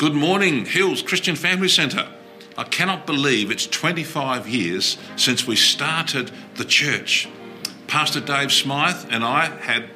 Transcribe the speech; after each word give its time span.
Good 0.00 0.14
morning, 0.14 0.64
Hills 0.64 1.02
Christian 1.02 1.36
Family 1.36 1.68
Centre. 1.68 2.08
I 2.56 2.64
cannot 2.64 3.04
believe 3.04 3.50
it's 3.50 3.66
25 3.66 4.48
years 4.48 4.96
since 5.16 5.46
we 5.46 5.56
started 5.56 6.30
the 6.54 6.64
church. 6.64 7.28
Pastor 7.86 8.20
Dave 8.20 8.50
Smythe 8.50 9.08
and 9.10 9.22
I 9.22 9.44
had 9.44 9.90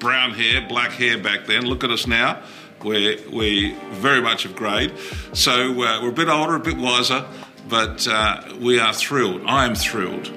brown 0.00 0.32
hair, 0.32 0.66
black 0.68 0.90
hair 0.90 1.16
back 1.16 1.46
then. 1.46 1.64
Look 1.64 1.84
at 1.84 1.92
us 1.92 2.08
now. 2.08 2.42
We're, 2.82 3.18
we 3.30 3.76
very 3.92 4.20
much 4.20 4.46
of 4.46 4.56
grade. 4.56 4.92
So 5.32 5.70
uh, 5.80 6.02
we're 6.02 6.08
a 6.08 6.12
bit 6.12 6.28
older, 6.28 6.56
a 6.56 6.60
bit 6.60 6.78
wiser, 6.78 7.24
but 7.68 8.04
uh, 8.08 8.52
we 8.58 8.80
are 8.80 8.92
thrilled. 8.92 9.42
I 9.46 9.64
am 9.64 9.76
thrilled 9.76 10.28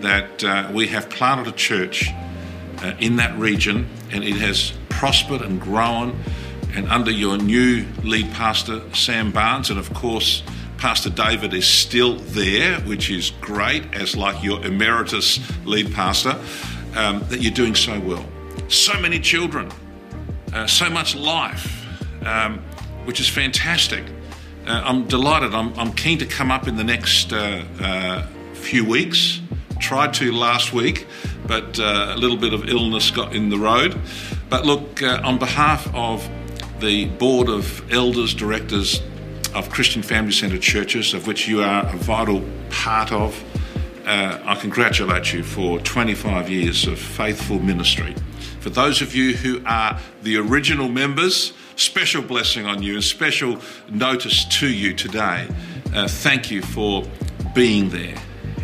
that 0.00 0.42
uh, 0.42 0.72
we 0.74 0.88
have 0.88 1.08
planted 1.08 1.46
a 1.46 1.56
church 1.56 2.10
uh, 2.82 2.94
in 2.98 3.14
that 3.14 3.38
region 3.38 3.88
and 4.10 4.24
it 4.24 4.38
has 4.38 4.72
prospered 4.88 5.42
and 5.42 5.60
grown. 5.60 6.20
And 6.76 6.86
under 6.88 7.10
your 7.10 7.38
new 7.38 7.86
lead 8.04 8.30
pastor, 8.32 8.82
Sam 8.92 9.32
Barnes, 9.32 9.70
and 9.70 9.78
of 9.78 9.92
course, 9.94 10.42
Pastor 10.76 11.08
David 11.08 11.54
is 11.54 11.66
still 11.66 12.16
there, 12.16 12.80
which 12.80 13.08
is 13.08 13.30
great, 13.40 13.94
as 13.94 14.14
like 14.14 14.44
your 14.44 14.62
emeritus 14.62 15.40
lead 15.64 15.94
pastor, 15.94 16.38
um, 16.94 17.24
that 17.30 17.40
you're 17.40 17.54
doing 17.54 17.74
so 17.74 17.98
well. 18.00 18.26
So 18.68 19.00
many 19.00 19.18
children, 19.18 19.72
uh, 20.52 20.66
so 20.66 20.90
much 20.90 21.16
life, 21.16 21.86
um, 22.26 22.58
which 23.06 23.20
is 23.20 23.28
fantastic. 23.28 24.04
Uh, 24.66 24.82
I'm 24.84 25.06
delighted. 25.06 25.54
I'm, 25.54 25.72
I'm, 25.78 25.94
keen 25.94 26.18
to 26.18 26.26
come 26.26 26.50
up 26.50 26.68
in 26.68 26.76
the 26.76 26.84
next 26.84 27.32
uh, 27.32 27.64
uh 27.80 28.26
few 28.52 28.84
weeks. 28.84 29.40
Tried 29.78 30.12
to 30.14 30.30
last 30.30 30.74
week, 30.74 31.06
but 31.46 31.80
uh, 31.80 32.12
a 32.14 32.18
little 32.18 32.36
bit 32.36 32.52
of 32.52 32.68
illness 32.68 33.10
got 33.10 33.34
in 33.34 33.48
the 33.48 33.58
road. 33.58 33.98
But 34.50 34.66
look, 34.66 35.02
uh, 35.02 35.20
on 35.24 35.38
behalf 35.38 35.86
of 35.94 36.28
the 36.80 37.06
board 37.06 37.48
of 37.48 37.90
elders, 37.92 38.34
directors 38.34 39.00
of 39.54 39.70
Christian 39.70 40.02
Family 40.02 40.32
Centre 40.32 40.58
churches, 40.58 41.14
of 41.14 41.26
which 41.26 41.48
you 41.48 41.62
are 41.62 41.86
a 41.86 41.96
vital 41.96 42.42
part 42.70 43.12
of, 43.12 43.42
uh, 44.06 44.38
I 44.44 44.54
congratulate 44.56 45.32
you 45.32 45.42
for 45.42 45.78
25 45.80 46.50
years 46.50 46.86
of 46.86 46.98
faithful 46.98 47.58
ministry. 47.58 48.14
For 48.60 48.70
those 48.70 49.00
of 49.00 49.14
you 49.14 49.34
who 49.34 49.62
are 49.64 49.98
the 50.22 50.36
original 50.36 50.88
members, 50.88 51.52
special 51.76 52.22
blessing 52.22 52.66
on 52.66 52.82
you 52.82 52.94
and 52.94 53.04
special 53.04 53.58
notice 53.88 54.44
to 54.44 54.68
you 54.68 54.94
today. 54.94 55.48
Uh, 55.94 56.08
thank 56.08 56.50
you 56.50 56.62
for 56.62 57.04
being 57.54 57.88
there 57.90 58.16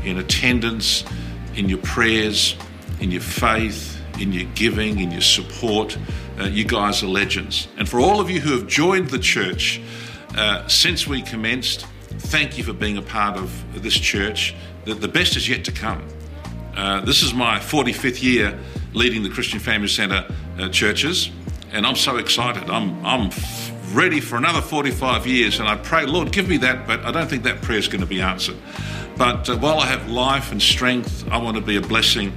in 0.05 0.19
attendance, 0.19 1.05
in 1.55 1.69
your 1.69 1.79
prayers, 1.79 2.57
in 3.01 3.11
your 3.11 3.21
faith, 3.21 4.01
in 4.19 4.33
your 4.33 4.51
giving, 4.55 5.01
in 5.01 5.11
your 5.11 5.21
support. 5.21 5.97
Uh, 6.43 6.47
you 6.47 6.65
guys 6.65 7.05
are 7.05 7.07
legends. 7.07 7.69
And 7.79 7.89
for 7.89 8.01
all 8.01 8.19
of 8.19 8.29
you 8.29 8.41
who 8.41 8.51
have 8.59 8.67
joined 8.67 9.11
the 9.11 9.19
church 9.19 9.81
uh, 10.37 10.67
since 10.67 11.07
we 11.07 11.23
commenced, 11.23 11.87
thank 12.19 12.59
you 12.59 12.65
for 12.65 12.73
being 12.73 12.97
a 12.97 13.03
part 13.03 13.37
of 13.37 13.81
this 13.81 13.95
church. 13.95 14.53
The, 14.85 14.95
the 14.95 15.07
best 15.07 15.37
is 15.37 15.49
yet 15.49 15.65
to 15.67 15.73
come. 15.73 16.05
Uh, 16.77 17.01
this 17.03 17.23
is 17.23 17.33
my 17.33 17.61
45th 17.61 18.21
year 18.21 18.59
leading 18.93 19.23
the 19.23 19.29
Christian 19.29 19.61
Family 19.61 19.87
Centre 19.87 20.27
uh, 20.59 20.69
churches, 20.71 21.31
and 21.71 21.87
I'm 21.87 21.95
so 21.95 22.17
excited. 22.17 22.69
I'm, 22.69 23.07
I'm 23.07 23.31
ready 23.93 24.19
for 24.19 24.35
another 24.35 24.63
45 24.63 25.29
years, 25.29 25.61
and 25.61 25.69
I 25.69 25.77
pray, 25.77 26.07
Lord, 26.07 26.33
give 26.33 26.49
me 26.49 26.57
that, 26.57 26.89
but 26.89 27.05
I 27.05 27.13
don't 27.13 27.31
think 27.31 27.45
that 27.45 27.63
prayer 27.63 27.79
is 27.79 27.87
going 27.87 28.01
to 28.01 28.07
be 28.07 28.21
answered. 28.21 28.57
But 29.17 29.49
uh, 29.49 29.59
while 29.59 29.79
I 29.79 29.87
have 29.87 30.11
life 30.11 30.51
and 30.51 30.61
strength, 30.61 31.25
I 31.31 31.37
want 31.37 31.57
to 31.57 31.63
be 31.63 31.77
a 31.77 31.81
blessing 31.81 32.33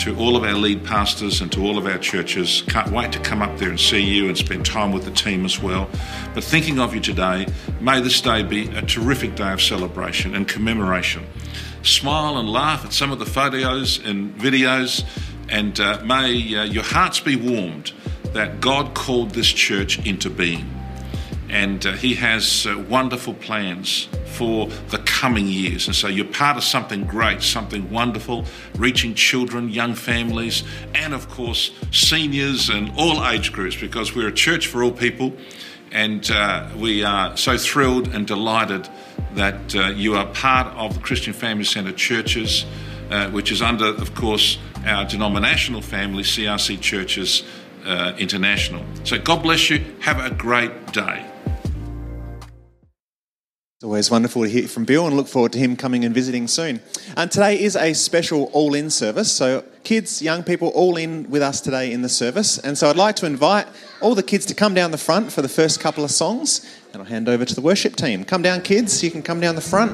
to 0.00 0.16
all 0.16 0.34
of 0.34 0.44
our 0.44 0.54
lead 0.54 0.82
pastors 0.82 1.42
and 1.42 1.52
to 1.52 1.62
all 1.62 1.76
of 1.76 1.84
our 1.84 1.98
churches. 1.98 2.62
Can't 2.68 2.90
wait 2.90 3.12
to 3.12 3.18
come 3.18 3.42
up 3.42 3.58
there 3.58 3.68
and 3.68 3.78
see 3.78 4.00
you 4.00 4.28
and 4.28 4.38
spend 4.38 4.64
time 4.64 4.92
with 4.92 5.04
the 5.04 5.10
team 5.10 5.44
as 5.44 5.60
well. 5.60 5.90
But 6.32 6.42
thinking 6.42 6.78
of 6.78 6.94
you 6.94 7.00
today, 7.00 7.46
may 7.80 8.00
this 8.00 8.18
day 8.22 8.42
be 8.42 8.68
a 8.68 8.80
terrific 8.80 9.36
day 9.36 9.52
of 9.52 9.60
celebration 9.60 10.34
and 10.34 10.48
commemoration. 10.48 11.26
Smile 11.82 12.38
and 12.38 12.48
laugh 12.48 12.82
at 12.86 12.94
some 12.94 13.12
of 13.12 13.18
the 13.18 13.26
photos 13.26 14.02
and 14.02 14.34
videos, 14.38 15.04
and 15.50 15.78
uh, 15.78 16.02
may 16.02 16.56
uh, 16.56 16.64
your 16.64 16.84
hearts 16.84 17.20
be 17.20 17.36
warmed 17.36 17.92
that 18.32 18.62
God 18.62 18.94
called 18.94 19.32
this 19.32 19.48
church 19.48 20.04
into 20.06 20.30
being 20.30 20.80
and 21.50 21.84
uh, 21.84 21.92
he 21.92 22.14
has 22.14 22.66
uh, 22.66 22.78
wonderful 22.88 23.34
plans 23.34 24.08
for 24.24 24.68
the 24.88 24.98
coming 25.20 25.46
years. 25.46 25.86
And 25.86 25.94
so 25.94 26.08
you're 26.08 26.24
part 26.24 26.56
of 26.56 26.64
something 26.64 27.04
great, 27.04 27.42
something 27.42 27.90
wonderful, 27.90 28.46
reaching 28.76 29.12
children, 29.12 29.68
young 29.68 29.94
families, 29.94 30.64
and 30.94 31.12
of 31.12 31.28
course, 31.28 31.72
seniors 31.92 32.70
and 32.70 32.90
all 32.96 33.22
age 33.26 33.52
groups, 33.52 33.76
because 33.76 34.16
we're 34.16 34.28
a 34.28 34.32
church 34.32 34.66
for 34.66 34.82
all 34.82 34.90
people. 34.90 35.34
And 35.92 36.28
uh, 36.30 36.70
we 36.74 37.04
are 37.04 37.36
so 37.36 37.58
thrilled 37.58 38.08
and 38.08 38.26
delighted 38.26 38.88
that 39.34 39.76
uh, 39.76 39.88
you 39.88 40.14
are 40.16 40.24
part 40.24 40.68
of 40.68 40.94
the 40.94 41.00
Christian 41.00 41.34
Family 41.34 41.64
Centre 41.64 41.92
churches, 41.92 42.64
uh, 43.10 43.28
which 43.28 43.52
is 43.52 43.60
under, 43.60 43.88
of 43.88 44.14
course, 44.14 44.56
our 44.86 45.04
denominational 45.04 45.82
family, 45.82 46.22
CRC 46.22 46.80
Churches 46.80 47.44
uh, 47.84 48.14
International. 48.18 48.82
So 49.04 49.18
God 49.18 49.42
bless 49.42 49.68
you. 49.68 49.84
Have 50.00 50.18
a 50.24 50.34
great 50.34 50.94
day. 50.94 51.29
It's 53.80 53.84
always 53.86 54.10
wonderful 54.10 54.42
to 54.42 54.48
hear 54.50 54.68
from 54.68 54.84
Bill 54.84 55.06
and 55.06 55.16
look 55.16 55.26
forward 55.26 55.52
to 55.52 55.58
him 55.58 55.74
coming 55.74 56.04
and 56.04 56.14
visiting 56.14 56.48
soon. 56.48 56.82
And 57.16 57.30
today 57.30 57.58
is 57.58 57.76
a 57.76 57.94
special 57.94 58.50
all 58.52 58.74
in 58.74 58.90
service. 58.90 59.32
So, 59.32 59.64
kids, 59.84 60.20
young 60.20 60.42
people, 60.42 60.68
all 60.74 60.98
in 60.98 61.30
with 61.30 61.40
us 61.40 61.62
today 61.62 61.90
in 61.90 62.02
the 62.02 62.10
service. 62.10 62.58
And 62.58 62.76
so, 62.76 62.90
I'd 62.90 62.96
like 62.96 63.16
to 63.16 63.24
invite 63.24 63.66
all 64.02 64.14
the 64.14 64.22
kids 64.22 64.44
to 64.44 64.54
come 64.54 64.74
down 64.74 64.90
the 64.90 64.98
front 64.98 65.32
for 65.32 65.40
the 65.40 65.48
first 65.48 65.80
couple 65.80 66.04
of 66.04 66.10
songs. 66.10 66.60
And 66.92 67.00
I'll 67.00 67.08
hand 67.08 67.26
over 67.26 67.46
to 67.46 67.54
the 67.54 67.62
worship 67.62 67.96
team. 67.96 68.22
Come 68.22 68.42
down, 68.42 68.60
kids. 68.60 69.02
You 69.02 69.10
can 69.10 69.22
come 69.22 69.40
down 69.40 69.54
the 69.54 69.62
front. 69.62 69.92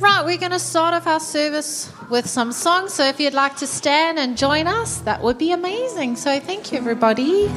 Right, 0.00 0.24
we're 0.24 0.38
going 0.38 0.52
to 0.52 0.58
start 0.58 0.94
off 0.94 1.06
our 1.06 1.20
service 1.20 1.92
with 2.08 2.26
some 2.26 2.52
songs. 2.52 2.94
So, 2.94 3.04
if 3.04 3.20
you'd 3.20 3.34
like 3.34 3.56
to 3.58 3.66
stand 3.66 4.18
and 4.18 4.34
join 4.34 4.66
us, 4.66 5.00
that 5.00 5.22
would 5.22 5.36
be 5.36 5.52
amazing. 5.52 6.16
So, 6.16 6.40
thank 6.40 6.72
you, 6.72 6.78
everybody. 6.78 7.50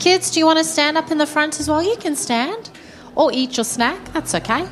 Kids, 0.00 0.30
do 0.30 0.40
you 0.40 0.46
want 0.46 0.58
to 0.58 0.64
stand 0.64 0.96
up 0.96 1.10
in 1.10 1.18
the 1.18 1.26
front 1.26 1.60
as 1.60 1.68
well? 1.68 1.82
You 1.82 1.94
can 1.96 2.16
stand. 2.16 2.70
Or 3.16 3.30
eat 3.34 3.58
your 3.58 3.64
snack. 3.64 4.02
That's 4.14 4.34
okay. 4.34 4.66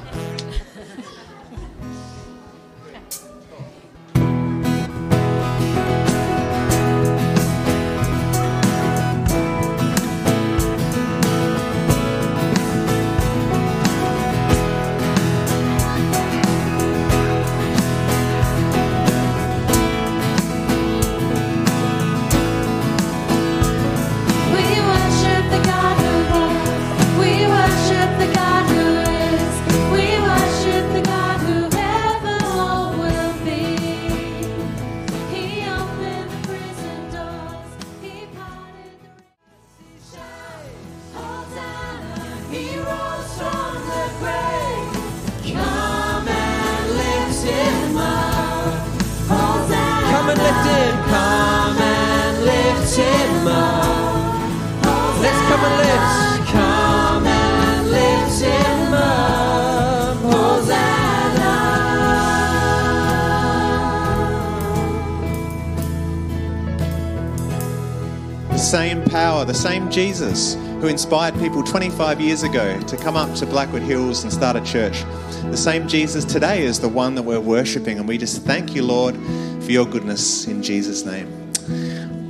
Same 69.55 69.91
Jesus 69.91 70.55
who 70.55 70.89
inspired 70.89 71.35
people 71.39 71.63
25 71.63 72.21
years 72.21 72.43
ago 72.43 72.79
to 72.83 72.97
come 72.97 73.17
up 73.17 73.35
to 73.37 73.47
Blackwood 73.47 73.83
Hills 73.83 74.23
and 74.23 74.33
start 74.33 74.57
a 74.57 74.61
church. 74.61 75.03
The 75.45 75.57
same 75.57 75.89
Jesus 75.89 76.25
today 76.25 76.65
is 76.65 76.79
the 76.79 76.89
one 76.89 77.15
that 77.15 77.23
we're 77.23 77.41
worshipping, 77.41 77.99
and 77.99 78.07
we 78.07 78.19
just 78.19 78.43
thank 78.43 78.75
you, 78.75 78.83
Lord, 78.83 79.17
for 79.17 79.73
your 79.73 79.87
goodness 79.87 80.47
in 80.47 80.63
Jesus' 80.63 81.05
name. 81.05 81.29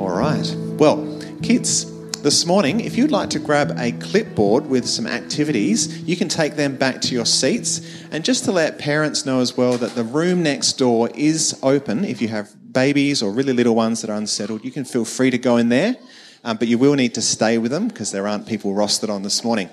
All 0.00 0.10
right. 0.10 0.54
Well, 0.78 1.20
kids, 1.42 1.92
this 2.22 2.46
morning, 2.46 2.80
if 2.80 2.96
you'd 2.96 3.10
like 3.10 3.30
to 3.30 3.38
grab 3.38 3.74
a 3.78 3.92
clipboard 3.92 4.66
with 4.66 4.86
some 4.86 5.06
activities, 5.06 6.02
you 6.02 6.16
can 6.16 6.28
take 6.28 6.56
them 6.56 6.76
back 6.76 7.00
to 7.02 7.14
your 7.14 7.26
seats. 7.26 7.80
And 8.10 8.24
just 8.24 8.44
to 8.44 8.52
let 8.52 8.78
parents 8.78 9.26
know 9.26 9.40
as 9.40 9.56
well 9.56 9.76
that 9.78 9.94
the 9.94 10.04
room 10.04 10.42
next 10.42 10.74
door 10.74 11.10
is 11.14 11.58
open. 11.62 12.04
If 12.04 12.20
you 12.20 12.28
have 12.28 12.54
babies 12.72 13.22
or 13.22 13.32
really 13.32 13.52
little 13.52 13.74
ones 13.74 14.02
that 14.02 14.10
are 14.10 14.16
unsettled, 14.16 14.64
you 14.64 14.70
can 14.70 14.84
feel 14.84 15.04
free 15.04 15.30
to 15.30 15.38
go 15.38 15.56
in 15.56 15.68
there 15.68 15.96
um, 16.44 16.56
but 16.56 16.68
you 16.68 16.78
will 16.78 16.94
need 16.94 17.14
to 17.14 17.22
stay 17.22 17.58
with 17.58 17.70
them 17.70 17.88
because 17.88 18.12
there 18.12 18.26
aren't 18.28 18.46
people 18.46 18.72
rostered 18.72 19.10
on 19.10 19.22
this 19.22 19.44
morning. 19.44 19.68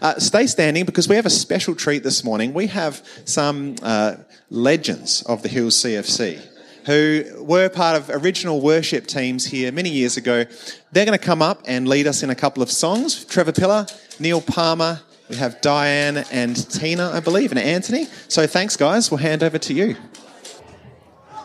Uh, 0.00 0.18
stay 0.18 0.46
standing 0.46 0.84
because 0.84 1.08
we 1.08 1.16
have 1.16 1.26
a 1.26 1.30
special 1.30 1.74
treat 1.74 2.02
this 2.02 2.22
morning. 2.22 2.54
We 2.54 2.68
have 2.68 3.04
some 3.24 3.76
uh, 3.82 4.16
legends 4.50 5.22
of 5.22 5.42
the 5.42 5.48
Hills 5.48 5.74
CFC 5.76 6.40
who 6.86 7.44
were 7.44 7.68
part 7.68 7.96
of 7.96 8.08
original 8.24 8.62
worship 8.62 9.06
teams 9.06 9.44
here 9.44 9.70
many 9.70 9.90
years 9.90 10.16
ago. 10.16 10.44
They're 10.90 11.04
going 11.04 11.18
to 11.18 11.24
come 11.24 11.42
up 11.42 11.60
and 11.66 11.86
lead 11.86 12.06
us 12.06 12.22
in 12.22 12.30
a 12.30 12.34
couple 12.34 12.62
of 12.62 12.70
songs. 12.70 13.26
Trevor 13.26 13.52
Pillar, 13.52 13.86
Neil 14.18 14.40
Palmer, 14.40 15.00
we 15.28 15.36
have 15.36 15.60
Diane 15.60 16.24
and 16.32 16.56
Tina, 16.70 17.10
I 17.10 17.20
believe, 17.20 17.52
and 17.52 17.58
Anthony. 17.58 18.06
So 18.28 18.46
thanks, 18.46 18.76
guys. 18.76 19.10
We'll 19.10 19.18
hand 19.18 19.42
over 19.42 19.58
to 19.58 19.74
you. 19.74 19.96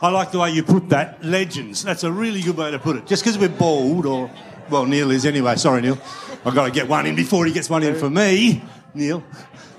I 0.04 0.10
like 0.10 0.32
the 0.32 0.40
way 0.40 0.52
you 0.52 0.64
put 0.64 0.90
that. 0.90 1.24
Legends. 1.24 1.82
That's 1.82 2.04
a 2.04 2.12
really 2.12 2.42
good 2.42 2.58
way 2.58 2.70
to 2.70 2.78
put 2.78 2.98
it. 2.98 3.08
Just 3.08 3.24
because 3.24 3.38
we're 3.38 3.48
bald, 3.48 4.06
or, 4.06 4.30
well, 4.70 4.86
Neil 4.86 5.12
is 5.12 5.26
anyway. 5.26 5.56
Sorry, 5.56 5.82
Neil. 5.82 5.98
I've 6.44 6.54
got 6.54 6.66
to 6.66 6.72
get 6.72 6.90
one 6.90 7.06
in 7.06 7.16
before 7.16 7.46
he 7.46 7.54
gets 7.54 7.70
one 7.70 7.84
in 7.84 7.96
for 7.96 8.10
me, 8.10 8.62
Neil. 8.94 9.24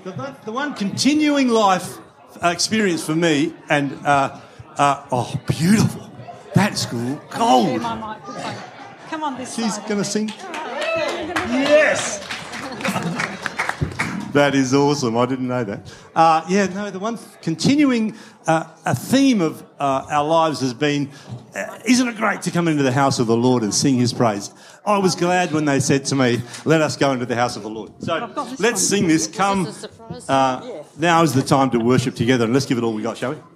The, 0.03 0.35
the 0.43 0.51
one 0.51 0.73
continuing 0.73 1.49
life 1.49 1.99
uh, 2.43 2.47
experience 2.47 3.05
for 3.05 3.15
me, 3.15 3.53
and 3.69 3.93
uh, 4.03 4.39
uh, 4.77 5.05
oh, 5.11 5.39
beautiful. 5.47 6.09
That's 6.55 6.87
cool. 6.87 7.21
Gold. 7.29 7.81
Come 7.81 9.23
on, 9.23 9.37
this 9.37 9.55
She's 9.55 9.77
going 9.77 9.99
to 9.99 10.03
sing. 10.03 10.29
Yes. 11.49 12.27
That 14.35 14.53
is 14.53 14.73
awesome. 14.73 15.17
I 15.17 15.25
didn't 15.25 15.47
know 15.47 15.63
that. 15.63 15.93
Uh, 16.13 16.45
yeah, 16.47 16.67
no, 16.67 16.91
the 16.91 16.99
one 16.99 17.17
continuing 17.41 18.15
uh, 18.47 18.65
a 18.85 18.93
theme 18.93 19.41
of 19.41 19.63
uh, 19.79 20.05
our 20.09 20.23
lives 20.23 20.61
has 20.61 20.73
been 20.73 21.09
uh, 21.55 21.79
isn't 21.85 22.07
it 22.07 22.17
great 22.17 22.41
to 22.43 22.51
come 22.51 22.67
into 22.67 22.83
the 22.83 22.91
house 22.91 23.19
of 23.19 23.27
the 23.27 23.35
Lord 23.35 23.63
and 23.63 23.73
sing 23.73 23.95
his 23.95 24.13
praise? 24.13 24.51
I 24.85 24.97
was 24.97 25.15
glad 25.15 25.51
when 25.51 25.65
they 25.65 25.79
said 25.79 26.05
to 26.05 26.15
me, 26.15 26.41
let 26.65 26.81
us 26.81 26.95
go 26.97 27.11
into 27.11 27.25
the 27.25 27.35
house 27.35 27.55
of 27.55 27.63
the 27.63 27.69
Lord. 27.69 27.91
So 28.03 28.55
let's 28.59 28.81
sing 28.81 29.07
this. 29.07 29.27
Come. 29.27 29.73
Uh, 30.27 30.83
now 30.97 31.23
is 31.23 31.33
the 31.33 31.41
time 31.41 31.71
to 31.71 31.79
worship 31.79 32.15
together 32.15 32.45
and 32.45 32.53
let's 32.53 32.65
give 32.65 32.77
it 32.77 32.83
all 32.83 32.93
we 32.93 33.01
got, 33.01 33.17
shall 33.17 33.31
we? 33.31 33.54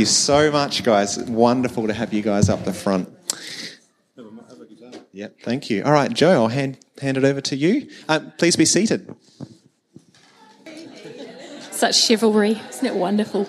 You 0.00 0.06
so 0.06 0.50
much, 0.50 0.82
guys. 0.82 1.18
Wonderful 1.18 1.86
to 1.86 1.92
have 1.92 2.12
you 2.12 2.22
guys 2.22 2.48
up 2.48 2.64
the 2.64 2.72
front. 2.72 3.08
Yep, 5.12 5.40
thank 5.42 5.68
you. 5.68 5.84
All 5.84 5.92
right, 5.92 6.10
Joe, 6.10 6.30
I'll 6.30 6.48
hand, 6.48 6.78
hand 7.00 7.16
it 7.18 7.24
over 7.24 7.40
to 7.42 7.56
you. 7.56 7.90
Uh, 8.08 8.20
please 8.38 8.56
be 8.56 8.64
seated. 8.64 9.14
Such 11.70 11.96
chivalry. 11.96 12.60
Isn't 12.70 12.86
it 12.86 12.94
wonderful? 12.94 13.46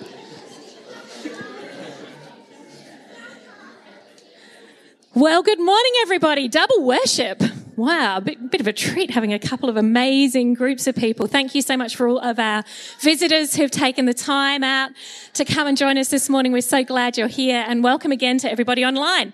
Well, 5.14 5.42
good 5.42 5.60
morning, 5.60 5.92
everybody. 6.02 6.48
Double 6.48 6.82
worship. 6.84 7.42
Wow, 7.82 8.18
a 8.18 8.20
bit, 8.20 8.48
bit 8.48 8.60
of 8.60 8.68
a 8.68 8.72
treat 8.72 9.10
having 9.10 9.32
a 9.32 9.40
couple 9.40 9.68
of 9.68 9.76
amazing 9.76 10.54
groups 10.54 10.86
of 10.86 10.94
people. 10.94 11.26
Thank 11.26 11.52
you 11.56 11.62
so 11.62 11.76
much 11.76 11.96
for 11.96 12.06
all 12.06 12.20
of 12.20 12.38
our 12.38 12.62
visitors 13.00 13.56
who've 13.56 13.72
taken 13.72 14.04
the 14.04 14.14
time 14.14 14.62
out 14.62 14.92
to 15.32 15.44
come 15.44 15.66
and 15.66 15.76
join 15.76 15.98
us 15.98 16.08
this 16.08 16.28
morning. 16.28 16.52
We're 16.52 16.60
so 16.60 16.84
glad 16.84 17.18
you're 17.18 17.26
here 17.26 17.64
and 17.66 17.82
welcome 17.82 18.12
again 18.12 18.38
to 18.38 18.48
everybody 18.48 18.84
online. 18.84 19.32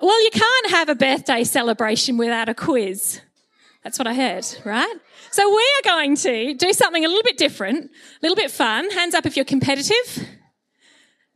Well, 0.00 0.24
you 0.24 0.30
can't 0.30 0.70
have 0.70 0.88
a 0.88 0.94
birthday 0.94 1.44
celebration 1.44 2.16
without 2.16 2.48
a 2.48 2.54
quiz. 2.54 3.20
That's 3.84 3.98
what 3.98 4.08
I 4.08 4.14
heard, 4.14 4.46
right? 4.64 4.94
So 5.30 5.46
we 5.46 5.70
are 5.78 5.84
going 5.84 6.16
to 6.16 6.54
do 6.54 6.72
something 6.72 7.04
a 7.04 7.08
little 7.08 7.24
bit 7.24 7.36
different, 7.36 7.90
a 7.90 8.18
little 8.22 8.36
bit 8.36 8.50
fun. 8.50 8.90
Hands 8.90 9.14
up 9.14 9.26
if 9.26 9.36
you're 9.36 9.44
competitive. 9.44 10.26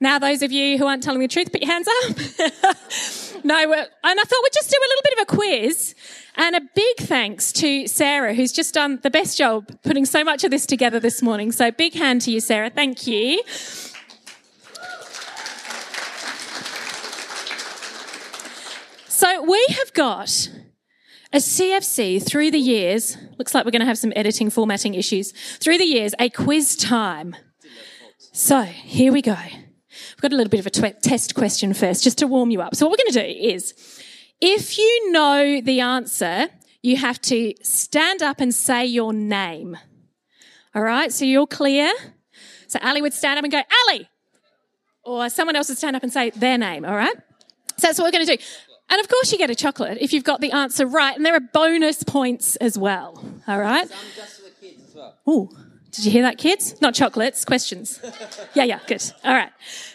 Now, 0.01 0.19
those 0.19 0.41
of 0.41 0.51
you 0.51 0.79
who 0.79 0.87
aren't 0.87 1.03
telling 1.03 1.21
the 1.21 1.29
truth, 1.29 1.53
put 1.53 1.61
your 1.61 1.71
hands 1.71 1.87
up. 1.87 2.17
no, 3.45 3.57
and 3.61 3.87
I 4.05 4.25
thought 4.25 4.43
we'd 4.43 4.55
just 4.55 4.71
do 4.71 4.79
a 4.79 4.89
little 4.89 5.03
bit 5.05 5.19
of 5.19 5.23
a 5.23 5.27
quiz. 5.27 5.95
And 6.37 6.55
a 6.57 6.61
big 6.61 6.97
thanks 6.99 7.53
to 7.55 7.87
Sarah, 7.87 8.35
who's 8.35 8.53
just 8.53 8.75
done 8.75 9.01
the 9.03 9.11
best 9.11 9.37
job 9.37 9.67
putting 9.83 10.05
so 10.05 10.23
much 10.23 10.45
of 10.45 10.51
this 10.51 10.65
together 10.65 11.01
this 11.01 11.23
morning. 11.23 11.53
So, 11.53 11.71
big 11.71 11.95
hand 11.95 12.23
to 12.23 12.31
you, 12.31 12.41
Sarah. 12.41 12.71
Thank 12.71 13.07
you. 13.07 13.43
So, 19.09 19.43
we 19.43 19.67
have 19.71 19.93
got 19.93 20.51
a 21.33 21.39
CFC 21.39 22.25
through 22.25 22.51
the 22.53 22.59
years. 22.59 23.17
Looks 23.39 23.55
like 23.55 23.65
we're 23.65 23.71
going 23.71 23.81
to 23.81 23.87
have 23.87 23.99
some 23.99 24.13
editing 24.17 24.51
formatting 24.51 24.95
issues. 24.95 25.33
Through 25.59 25.79
the 25.79 25.85
years, 25.85 26.15
a 26.19 26.31
quiz 26.31 26.77
time. 26.77 27.37
So, 28.33 28.63
here 28.63 29.13
we 29.13 29.21
go. 29.21 29.37
We've 29.43 30.21
got 30.23 30.33
a 30.33 30.37
little 30.37 30.51
bit 30.51 30.61
of 30.61 30.67
a 30.67 30.93
test 30.93 31.35
question 31.35 31.75
first, 31.75 32.05
just 32.05 32.19
to 32.19 32.27
warm 32.27 32.51
you 32.51 32.63
up. 32.63 32.77
So, 32.77 32.87
what 32.87 32.93
we're 32.93 33.05
going 33.05 33.27
to 33.27 33.35
do 33.35 33.49
is 33.49 34.00
if 34.41 34.79
you 34.79 35.13
know 35.13 35.61
the 35.61 35.81
answer, 35.81 36.49
you 36.83 36.97
have 36.97 37.21
to 37.23 37.55
stand 37.63 38.23
up 38.23 38.41
and 38.41 38.55
say 38.55 38.87
your 38.87 39.13
name. 39.13 39.77
All 40.75 40.83
right, 40.83 41.13
so 41.13 41.25
you're 41.25 41.47
clear? 41.47 41.91
So, 42.69 42.79
Ali 42.83 43.03
would 43.03 43.13
stand 43.13 43.39
up 43.39 43.45
and 43.45 43.53
go, 43.53 43.61
Ali! 43.89 44.09
Or 45.03 45.29
someone 45.29 45.57
else 45.57 45.69
would 45.69 45.79
stand 45.79 45.97
up 45.97 46.03
and 46.03 46.13
say 46.13 46.31
their 46.31 46.57
name, 46.57 46.85
all 46.85 46.95
right? 46.95 47.17
So, 47.77 47.89
that's 47.89 47.99
what 47.99 48.07
we're 48.07 48.13
going 48.13 48.27
to 48.27 48.37
do. 48.37 48.43
And 48.89 49.01
of 49.01 49.09
course, 49.09 49.31
you 49.33 49.39
get 49.39 49.51
a 49.51 49.55
chocolate 49.55 49.99
if 50.01 50.13
you've 50.13 50.25
got 50.25 50.41
the 50.41 50.53
answer 50.53 50.87
right, 50.87 51.17
and 51.17 51.25
there 51.27 51.35
are 51.35 51.41
bonus 51.41 52.03
points 52.03 52.57
as 52.57 52.79
well, 52.79 53.23
all 53.47 53.61
right? 53.61 53.89
Oh, 55.27 55.49
did 55.91 56.05
you 56.05 56.11
hear 56.11 56.23
that, 56.23 56.39
kids? 56.39 56.81
Not 56.81 56.95
chocolates, 56.95 57.45
questions. 57.45 58.01
Yeah, 58.55 58.65
yeah, 58.65 58.81
good. 58.87 59.03
All 59.25 59.33
right. 59.33 59.51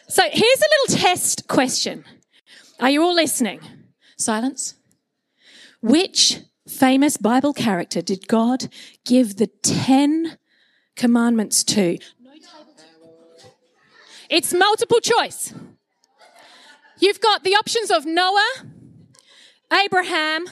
So 0.07 0.21
here's 0.23 0.61
a 0.61 0.89
little 0.89 1.01
test 1.01 1.47
question. 1.47 2.05
Are 2.79 2.89
you 2.89 3.03
all 3.03 3.13
listening? 3.13 3.59
Silence. 4.17 4.75
Which 5.81 6.39
famous 6.67 7.17
Bible 7.17 7.53
character 7.53 8.01
did 8.01 8.27
God 8.27 8.67
give 9.03 9.37
the 9.37 9.47
Ten 9.47 10.37
Commandments 10.95 11.63
to? 11.65 11.97
It's 14.29 14.53
multiple 14.53 14.99
choice. 14.99 15.53
You've 16.99 17.19
got 17.19 17.43
the 17.43 17.55
options 17.55 17.91
of 17.91 18.05
Noah, 18.05 18.63
Abraham, 19.71 20.45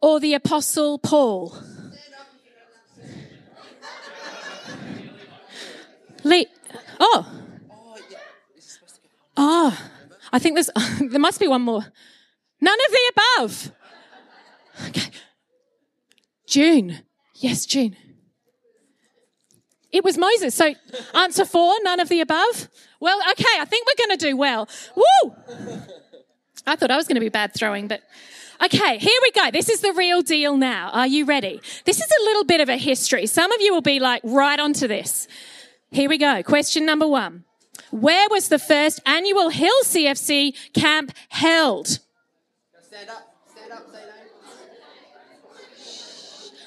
or 0.00 0.18
the 0.18 0.34
Apostle 0.34 0.98
Paul. 0.98 1.56
Lee. 6.24 6.46
Oh. 6.98 7.26
Oh. 9.36 9.90
I 10.32 10.38
think 10.38 10.54
there's 10.54 10.70
there 11.00 11.20
must 11.20 11.40
be 11.40 11.48
one 11.48 11.62
more. 11.62 11.86
None 12.60 12.78
of 12.86 12.92
the 12.92 13.12
above. 13.12 13.72
Okay. 14.88 15.10
June. 16.46 16.98
Yes, 17.34 17.66
June. 17.66 17.96
It 19.92 20.04
was 20.04 20.18
Moses. 20.18 20.54
So 20.54 20.74
answer 21.14 21.44
four, 21.44 21.74
none 21.82 22.00
of 22.00 22.08
the 22.08 22.20
above. 22.20 22.68
Well, 23.00 23.18
okay, 23.32 23.58
I 23.58 23.64
think 23.64 23.86
we're 23.86 24.06
going 24.06 24.18
to 24.18 24.26
do 24.26 24.36
well. 24.36 24.68
Woo! 24.94 25.34
I 26.66 26.76
thought 26.76 26.90
I 26.90 26.96
was 26.96 27.08
going 27.08 27.16
to 27.16 27.20
be 27.20 27.28
bad 27.28 27.54
throwing, 27.54 27.88
but 27.88 28.02
Okay, 28.62 28.98
here 28.98 29.18
we 29.22 29.30
go. 29.30 29.50
This 29.50 29.70
is 29.70 29.80
the 29.80 29.94
real 29.94 30.20
deal 30.20 30.54
now. 30.54 30.90
Are 30.92 31.06
you 31.06 31.24
ready? 31.24 31.62
This 31.86 31.96
is 31.98 32.06
a 32.06 32.24
little 32.24 32.44
bit 32.44 32.60
of 32.60 32.68
a 32.68 32.76
history. 32.76 33.24
Some 33.24 33.50
of 33.52 33.62
you 33.62 33.72
will 33.72 33.80
be 33.80 34.00
like 34.00 34.20
right 34.22 34.60
onto 34.60 34.86
this. 34.86 35.26
Here 35.90 36.10
we 36.10 36.18
go. 36.18 36.42
Question 36.42 36.84
number 36.84 37.08
one. 37.08 37.44
Where 37.90 38.28
was 38.30 38.48
the 38.48 38.58
first 38.58 39.00
annual 39.06 39.48
Hill 39.48 39.72
CFC 39.84 40.54
camp 40.74 41.12
held? 41.30 42.00
Stand 42.90 43.08
up. 43.08 43.36
Stand 43.46 43.70
up. 43.70 43.86
Say 43.92 44.02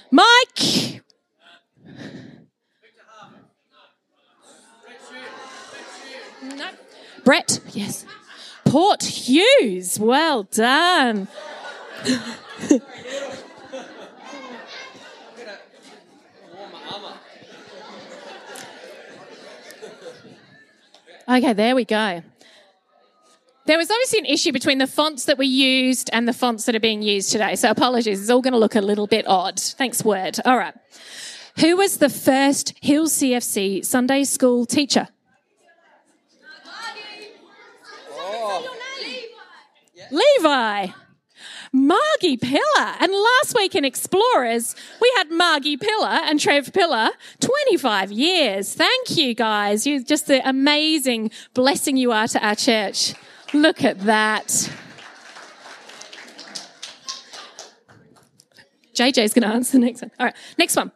no. 0.10 0.22
Mike. 0.46 1.02
No. 6.56 6.70
Brett, 7.26 7.60
yes. 7.74 8.06
Port 8.64 9.04
Hughes, 9.04 10.00
well 10.00 10.44
done. 10.44 11.28
Okay, 21.26 21.54
there 21.54 21.74
we 21.74 21.86
go. 21.86 22.22
There 23.66 23.78
was 23.78 23.90
obviously 23.90 24.20
an 24.20 24.26
issue 24.26 24.52
between 24.52 24.78
the 24.78 24.88
fonts 24.88 25.26
that 25.26 25.38
were 25.38 25.46
used 25.46 26.10
and 26.12 26.28
the 26.28 26.34
fonts 26.34 26.66
that 26.66 26.76
are 26.76 26.82
being 26.82 27.02
used 27.02 27.32
today. 27.32 27.56
So 27.56 27.70
apologies, 27.70 28.20
it's 28.20 28.30
all 28.30 28.42
going 28.42 28.52
to 28.54 28.60
look 28.60 28.76
a 28.76 28.82
little 28.82 29.08
bit 29.08 29.26
odd. 29.26 29.58
Thanks, 29.60 30.04
Word. 30.04 30.38
All 30.44 30.58
right. 30.58 30.74
Who 31.60 31.78
was 31.78 31.98
the 31.98 32.10
first 32.10 32.74
Hill 32.82 33.08
CFC 33.08 33.86
Sunday 33.86 34.26
school 34.26 34.66
teacher? 34.66 35.08
Levi. 40.12 40.12
Levi. 40.12 40.94
Margie 41.72 42.38
Pillar. 42.38 42.94
And 43.00 43.12
last 43.12 43.56
week 43.56 43.76
in 43.76 43.86
Explorers, 43.86 44.76
we 45.02 45.12
had 45.18 45.32
Margie 45.32 45.78
Pillar 45.78 46.20
and 46.26 46.40
Trev 46.40 46.72
Pillar, 46.74 47.10
25 47.40 48.12
years. 48.12 48.74
Thank 48.74 49.18
you 49.18 49.34
guys. 49.34 49.88
You're 49.88 50.04
just 50.04 50.28
the 50.28 50.48
amazing 50.48 51.32
blessing 51.54 51.98
you 51.98 52.12
are 52.12 52.28
to 52.28 52.46
our 52.46 52.56
church. 52.56 53.14
Look 53.54 53.84
at 53.84 54.00
that. 54.02 54.48
JJ's 58.96 59.34
going 59.34 59.44
to 59.44 59.48
answer 59.48 59.74
the 59.74 59.86
next 59.86 60.02
one. 60.02 60.12
All 60.20 60.26
right, 60.28 60.36
next 60.58 60.76
one. 60.76 60.92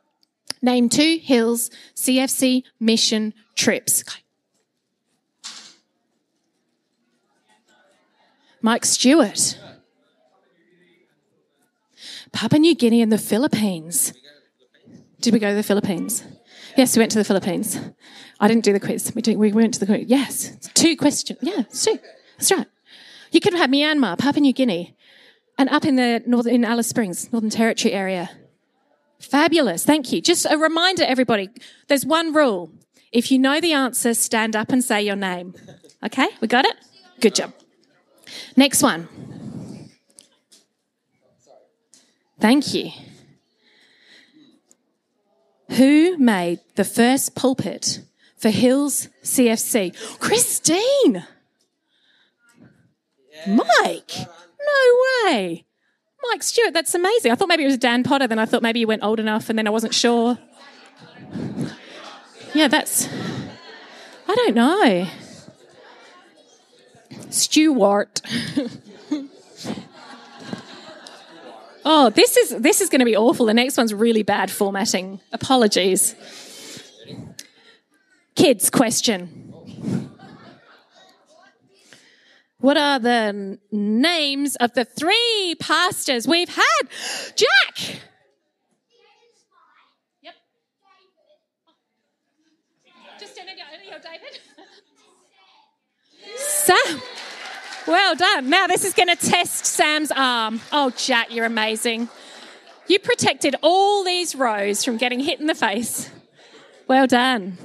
Name 0.61 0.89
two 0.89 1.19
hills 1.21 1.69
CFC 1.95 2.63
mission 2.79 3.33
trips. 3.55 4.03
Mike 8.61 8.85
Stewart. 8.85 9.57
Papua 12.31 12.59
New 12.59 12.75
Guinea 12.75 13.01
and 13.01 13.11
the 13.11 13.17
Philippines. 13.17 14.13
Did 15.21 15.33
we 15.33 15.39
go 15.39 15.49
to 15.49 15.55
the 15.55 15.63
Philippines? 15.63 16.23
Yes, 16.75 16.95
we 16.95 17.01
went 17.01 17.11
to 17.11 17.17
the 17.17 17.23
Philippines. 17.23 17.79
I 18.39 18.47
didn't 18.47 18.63
do 18.63 18.73
the 18.73 18.79
quiz. 18.79 19.11
We, 19.15 19.21
did, 19.21 19.37
we 19.37 19.51
went 19.51 19.73
to 19.75 19.79
the 19.79 19.85
quiz. 19.85 20.05
Yes, 20.07 20.57
two 20.73 20.95
questions. 20.95 21.39
Yeah, 21.41 21.63
two. 21.63 21.99
That's 22.37 22.51
right. 22.51 22.67
You 23.31 23.39
could 23.39 23.53
have 23.53 23.61
had 23.61 23.71
Myanmar, 23.71 24.17
Papua 24.17 24.41
New 24.41 24.53
Guinea, 24.53 24.95
and 25.57 25.69
up 25.69 25.85
in 25.85 25.95
the 25.95 26.23
northern 26.25 26.53
in 26.53 26.65
Alice 26.65 26.87
Springs, 26.87 27.31
Northern 27.31 27.49
Territory 27.49 27.93
area. 27.93 28.29
Fabulous. 29.19 29.83
Thank 29.83 30.11
you. 30.11 30.21
Just 30.21 30.45
a 30.49 30.57
reminder, 30.57 31.03
everybody. 31.03 31.49
There's 31.87 32.05
one 32.05 32.33
rule. 32.33 32.71
If 33.11 33.31
you 33.31 33.39
know 33.39 33.59
the 33.59 33.73
answer, 33.73 34.13
stand 34.13 34.55
up 34.55 34.71
and 34.71 34.83
say 34.83 35.01
your 35.01 35.15
name. 35.15 35.55
Okay, 36.05 36.27
we 36.41 36.47
got 36.47 36.65
it. 36.65 36.75
Good 37.19 37.35
job. 37.35 37.53
Next 38.55 38.83
one. 38.83 39.07
Thank 42.39 42.73
you. 42.73 42.91
Who 45.71 46.17
made 46.17 46.59
the 46.75 46.83
first 46.83 47.35
pulpit 47.35 48.01
for 48.37 48.49
Hills 48.49 49.09
CFC? 49.23 50.19
Christine! 50.19 51.25
Mike! 53.45 54.11
No 54.17 55.03
way! 55.25 55.65
Mike 56.29 56.43
Stewart, 56.43 56.73
that's 56.73 56.95
amazing. 56.95 57.31
I 57.31 57.35
thought 57.35 57.47
maybe 57.47 57.63
it 57.63 57.67
was 57.67 57.77
Dan 57.77 58.03
Potter, 58.03 58.27
then 58.27 58.39
I 58.39 58.45
thought 58.45 58.63
maybe 58.63 58.79
you 58.79 58.87
went 58.87 59.03
old 59.03 59.19
enough 59.19 59.49
and 59.49 59.57
then 59.57 59.67
I 59.67 59.69
wasn't 59.69 59.93
sure. 59.93 60.37
Yeah, 62.53 62.67
that's. 62.67 63.07
I 64.27 64.35
don't 64.35 64.55
know. 64.55 65.07
Stewart. 67.29 68.21
oh, 71.85 72.09
this 72.09 72.35
is 72.37 72.49
this 72.57 72.81
is 72.81 72.89
going 72.89 72.99
to 72.99 73.05
be 73.05 73.15
awful. 73.15 73.45
The 73.45 73.53
next 73.53 73.77
one's 73.77 73.93
really 73.93 74.23
bad 74.23 74.49
formatting. 74.49 75.19
Apologies. 75.31 76.15
Kids 78.35 78.69
question. 78.69 80.09
What 82.59 82.75
are 82.75 82.99
the 82.99 83.59
names 83.71 84.55
of 84.55 84.73
the 84.73 84.83
three 84.83 85.55
pastors 85.59 86.27
we've 86.27 86.49
had? 86.49 86.81
Jack. 87.35 88.01
Yep. 90.23 90.33
Just 93.19 93.33
stand 93.33 93.49
David. 94.01 94.39
Sam. 96.37 97.01
Well 97.85 98.15
done. 98.15 98.49
Now 98.49 98.67
this 98.67 98.83
is 98.83 98.93
going 98.93 99.15
to 99.15 99.15
test 99.15 99.65
Sam's 99.65 100.11
arm. 100.11 100.59
Oh, 100.71 100.91
Jack, 100.97 101.33
you're 101.33 101.45
amazing. 101.45 102.09
You 102.87 102.99
protected 102.99 103.55
all 103.61 104.03
these 104.03 104.33
rows 104.33 104.83
from 104.83 104.97
getting 104.97 105.19
hit 105.19 105.39
in 105.39 105.45
the 105.45 105.55
face. 105.55 106.09
Well 106.87 107.05
done. 107.05 107.57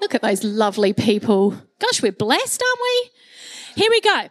Look 0.00 0.14
at 0.14 0.22
those 0.22 0.44
lovely 0.44 0.92
people. 0.92 1.54
Gosh, 1.78 2.02
we're 2.02 2.12
blessed, 2.12 2.62
aren't 2.62 2.80
we? 2.80 3.10
Here 3.76 3.90
we 3.90 4.00
go. 4.00 4.10
Are 4.10 4.30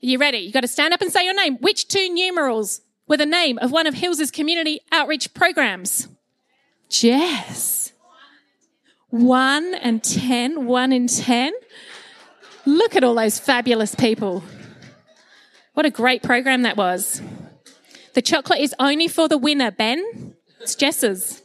you 0.00 0.18
ready? 0.18 0.38
You've 0.38 0.52
got 0.52 0.62
to 0.62 0.68
stand 0.68 0.92
up 0.92 1.00
and 1.00 1.12
say 1.12 1.24
your 1.24 1.32
name. 1.32 1.58
Which 1.58 1.86
two 1.86 2.12
numerals 2.12 2.80
were 3.06 3.16
the 3.16 3.24
name 3.24 3.56
of 3.58 3.70
one 3.70 3.86
of 3.86 3.94
Hills' 3.94 4.32
community 4.32 4.80
outreach 4.90 5.32
programs? 5.32 6.08
Jess. 6.88 7.92
One 9.10 9.74
and 9.74 10.02
ten. 10.02 10.66
One 10.66 10.92
in 10.92 11.06
ten. 11.06 11.52
Look 12.66 12.96
at 12.96 13.04
all 13.04 13.14
those 13.14 13.38
fabulous 13.38 13.94
people. 13.94 14.42
What 15.74 15.86
a 15.86 15.90
great 15.90 16.24
program 16.24 16.62
that 16.62 16.76
was. 16.76 17.22
The 18.14 18.22
chocolate 18.22 18.58
is 18.58 18.74
only 18.80 19.06
for 19.06 19.28
the 19.28 19.38
winner, 19.38 19.70
Ben. 19.70 20.34
It's 20.60 20.74
Jess's. 20.74 21.43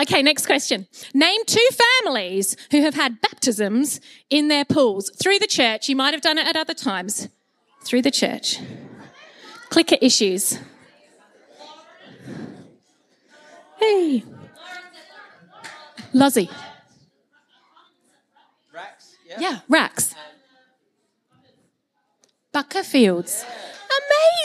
Okay, 0.00 0.22
next 0.22 0.46
question. 0.46 0.86
Name 1.14 1.42
two 1.46 1.66
families 2.02 2.56
who 2.70 2.82
have 2.82 2.94
had 2.94 3.20
baptisms 3.20 4.00
in 4.30 4.48
their 4.48 4.64
pools 4.64 5.10
through 5.10 5.38
the 5.38 5.46
church. 5.46 5.88
You 5.88 5.96
might 5.96 6.14
have 6.14 6.22
done 6.22 6.38
it 6.38 6.46
at 6.46 6.56
other 6.56 6.74
times. 6.74 7.28
Through 7.84 8.02
the 8.02 8.10
church. 8.10 8.58
Clicker 9.68 9.96
issues. 10.00 10.58
Hey. 13.78 14.22
Lozzie. 16.12 16.50
Rax. 18.72 19.16
Yeah, 19.38 19.60
Rax. 19.68 20.14
Buckerfields. 22.54 23.44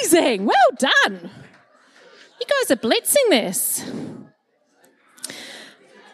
Amazing. 0.02 0.46
Well 0.46 0.56
done. 0.78 1.30
You 2.40 2.46
guys 2.48 2.72
are 2.72 2.80
blitzing 2.80 3.30
this. 3.30 3.84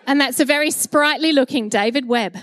And 0.05 0.19
that's 0.19 0.39
a 0.39 0.45
very 0.45 0.71
sprightly 0.71 1.31
looking 1.31 1.69
David 1.69 2.07
Webb, 2.07 2.37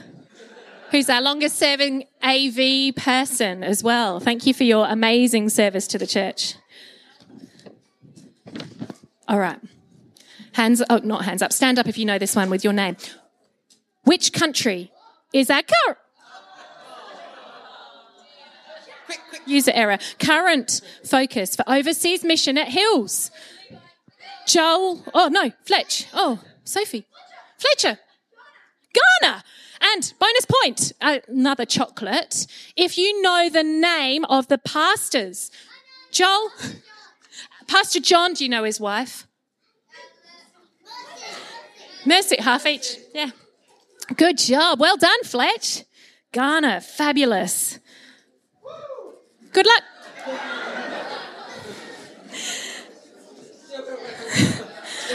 who's 0.91 1.11
our 1.11 1.21
longest 1.21 1.59
serving 1.59 2.05
AV 2.23 2.95
person 2.97 3.63
as 3.63 3.83
well. 3.83 4.19
Thank 4.19 4.47
you 4.47 4.55
for 4.55 4.65
your 4.65 4.87
amazing 4.89 5.51
service 5.51 5.87
to 5.89 5.99
the 5.99 6.07
church. 6.07 6.55
All 9.29 9.39
right. 9.39 9.59
Hands, 10.53 10.83
oh, 10.91 10.99
not 11.05 11.25
hands 11.25 11.43
up. 11.43 11.53
Stand 11.53 11.79
up 11.79 11.87
if 11.87 11.97
you 11.97 12.05
know 12.05 12.19
this 12.19 12.35
one 12.35 12.51
with 12.51 12.65
your 12.65 12.73
name. 12.73 12.97
Which 14.05 14.33
country 14.33 14.91
is 15.33 15.51
our 15.51 15.63
current? 15.63 15.99
User 19.47 19.73
error. 19.75 19.99
Current 20.19 20.81
focus 21.05 21.57
for 21.57 21.65
overseas 21.69 22.25
mission 22.25 22.59
at 22.59 22.69
Hills. 22.69 23.31
Joel. 24.47 25.05
Oh, 25.15 25.29
no. 25.29 25.53
Fletch. 25.65 26.07
Oh, 26.13 26.41
Sophie. 26.65 27.07
Fletcher. 27.61 27.99
Ghana. 29.21 29.45
And 29.83 30.13
bonus 30.19 30.47
point, 30.47 30.93
another 31.01 31.65
chocolate. 31.65 32.47
If 32.77 32.99
you 32.99 33.23
know 33.23 33.49
the 33.49 33.63
name 33.63 34.25
of 34.27 34.49
the 34.49 34.59
pastors, 34.59 35.51
Joel, 36.11 36.51
Pastor 37.67 38.01
John, 38.01 38.35
do 38.35 38.45
you 38.45 38.51
know 38.51 38.65
his 38.65 38.81
wife? 38.81 39.27
Mercy, 42.05 42.37
half 42.39 42.67
each. 42.67 42.97
Yeah. 43.15 43.31
Good 44.17 44.39
job. 44.39 44.81
Well 44.81 44.97
done, 44.97 45.23
Fletch. 45.25 45.85
Ghana, 46.33 46.81
fabulous. 46.81 47.79
Good 49.53 49.67
luck. 49.67 49.83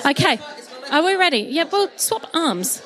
Okay. 0.05 0.37
Are 0.91 1.03
we 1.03 1.15
ready? 1.15 1.39
Yeah, 1.39 1.65
we'll 1.71 1.89
swap 1.95 2.27
arms. 2.33 2.81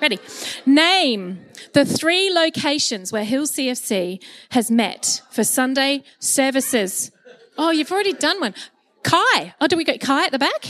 Ready. 0.00 0.18
Name 0.66 1.40
the 1.72 1.84
three 1.84 2.32
locations 2.32 3.12
where 3.12 3.24
Hill 3.24 3.46
CFC 3.46 4.22
has 4.50 4.70
met 4.70 5.22
for 5.30 5.44
Sunday 5.44 6.02
services. 6.18 7.10
Oh, 7.56 7.70
you've 7.70 7.90
already 7.90 8.12
done 8.12 8.40
one. 8.40 8.54
Kai. 9.02 9.54
Oh, 9.60 9.66
do 9.66 9.76
we 9.76 9.84
get 9.84 10.00
Kai 10.00 10.24
at 10.26 10.32
the 10.32 10.38
back? 10.38 10.66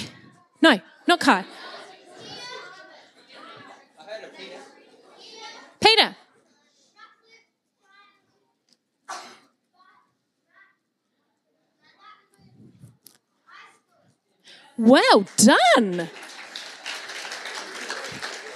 No, 0.62 0.78
not 1.06 1.20
Kai. 1.20 1.44
Peter. 5.80 6.16
Well 14.78 15.24
done. 15.36 16.08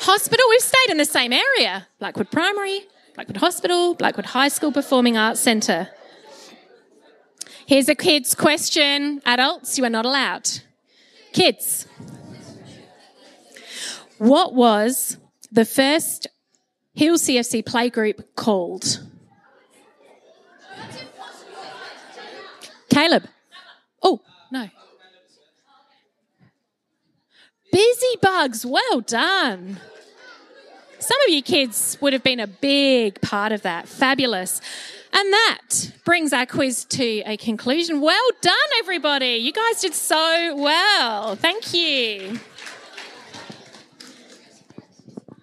Hospital, 0.00 0.45
we've 0.50 0.61
stayed 0.61 0.91
in 0.91 0.97
the 0.99 1.05
same 1.05 1.33
area 1.33 1.87
Blackwood 1.99 2.31
Primary, 2.31 2.83
Blackwood 3.15 3.39
Hospital, 3.39 3.95
Blackwood 3.95 4.27
High 4.27 4.49
School 4.49 4.73
Performing 4.73 5.17
Arts 5.17 5.41
Centre. 5.41 5.89
Here's 7.67 7.89
a 7.89 7.95
kids' 7.95 8.35
question. 8.35 9.23
Adults, 9.25 9.79
you 9.79 9.85
are 9.85 9.91
not 9.91 10.05
allowed. 10.05 10.49
Kids. 11.33 11.87
What 14.19 14.55
was 14.55 15.17
the 15.53 15.65
first 15.65 16.27
Hill 16.93 17.17
CFC 17.17 17.65
playgroup 17.65 18.25
called? 18.35 19.00
Caleb. 22.91 23.29
Oh, 24.03 24.21
no. 24.50 24.69
Bugs, 28.21 28.66
well 28.66 29.00
done. 29.00 29.78
Some 30.99 31.19
of 31.26 31.33
you 31.33 31.42
kids 31.42 31.97
would 32.00 32.12
have 32.12 32.23
been 32.23 32.40
a 32.40 32.47
big 32.47 33.21
part 33.21 33.52
of 33.52 33.62
that. 33.62 33.88
Fabulous. 33.88 34.61
And 35.12 35.33
that 35.33 35.92
brings 36.04 36.33
our 36.33 36.47
quiz 36.47 36.85
to 36.85 37.23
a 37.26 37.37
conclusion. 37.37 38.00
Well 38.00 38.28
done, 38.42 38.54
everybody. 38.78 39.37
You 39.37 39.52
guys 39.52 39.80
did 39.80 39.95
so 39.95 40.54
well. 40.57 41.37
Thank 41.37 41.75
you. 41.75 42.38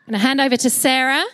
I'm 0.08 0.14
going 0.14 0.14
to 0.14 0.18
hand 0.20 0.40
over 0.40 0.56
to 0.56 0.70
Sarah. 0.70 1.26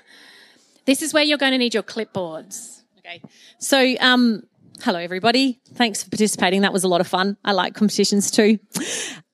This 0.86 1.02
is 1.02 1.14
where 1.14 1.24
you're 1.24 1.38
going 1.38 1.52
to 1.52 1.58
need 1.58 1.74
your 1.74 1.84
clipboards. 1.84 2.82
Okay. 3.00 3.22
So, 3.60 3.96
um, 4.00 4.44
hello 4.82 5.00
everybody. 5.00 5.60
Thanks 5.76 6.02
for 6.04 6.10
participating. 6.10 6.62
That 6.62 6.74
was 6.74 6.84
a 6.84 6.88
lot 6.88 7.02
of 7.02 7.08
fun. 7.08 7.38
I 7.46 7.52
like 7.52 7.76
competitions 7.76 8.32
too. 8.32 8.58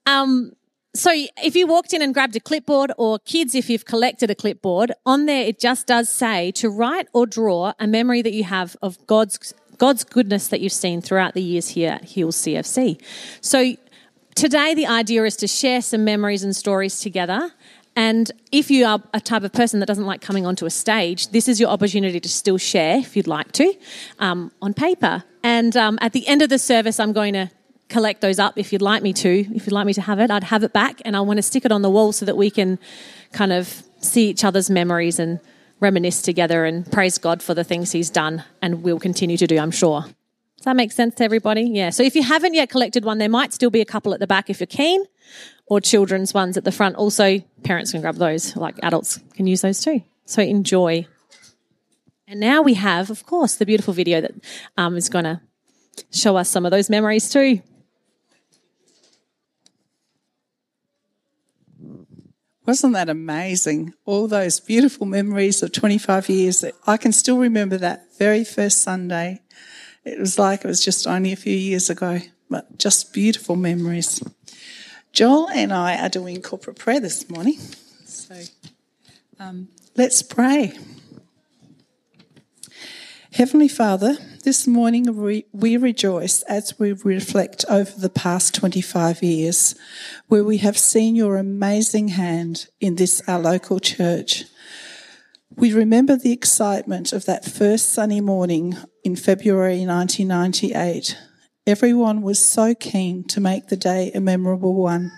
Um, 0.05 0.53
so 0.96 1.12
if 1.43 1.55
you 1.55 1.67
walked 1.67 1.93
in 1.93 2.01
and 2.01 2.13
grabbed 2.13 2.36
a 2.36 2.39
clipboard 2.39 2.91
or 2.98 3.19
kids, 3.19 3.53
if 3.53 3.69
you've 3.69 3.86
collected 3.86 4.31
a 4.31 4.36
clipboard 4.36 4.91
on 5.05 5.27
there, 5.27 5.43
it 5.43 5.60
just 5.60 5.86
does 5.86 6.10
say 6.10 6.51
to 6.53 6.69
write 6.69 7.08
or 7.13 7.27
draw 7.27 7.74
a 7.79 7.86
memory 7.86 8.24
that 8.24 8.34
you 8.34 8.43
have 8.43 8.75
of 8.81 9.05
God's, 9.05 9.53
God's 9.77 10.03
goodness 10.03 10.48
that 10.48 10.62
you've 10.62 10.74
seen 10.74 11.01
throughout 11.01 11.36
the 11.36 11.43
years 11.43 11.69
here 11.69 11.91
at 11.91 12.05
Hills 12.05 12.38
CFC. 12.38 13.00
So 13.39 13.75
today 14.34 14.74
the 14.74 14.88
idea 14.88 15.24
is 15.25 15.36
to 15.38 15.48
share 15.48 15.81
some 15.84 16.03
memories 16.03 16.43
and 16.43 16.55
stories 16.55 17.00
together. 17.00 17.51
And 17.96 18.31
if 18.51 18.72
you 18.72 18.86
are 18.86 19.03
a 19.13 19.19
type 19.19 19.43
of 19.43 19.53
person 19.53 19.79
that 19.81 19.86
doesn't 19.86 20.05
like 20.05 20.22
coming 20.22 20.46
onto 20.46 20.65
a 20.65 20.69
stage, 20.72 21.27
this 21.29 21.48
is 21.48 21.60
your 21.60 21.69
opportunity 21.69 22.19
to 22.19 22.29
still 22.29 22.58
share, 22.58 22.98
if 22.98 23.15
you'd 23.15 23.27
like 23.27 23.51
to, 23.53 23.74
um, 24.17 24.51
on 24.62 24.74
paper. 24.74 25.24
And 25.43 25.75
um, 25.77 26.00
at 26.01 26.13
the 26.13 26.27
end 26.27 26.41
of 26.41 26.50
the 26.50 26.58
service, 26.58 27.00
I'm 27.00 27.13
going 27.13 27.34
to 27.34 27.51
collect 27.89 28.22
those 28.22 28.39
up 28.39 28.58
if 28.58 28.72
you'd 28.72 28.81
like 28.81 29.03
me 29.03 29.13
to. 29.13 29.46
If 29.55 29.65
you'd 29.65 29.74
like 29.74 29.86
me 29.86 29.93
to 29.93 30.01
have 30.01 30.19
it, 30.19 30.31
I'd 30.31 30.46
have 30.46 30.63
it 30.63 30.72
back 30.74 31.01
and 31.03 31.17
I 31.17 31.22
want 31.22 31.38
to 31.38 31.41
stick 31.41 31.65
it 31.65 31.71
on 31.71 31.82
the 31.82 31.89
wall 31.89 32.12
so 32.12 32.25
that 32.25 32.38
we 32.38 32.49
can 32.49 32.80
kind 33.34 33.52
of 33.52 33.84
see 33.99 34.30
each 34.30 34.43
other's 34.43 34.69
memories 34.69 35.19
and 35.19 35.39
reminisce 35.80 36.21
together 36.21 36.65
and 36.65 36.89
praise 36.91 37.17
God 37.17 37.41
for 37.41 37.54
the 37.54 37.63
things 37.63 37.91
He's 37.91 38.10
done 38.10 38.43
and 38.62 38.84
will 38.84 38.99
continue 38.99 39.38
to 39.38 39.47
do, 39.47 39.58
I'm 39.58 39.71
sure. 39.71 40.04
Does 40.58 40.65
that 40.65 40.75
make 40.75 40.91
sense 40.91 41.15
to 41.15 41.23
everybody? 41.23 41.63
Yeah. 41.63 41.89
So 41.89 42.04
if 42.04 42.15
you 42.15 42.23
haven't 42.23 42.54
yet 42.54 42.69
collected 42.69 43.06
one, 43.06 43.17
there 43.17 43.30
might 43.30 43.54
still 43.54 43.69
be 43.69 43.82
a 43.82 43.86
couple 43.86 44.13
at 44.13 44.19
the 44.19 44.28
back 44.28 44.49
if 44.49 44.60
you're 44.60 44.67
keen, 44.67 45.06
or 45.67 45.80
children's 45.80 46.34
ones 46.34 46.58
at 46.58 46.65
the 46.65 46.71
front. 46.71 46.95
Also, 46.97 47.39
parents 47.63 47.91
can 47.91 48.02
grab 48.02 48.15
those, 48.15 48.56
like 48.56 48.75
adults 48.84 49.19
can 49.36 49.47
use 49.47 49.62
those 49.62 49.82
too. 49.82 50.04
So 50.25 50.41
enjoy. 50.41 51.08
And 52.28 52.39
now 52.39 52.62
we 52.62 52.73
have, 52.73 53.10
of 53.10 53.25
course, 53.25 53.56
the 53.56 53.65
beautiful 53.65 53.93
video 53.93 54.21
that 54.21 54.34
um, 54.78 54.97
is 54.97 55.08
going 55.08 55.25
to 55.25 55.41
show 56.12 56.36
us 56.36 56.49
some 56.49 56.65
of 56.65 56.71
those 56.71 56.89
memories 56.89 57.30
too. 57.30 57.62
Wasn't 62.69 62.93
that 62.93 63.10
amazing? 63.10 63.95
All 64.05 64.27
those 64.27 64.60
beautiful 64.60 65.08
memories 65.08 65.63
of 65.63 65.71
25 65.71 66.29
years. 66.29 66.63
I 66.86 66.97
can 66.97 67.12
still 67.12 67.39
remember 67.39 67.77
that 67.77 68.15
very 68.19 68.43
first 68.43 68.82
Sunday. 68.82 69.41
It 70.05 70.19
was 70.19 70.38
like 70.38 70.63
it 70.63 70.67
was 70.67 70.86
just 70.86 71.08
only 71.08 71.32
a 71.32 71.36
few 71.36 71.55
years 71.55 71.89
ago, 71.89 72.19
but 72.47 72.77
just 72.77 73.12
beautiful 73.12 73.55
memories. 73.55 74.21
Joel 75.13 75.49
and 75.49 75.73
I 75.73 75.97
are 75.97 76.10
doing 76.10 76.43
corporate 76.43 76.77
prayer 76.77 76.99
this 76.99 77.27
morning. 77.27 77.58
So 78.05 78.39
um, 79.39 79.69
let's 79.95 80.21
pray. 80.21 80.77
Heavenly 83.32 83.68
Father, 83.68 84.18
this 84.44 84.65
morning 84.65 85.15
we, 85.54 85.78
rejoice 85.78 86.42
as 86.44 86.80
we 86.80 86.94
reflect 86.94 87.63
over 87.70 87.92
the 87.92 88.10
past 88.10 88.56
25 88.56 89.22
years, 89.22 89.76
where 90.28 90.44
we 90.44 90.58
have 90.58 90.80
seen 90.80 91.15
your 91.15 91.38
amazing 91.38 92.08
hand 92.08 92.65
in 92.82 92.96
this, 92.96 93.22
our 93.28 93.39
local 93.39 93.80
church. 93.80 94.46
We 95.56 95.74
remember 95.74 96.15
the 96.15 96.32
excitement 96.32 97.13
of 97.13 97.26
that 97.26 97.46
first 97.46 97.94
sunny 97.94 98.20
morning 98.20 98.76
in 99.04 99.15
February 99.15 99.86
1998. 99.86 101.15
Everyone 101.68 102.24
was 102.24 102.39
so 102.39 102.74
keen 102.74 103.24
to 103.26 103.39
make 103.39 103.68
the 103.68 103.78
day 103.78 104.12
a 104.15 104.20
memorable 104.20 104.74
one. 104.74 105.12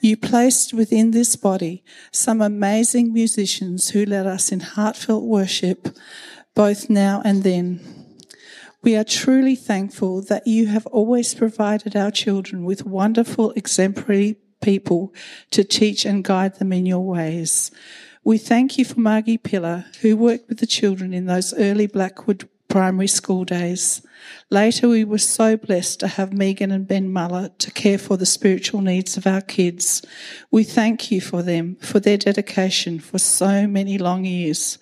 You 0.00 0.16
placed 0.16 0.72
within 0.72 1.10
this 1.10 1.34
body 1.34 1.82
some 2.12 2.40
amazing 2.40 3.12
musicians 3.12 3.90
who 3.90 4.06
led 4.06 4.28
us 4.28 4.52
in 4.52 4.60
heartfelt 4.60 5.24
worship, 5.24 5.88
both 6.54 6.90
now 6.90 7.22
and 7.24 7.42
then. 7.42 7.80
We 8.82 8.96
are 8.96 9.04
truly 9.04 9.56
thankful 9.56 10.22
that 10.22 10.46
you 10.46 10.66
have 10.66 10.86
always 10.86 11.34
provided 11.34 11.94
our 11.94 12.10
children 12.10 12.64
with 12.64 12.86
wonderful, 12.86 13.50
exemplary 13.52 14.36
people 14.62 15.12
to 15.50 15.64
teach 15.64 16.04
and 16.06 16.24
guide 16.24 16.58
them 16.58 16.72
in 16.72 16.86
your 16.86 17.04
ways. 17.04 17.70
We 18.24 18.38
thank 18.38 18.78
you 18.78 18.84
for 18.84 19.00
Margie 19.00 19.38
Pillar, 19.38 19.86
who 20.00 20.16
worked 20.16 20.48
with 20.48 20.58
the 20.58 20.66
children 20.66 21.12
in 21.12 21.26
those 21.26 21.54
early 21.54 21.86
Blackwood 21.86 22.48
primary 22.68 23.08
school 23.08 23.44
days. 23.44 24.00
Later, 24.48 24.88
we 24.88 25.04
were 25.04 25.18
so 25.18 25.56
blessed 25.56 26.00
to 26.00 26.06
have 26.06 26.32
Megan 26.32 26.70
and 26.70 26.86
Ben 26.86 27.12
Muller 27.12 27.50
to 27.58 27.70
care 27.70 27.98
for 27.98 28.16
the 28.16 28.24
spiritual 28.24 28.80
needs 28.80 29.16
of 29.16 29.26
our 29.26 29.40
kids. 29.40 30.02
We 30.50 30.64
thank 30.64 31.10
you 31.10 31.20
for 31.20 31.42
them, 31.42 31.76
for 31.76 31.98
their 32.00 32.16
dedication 32.16 33.00
for 33.00 33.18
so 33.18 33.66
many 33.66 33.98
long 33.98 34.24
years. 34.24 34.78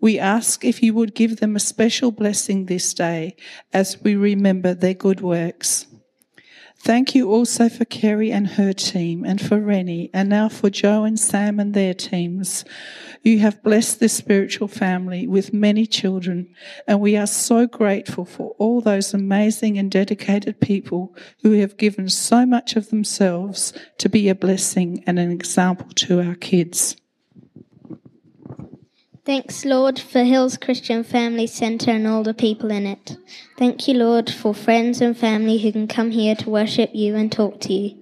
We 0.00 0.18
ask 0.18 0.64
if 0.64 0.82
you 0.82 0.94
would 0.94 1.14
give 1.14 1.38
them 1.38 1.56
a 1.56 1.60
special 1.60 2.10
blessing 2.10 2.66
this 2.66 2.92
day 2.92 3.36
as 3.72 4.00
we 4.02 4.14
remember 4.14 4.74
their 4.74 4.94
good 4.94 5.20
works. 5.20 5.86
Thank 6.78 7.14
you 7.14 7.32
also 7.32 7.68
for 7.68 7.84
Kerry 7.84 8.30
and 8.30 8.46
her 8.46 8.72
team, 8.72 9.24
and 9.24 9.40
for 9.40 9.58
Rennie, 9.58 10.10
and 10.12 10.28
now 10.28 10.48
for 10.48 10.70
Joe 10.70 11.04
and 11.04 11.18
Sam 11.18 11.58
and 11.58 11.74
their 11.74 11.94
teams. 11.94 12.64
You 13.24 13.40
have 13.40 13.62
blessed 13.62 13.98
this 13.98 14.12
spiritual 14.12 14.68
family 14.68 15.26
with 15.26 15.52
many 15.52 15.86
children, 15.86 16.54
and 16.86 17.00
we 17.00 17.16
are 17.16 17.26
so 17.26 17.66
grateful 17.66 18.24
for 18.24 18.54
all 18.58 18.80
those 18.80 19.14
amazing 19.14 19.78
and 19.78 19.90
dedicated 19.90 20.60
people 20.60 21.16
who 21.42 21.52
have 21.52 21.76
given 21.76 22.08
so 22.08 22.46
much 22.46 22.76
of 22.76 22.90
themselves 22.90 23.72
to 23.98 24.08
be 24.08 24.28
a 24.28 24.34
blessing 24.34 25.02
and 25.08 25.18
an 25.18 25.32
example 25.32 25.88
to 25.96 26.20
our 26.20 26.36
kids. 26.36 26.94
Thanks, 29.26 29.64
Lord, 29.64 29.98
for 29.98 30.22
Hills 30.22 30.56
Christian 30.56 31.02
Family 31.02 31.48
Centre 31.48 31.90
and 31.90 32.06
all 32.06 32.22
the 32.22 32.32
people 32.32 32.70
in 32.70 32.86
it. 32.86 33.16
Thank 33.58 33.88
you, 33.88 33.94
Lord, 33.94 34.30
for 34.30 34.54
friends 34.54 35.00
and 35.00 35.18
family 35.18 35.58
who 35.58 35.72
can 35.72 35.88
come 35.88 36.12
here 36.12 36.36
to 36.36 36.48
worship 36.48 36.90
you 36.94 37.16
and 37.16 37.32
talk 37.32 37.60
to 37.62 37.72
you. 37.72 37.98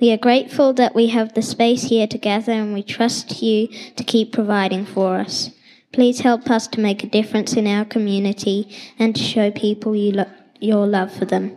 We 0.00 0.10
are 0.10 0.16
grateful 0.16 0.72
that 0.72 0.92
we 0.92 1.06
have 1.06 1.34
the 1.34 1.42
space 1.42 1.84
here 1.84 2.08
to 2.08 2.18
gather 2.18 2.50
and 2.50 2.74
we 2.74 2.82
trust 2.82 3.40
you 3.40 3.68
to 3.68 4.02
keep 4.02 4.32
providing 4.32 4.84
for 4.84 5.14
us. 5.14 5.50
Please 5.92 6.22
help 6.22 6.50
us 6.50 6.66
to 6.66 6.80
make 6.80 7.04
a 7.04 7.08
difference 7.08 7.52
in 7.52 7.68
our 7.68 7.84
community 7.84 8.76
and 8.98 9.14
to 9.14 9.22
show 9.22 9.52
people 9.52 9.94
you 9.94 10.10
lo- 10.10 10.32
your 10.58 10.88
love 10.88 11.12
for 11.14 11.24
them. 11.24 11.56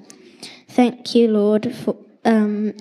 Thank 0.69 1.15
you, 1.15 1.27
Lord, 1.27 1.73
for 1.73 1.97
um, 2.23 2.75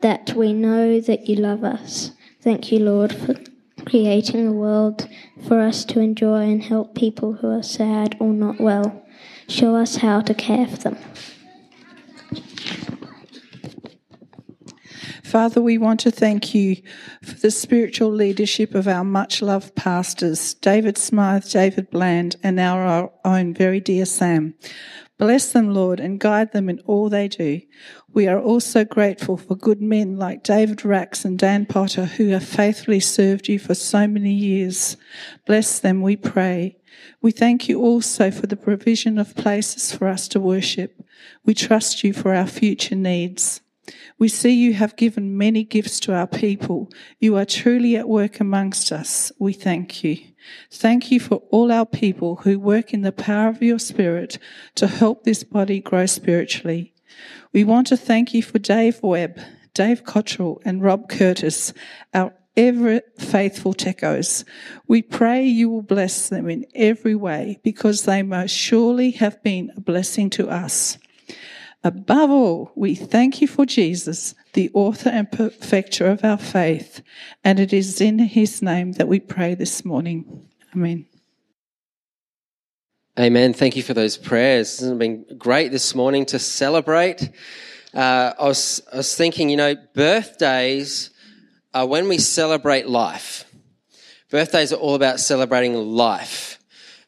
that 0.00 0.32
we 0.32 0.54
know 0.54 1.02
that 1.02 1.28
you 1.28 1.36
love 1.36 1.64
us. 1.64 2.12
Thank 2.40 2.72
you, 2.72 2.78
Lord, 2.78 3.14
for 3.14 3.34
creating 3.84 4.46
a 4.46 4.52
world 4.52 5.08
for 5.46 5.60
us 5.60 5.84
to 5.86 6.00
enjoy 6.00 6.42
and 6.42 6.62
help 6.62 6.94
people 6.94 7.34
who 7.34 7.50
are 7.50 7.62
sad 7.62 8.16
or 8.20 8.32
not 8.32 8.60
well. 8.60 9.04
Show 9.48 9.76
us 9.76 9.96
how 9.96 10.20
to 10.20 10.34
care 10.34 10.66
for 10.66 10.76
them. 10.76 10.98
Father, 15.30 15.62
we 15.62 15.78
want 15.78 16.00
to 16.00 16.10
thank 16.10 16.56
you 16.56 16.82
for 17.22 17.34
the 17.34 17.52
spiritual 17.52 18.10
leadership 18.10 18.74
of 18.74 18.88
our 18.88 19.04
much 19.04 19.40
loved 19.40 19.76
pastors, 19.76 20.54
David 20.54 20.98
Smythe, 20.98 21.44
David 21.48 21.88
Bland, 21.90 22.34
and 22.42 22.58
our 22.58 23.12
own 23.24 23.54
very 23.54 23.78
dear 23.78 24.06
Sam. 24.06 24.54
Bless 25.20 25.52
them, 25.52 25.74
Lord, 25.74 26.00
and 26.00 26.18
guide 26.18 26.52
them 26.52 26.70
in 26.70 26.80
all 26.86 27.10
they 27.10 27.28
do. 27.28 27.60
We 28.14 28.26
are 28.26 28.40
also 28.40 28.86
grateful 28.86 29.36
for 29.36 29.54
good 29.54 29.82
men 29.82 30.16
like 30.16 30.42
David 30.42 30.82
Rax 30.82 31.26
and 31.26 31.38
Dan 31.38 31.66
Potter 31.66 32.06
who 32.06 32.28
have 32.28 32.42
faithfully 32.42 33.00
served 33.00 33.46
you 33.46 33.58
for 33.58 33.74
so 33.74 34.06
many 34.06 34.32
years. 34.32 34.96
Bless 35.44 35.78
them, 35.78 36.00
we 36.00 36.16
pray. 36.16 36.78
We 37.20 37.32
thank 37.32 37.68
you 37.68 37.82
also 37.82 38.30
for 38.30 38.46
the 38.46 38.56
provision 38.56 39.18
of 39.18 39.36
places 39.36 39.94
for 39.94 40.08
us 40.08 40.26
to 40.28 40.40
worship. 40.40 41.04
We 41.44 41.52
trust 41.52 42.02
you 42.02 42.14
for 42.14 42.34
our 42.34 42.46
future 42.46 42.96
needs. 42.96 43.60
We 44.18 44.28
see 44.28 44.54
you 44.54 44.72
have 44.72 44.96
given 44.96 45.36
many 45.36 45.64
gifts 45.64 46.00
to 46.00 46.14
our 46.14 46.28
people. 46.28 46.90
You 47.18 47.36
are 47.36 47.44
truly 47.44 47.94
at 47.94 48.08
work 48.08 48.40
amongst 48.40 48.90
us. 48.90 49.32
We 49.38 49.52
thank 49.52 50.02
you. 50.02 50.29
Thank 50.70 51.10
you 51.10 51.20
for 51.20 51.36
all 51.50 51.70
our 51.70 51.86
people 51.86 52.36
who 52.36 52.58
work 52.58 52.92
in 52.92 53.02
the 53.02 53.12
power 53.12 53.48
of 53.48 53.62
your 53.62 53.78
spirit 53.78 54.38
to 54.76 54.86
help 54.86 55.24
this 55.24 55.44
body 55.44 55.80
grow 55.80 56.06
spiritually. 56.06 56.94
We 57.52 57.64
want 57.64 57.88
to 57.88 57.96
thank 57.96 58.34
you 58.34 58.42
for 58.42 58.58
Dave 58.58 59.02
Webb, 59.02 59.40
Dave 59.74 60.04
Cottrell, 60.04 60.60
and 60.64 60.82
Rob 60.82 61.08
Curtis, 61.08 61.72
our 62.14 62.32
ever 62.56 63.00
faithful 63.18 63.74
techos. 63.74 64.44
We 64.86 65.02
pray 65.02 65.44
you 65.44 65.68
will 65.70 65.82
bless 65.82 66.28
them 66.28 66.48
in 66.48 66.66
every 66.74 67.14
way 67.14 67.58
because 67.62 68.04
they 68.04 68.22
most 68.22 68.52
surely 68.52 69.12
have 69.12 69.42
been 69.42 69.72
a 69.76 69.80
blessing 69.80 70.30
to 70.30 70.48
us. 70.48 70.98
Above 71.82 72.30
all, 72.30 72.72
we 72.74 72.94
thank 72.94 73.40
you 73.40 73.48
for 73.48 73.64
Jesus, 73.64 74.34
the 74.52 74.70
author 74.74 75.10
and 75.10 75.30
perfecter 75.30 76.06
of 76.06 76.24
our 76.24 76.38
faith, 76.38 77.02
and 77.44 77.60
it 77.60 77.72
is 77.72 78.00
in 78.00 78.18
his 78.18 78.62
name 78.62 78.92
that 78.92 79.08
we 79.08 79.20
pray 79.20 79.54
this 79.54 79.84
morning. 79.84 80.48
Amen. 80.74 81.06
Amen. 83.18 83.52
Thank 83.52 83.76
you 83.76 83.82
for 83.82 83.92
those 83.92 84.16
prayers. 84.16 84.80
It's 84.80 84.98
been 84.98 85.26
great 85.36 85.72
this 85.72 85.94
morning 85.94 86.24
to 86.26 86.38
celebrate. 86.38 87.30
Uh, 87.92 88.32
I, 88.38 88.44
was, 88.44 88.82
I 88.92 88.98
was 88.98 89.14
thinking, 89.14 89.50
you 89.50 89.56
know, 89.56 89.74
birthdays 89.94 91.10
are 91.74 91.86
when 91.86 92.08
we 92.08 92.18
celebrate 92.18 92.88
life. 92.88 93.44
Birthdays 94.30 94.72
are 94.72 94.76
all 94.76 94.94
about 94.94 95.20
celebrating 95.20 95.74
life. 95.74 96.58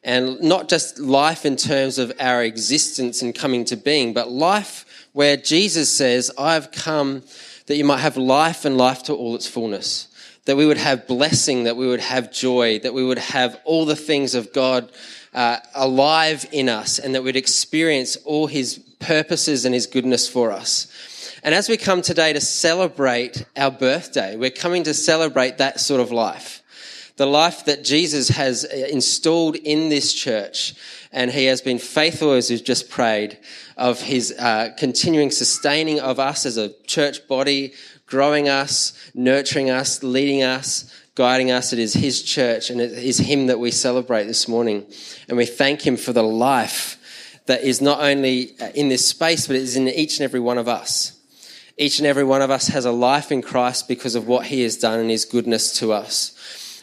And 0.03 0.41
not 0.41 0.67
just 0.67 0.99
life 0.99 1.45
in 1.45 1.55
terms 1.55 1.97
of 1.97 2.11
our 2.19 2.43
existence 2.43 3.21
and 3.21 3.33
coming 3.33 3.63
to 3.65 3.77
being, 3.77 4.13
but 4.13 4.29
life 4.29 4.85
where 5.13 5.37
Jesus 5.37 5.91
says, 5.91 6.31
I've 6.37 6.71
come 6.71 7.23
that 7.67 7.77
you 7.77 7.85
might 7.85 7.99
have 7.99 8.17
life 8.17 8.65
and 8.65 8.77
life 8.77 9.03
to 9.03 9.13
all 9.13 9.35
its 9.35 9.47
fullness. 9.47 10.09
That 10.45 10.57
we 10.57 10.65
would 10.65 10.77
have 10.77 11.07
blessing, 11.07 11.63
that 11.63 11.77
we 11.77 11.87
would 11.87 12.01
have 12.01 12.33
joy, 12.33 12.79
that 12.79 12.93
we 12.93 13.05
would 13.05 13.19
have 13.19 13.57
all 13.63 13.85
the 13.85 13.95
things 13.95 14.35
of 14.35 14.51
God 14.51 14.91
uh, 15.33 15.59
alive 15.73 16.45
in 16.51 16.67
us, 16.67 16.99
and 16.99 17.15
that 17.15 17.23
we'd 17.23 17.37
experience 17.37 18.17
all 18.17 18.47
His 18.47 18.77
purposes 18.99 19.63
and 19.63 19.73
His 19.73 19.87
goodness 19.87 20.27
for 20.27 20.51
us. 20.51 20.87
And 21.43 21.55
as 21.55 21.69
we 21.69 21.77
come 21.77 22.01
today 22.01 22.33
to 22.33 22.41
celebrate 22.41 23.45
our 23.55 23.71
birthday, 23.71 24.35
we're 24.35 24.49
coming 24.49 24.83
to 24.83 24.93
celebrate 24.93 25.59
that 25.59 25.79
sort 25.79 26.01
of 26.01 26.11
life 26.11 26.63
the 27.15 27.25
life 27.27 27.65
that 27.65 27.83
Jesus 27.83 28.29
has 28.29 28.65
uh, 28.65 28.75
installed 28.89 29.55
in 29.55 29.89
this 29.89 30.13
church. 30.13 30.73
And 31.13 31.31
he 31.31 31.45
has 31.45 31.61
been 31.61 31.77
faithful, 31.77 32.31
as 32.33 32.49
we've 32.49 32.63
just 32.63 32.89
prayed, 32.89 33.37
of 33.77 34.01
his 34.01 34.33
uh, 34.37 34.73
continuing 34.77 35.29
sustaining 35.29 35.99
of 35.99 36.19
us 36.19 36.45
as 36.45 36.57
a 36.57 36.73
church 36.83 37.27
body, 37.27 37.73
growing 38.07 38.49
us, 38.49 38.93
nurturing 39.13 39.69
us, 39.69 40.01
leading 40.01 40.41
us, 40.41 40.91
guiding 41.15 41.51
us. 41.51 41.71
It 41.71 41.79
is 41.79 41.93
his 41.93 42.23
church 42.23 42.69
and 42.69 42.81
it 42.81 42.91
is 42.91 43.19
him 43.19 43.47
that 43.47 43.59
we 43.59 43.71
celebrate 43.71 44.25
this 44.25 44.47
morning. 44.47 44.85
And 45.29 45.37
we 45.37 45.45
thank 45.45 45.85
him 45.85 45.97
for 45.97 46.13
the 46.13 46.23
life 46.23 46.97
that 47.45 47.61
is 47.61 47.81
not 47.81 48.01
only 48.01 48.59
uh, 48.59 48.69
in 48.73 48.89
this 48.89 49.07
space, 49.07 49.47
but 49.47 49.55
it 49.55 49.61
is 49.61 49.75
in 49.75 49.87
each 49.87 50.17
and 50.17 50.23
every 50.23 50.39
one 50.39 50.57
of 50.57 50.67
us. 50.67 51.19
Each 51.77 51.99
and 51.99 52.07
every 52.07 52.23
one 52.23 52.41
of 52.41 52.51
us 52.51 52.67
has 52.67 52.85
a 52.85 52.91
life 52.91 53.31
in 53.31 53.41
Christ 53.41 53.87
because 53.87 54.15
of 54.15 54.27
what 54.27 54.45
he 54.47 54.61
has 54.61 54.77
done 54.77 54.99
and 54.99 55.09
his 55.09 55.25
goodness 55.25 55.77
to 55.79 55.91
us. 55.91 56.32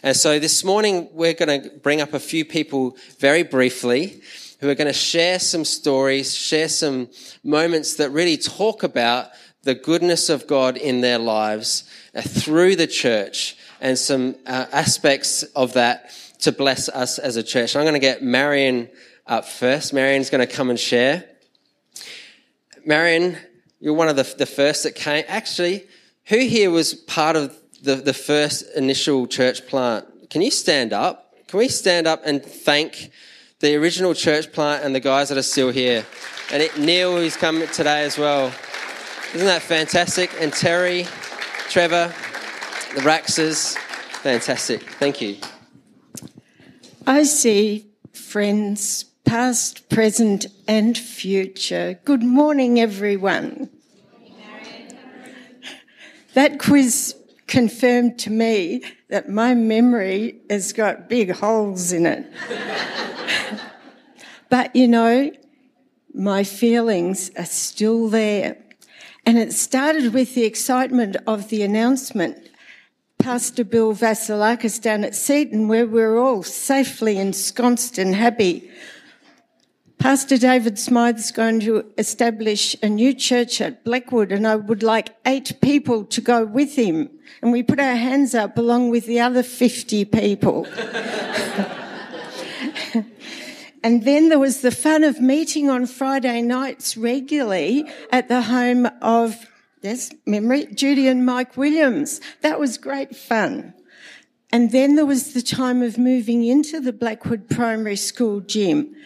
And 0.03 0.17
so 0.17 0.39
this 0.39 0.65
morning, 0.65 1.11
we're 1.13 1.35
going 1.35 1.63
to 1.63 1.69
bring 1.69 2.01
up 2.01 2.15
a 2.15 2.21
few 2.21 2.47
people 2.47 2.97
very 3.19 3.43
briefly 3.43 4.23
who 4.61 4.71
are 4.71 4.75
going 4.75 4.87
to 4.87 4.95
share 4.95 5.39
some 5.39 5.63
stories, 5.63 6.35
share 6.35 6.69
some 6.69 7.11
moments 7.45 7.97
that 7.97 8.09
really 8.09 8.39
talk 8.39 8.83
about 8.83 9.29
the 9.63 9.75
goodness 9.75 10.31
of 10.31 10.47
God 10.47 10.79
in 10.79 11.03
their 11.03 11.19
lives 11.19 11.85
uh, 12.15 12.23
through 12.23 12.77
the 12.77 12.87
church 12.87 13.59
and 13.79 13.99
some 13.99 14.37
uh, 14.47 14.67
aspects 14.73 15.43
of 15.43 15.75
that 15.75 16.11
to 16.39 16.51
bless 16.51 16.89
us 16.89 17.19
as 17.19 17.37
a 17.37 17.43
church. 17.43 17.77
I'm 17.77 17.83
going 17.83 17.93
to 17.93 18.01
get 18.01 18.23
Marion 18.23 18.89
up 19.27 19.45
first. 19.45 19.93
Marion's 19.93 20.31
going 20.31 20.47
to 20.47 20.53
come 20.53 20.71
and 20.71 20.81
share. 20.81 21.27
Marion, 22.87 23.37
you're 23.81 23.93
one 23.93 24.09
of 24.09 24.17
the, 24.17 24.35
the 24.39 24.47
first 24.47 24.85
that 24.85 24.95
came. 24.95 25.27
Actually, 25.29 25.87
who 26.25 26.39
here 26.39 26.71
was 26.71 26.95
part 26.95 27.37
of 27.37 27.60
the, 27.83 27.97
the 27.97 28.15
first 28.15 28.65
initial 28.77 29.27
church 29.27 29.67
plant. 29.67 30.07
Can 30.31 30.43
you 30.43 30.51
stand 30.51 30.93
up? 30.93 31.35
Can 31.49 31.59
we 31.59 31.69
stand 31.69 32.07
up 32.07 32.23
and 32.25 32.45
thank 32.45 33.11
the 33.61 33.75
original 33.77 34.15
church 34.15 34.53
plant 34.53 34.85
and 34.85 34.95
the 34.95 35.01
guys 35.01 35.29
that 35.31 35.39
are 35.39 35.43
still 35.43 35.71
here? 35.71 36.07
And 36.53 36.63
it, 36.63 36.79
Neil, 36.79 37.17
who's 37.17 37.37
come 37.37 37.67
today 37.69 38.05
as 38.05 38.19
well. 38.19 38.53
Isn't 39.35 39.47
that 39.47 39.63
fantastic? 39.63 40.31
And 40.41 40.53
Terry, 40.53 41.07
Trevor, 41.69 42.09
the 42.95 43.01
Raxes. 43.03 43.77
Fantastic. 44.23 44.83
Thank 44.83 45.21
you. 45.21 45.37
I 47.07 47.23
see 47.23 47.87
friends, 48.13 49.05
past, 49.25 49.89
present, 49.89 50.47
and 50.69 50.97
future. 50.97 51.99
Good 52.05 52.23
morning, 52.23 52.79
everyone. 52.79 53.71
That 56.35 56.61
quiz 56.61 57.17
confirmed 57.51 58.19
to 58.21 58.31
me 58.31 58.83
that 59.09 59.29
my 59.29 59.53
memory 59.55 60.41
has 60.49 60.73
got 60.73 61.09
big 61.09 61.33
holes 61.33 61.93
in 61.93 62.07
it. 62.07 62.25
but 64.49 64.75
you 64.75 64.89
know, 64.89 65.31
my 66.15 66.45
feelings 66.45 67.31
are 67.37 67.45
still 67.45 68.09
there. 68.09 68.57
And 69.27 69.37
it 69.37 69.53
started 69.53 70.15
with 70.15 70.35
the 70.35 70.45
excitement 70.45 71.17
of 71.27 71.49
the 71.49 71.63
announcement. 71.63 72.39
Pastor 73.19 73.65
Bill 73.65 73.95
Vasilakis 73.95 74.81
down 74.81 75.05
at 75.05 75.15
Seaton, 75.15 75.69
where 75.69 75.87
we're 75.87 76.17
all 76.17 76.43
safely 76.43 77.19
ensconced 77.19 77.99
and 77.99 78.15
happy 78.15 78.71
Pastor 80.01 80.39
David 80.39 80.79
Smythe 80.79 81.19
is 81.19 81.31
going 81.31 81.61
to 81.61 81.85
establish 81.99 82.75
a 82.83 82.89
new 82.89 83.13
church 83.13 83.61
at 83.61 83.85
Blackwood, 83.85 84.33
and 84.33 84.49
I 84.49 84.57
would 84.57 84.83
like 84.83 85.15
eight 85.27 85.61
people 85.61 86.07
to 86.07 86.23
go 86.23 86.47
with 86.47 86.75
him. 86.77 87.11
And 87.43 87.53
we 87.53 87.63
put 87.63 87.79
our 87.79 87.97
hands 87.97 88.35
up 88.35 88.57
along 88.57 88.89
with 88.89 89.05
the 89.05 89.21
other 89.21 89.43
50 89.43 90.07
people. 90.07 90.65
and 93.85 94.03
then 94.03 94.31
there 94.31 94.39
was 94.39 94.63
the 94.63 94.71
fun 94.71 95.05
of 95.05 95.21
meeting 95.21 95.69
on 95.69 95.85
Friday 95.85 96.41
nights 96.41 96.97
regularly 96.97 97.87
at 98.11 98.29
the 98.29 98.41
home 98.41 98.89
of, 99.03 99.37
yes, 99.83 100.15
memory, 100.25 100.65
Judy 100.73 101.09
and 101.09 101.27
Mike 101.27 101.59
Williams. 101.59 102.23
That 102.41 102.59
was 102.59 102.79
great 102.79 103.15
fun. 103.15 103.75
And 104.51 104.73
then 104.73 104.97
there 104.97 105.05
was 105.05 105.35
the 105.35 105.43
time 105.43 105.83
of 105.83 105.99
moving 105.99 106.43
into 106.43 106.81
the 106.81 106.95
Blackwood 106.95 107.51
Primary 107.51 107.97
School 107.97 108.41
gym. 108.41 108.97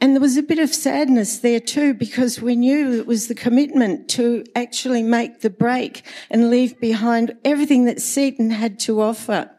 And 0.00 0.14
there 0.14 0.20
was 0.20 0.36
a 0.36 0.42
bit 0.42 0.58
of 0.58 0.74
sadness 0.74 1.38
there 1.38 1.60
too 1.60 1.94
because 1.94 2.40
we 2.40 2.54
knew 2.54 2.92
it 2.92 3.06
was 3.06 3.28
the 3.28 3.34
commitment 3.34 4.08
to 4.10 4.44
actually 4.54 5.02
make 5.02 5.40
the 5.40 5.50
break 5.50 6.02
and 6.30 6.50
leave 6.50 6.78
behind 6.80 7.34
everything 7.44 7.86
that 7.86 8.02
Seaton 8.02 8.50
had 8.50 8.78
to 8.80 9.00
offer. 9.00 9.50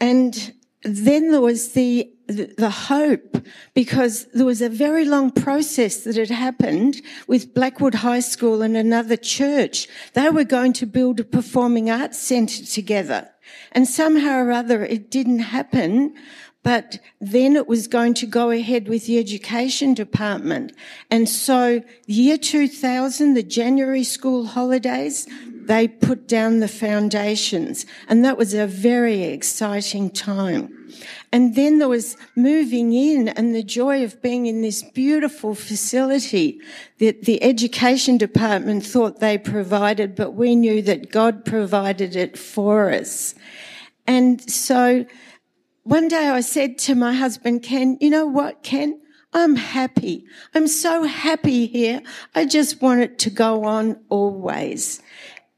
And 0.00 0.52
then 0.82 1.30
there 1.30 1.40
was 1.40 1.72
the, 1.72 2.10
the 2.28 2.70
hope 2.70 3.38
because 3.72 4.26
there 4.34 4.44
was 4.44 4.60
a 4.60 4.68
very 4.68 5.06
long 5.06 5.30
process 5.30 6.04
that 6.04 6.16
had 6.16 6.30
happened 6.30 7.00
with 7.26 7.54
Blackwood 7.54 7.94
High 7.94 8.20
School 8.20 8.60
and 8.60 8.76
another 8.76 9.16
church. 9.16 9.88
They 10.12 10.28
were 10.28 10.44
going 10.44 10.74
to 10.74 10.86
build 10.86 11.20
a 11.20 11.24
performing 11.24 11.90
arts 11.90 12.18
centre 12.18 12.64
together. 12.64 13.30
And 13.72 13.88
somehow 13.88 14.40
or 14.40 14.52
other 14.52 14.84
it 14.84 15.10
didn't 15.10 15.38
happen 15.38 16.14
but 16.66 16.98
then 17.20 17.54
it 17.54 17.68
was 17.68 17.86
going 17.86 18.12
to 18.12 18.26
go 18.26 18.50
ahead 18.50 18.88
with 18.88 19.06
the 19.06 19.20
education 19.20 19.94
department. 19.94 20.72
And 21.12 21.28
so 21.28 21.80
year 22.06 22.36
2000, 22.36 23.34
the 23.34 23.44
January 23.44 24.02
school 24.02 24.46
holidays, 24.46 25.28
they 25.46 25.86
put 25.86 26.26
down 26.26 26.58
the 26.58 26.66
foundations. 26.66 27.86
And 28.08 28.24
that 28.24 28.36
was 28.36 28.52
a 28.52 28.66
very 28.66 29.22
exciting 29.22 30.10
time. 30.10 30.92
And 31.30 31.54
then 31.54 31.78
there 31.78 31.88
was 31.88 32.16
moving 32.34 32.92
in 32.92 33.28
and 33.28 33.54
the 33.54 33.62
joy 33.62 34.02
of 34.02 34.20
being 34.20 34.46
in 34.46 34.60
this 34.60 34.82
beautiful 34.82 35.54
facility 35.54 36.60
that 36.98 37.26
the 37.26 37.40
education 37.44 38.18
department 38.18 38.84
thought 38.84 39.20
they 39.20 39.38
provided, 39.38 40.16
but 40.16 40.32
we 40.32 40.56
knew 40.56 40.82
that 40.82 41.12
God 41.12 41.44
provided 41.44 42.16
it 42.16 42.36
for 42.36 42.90
us. 42.90 43.36
And 44.08 44.50
so 44.50 45.06
one 45.86 46.08
day 46.08 46.28
I 46.28 46.40
said 46.40 46.78
to 46.78 46.96
my 46.96 47.12
husband, 47.12 47.62
Ken, 47.62 47.96
you 48.00 48.10
know 48.10 48.26
what, 48.26 48.64
Ken? 48.64 49.00
I'm 49.32 49.54
happy. 49.54 50.24
I'm 50.52 50.66
so 50.66 51.04
happy 51.04 51.66
here. 51.66 52.02
I 52.34 52.44
just 52.44 52.82
want 52.82 53.02
it 53.02 53.20
to 53.20 53.30
go 53.30 53.64
on 53.64 54.00
always. 54.08 55.00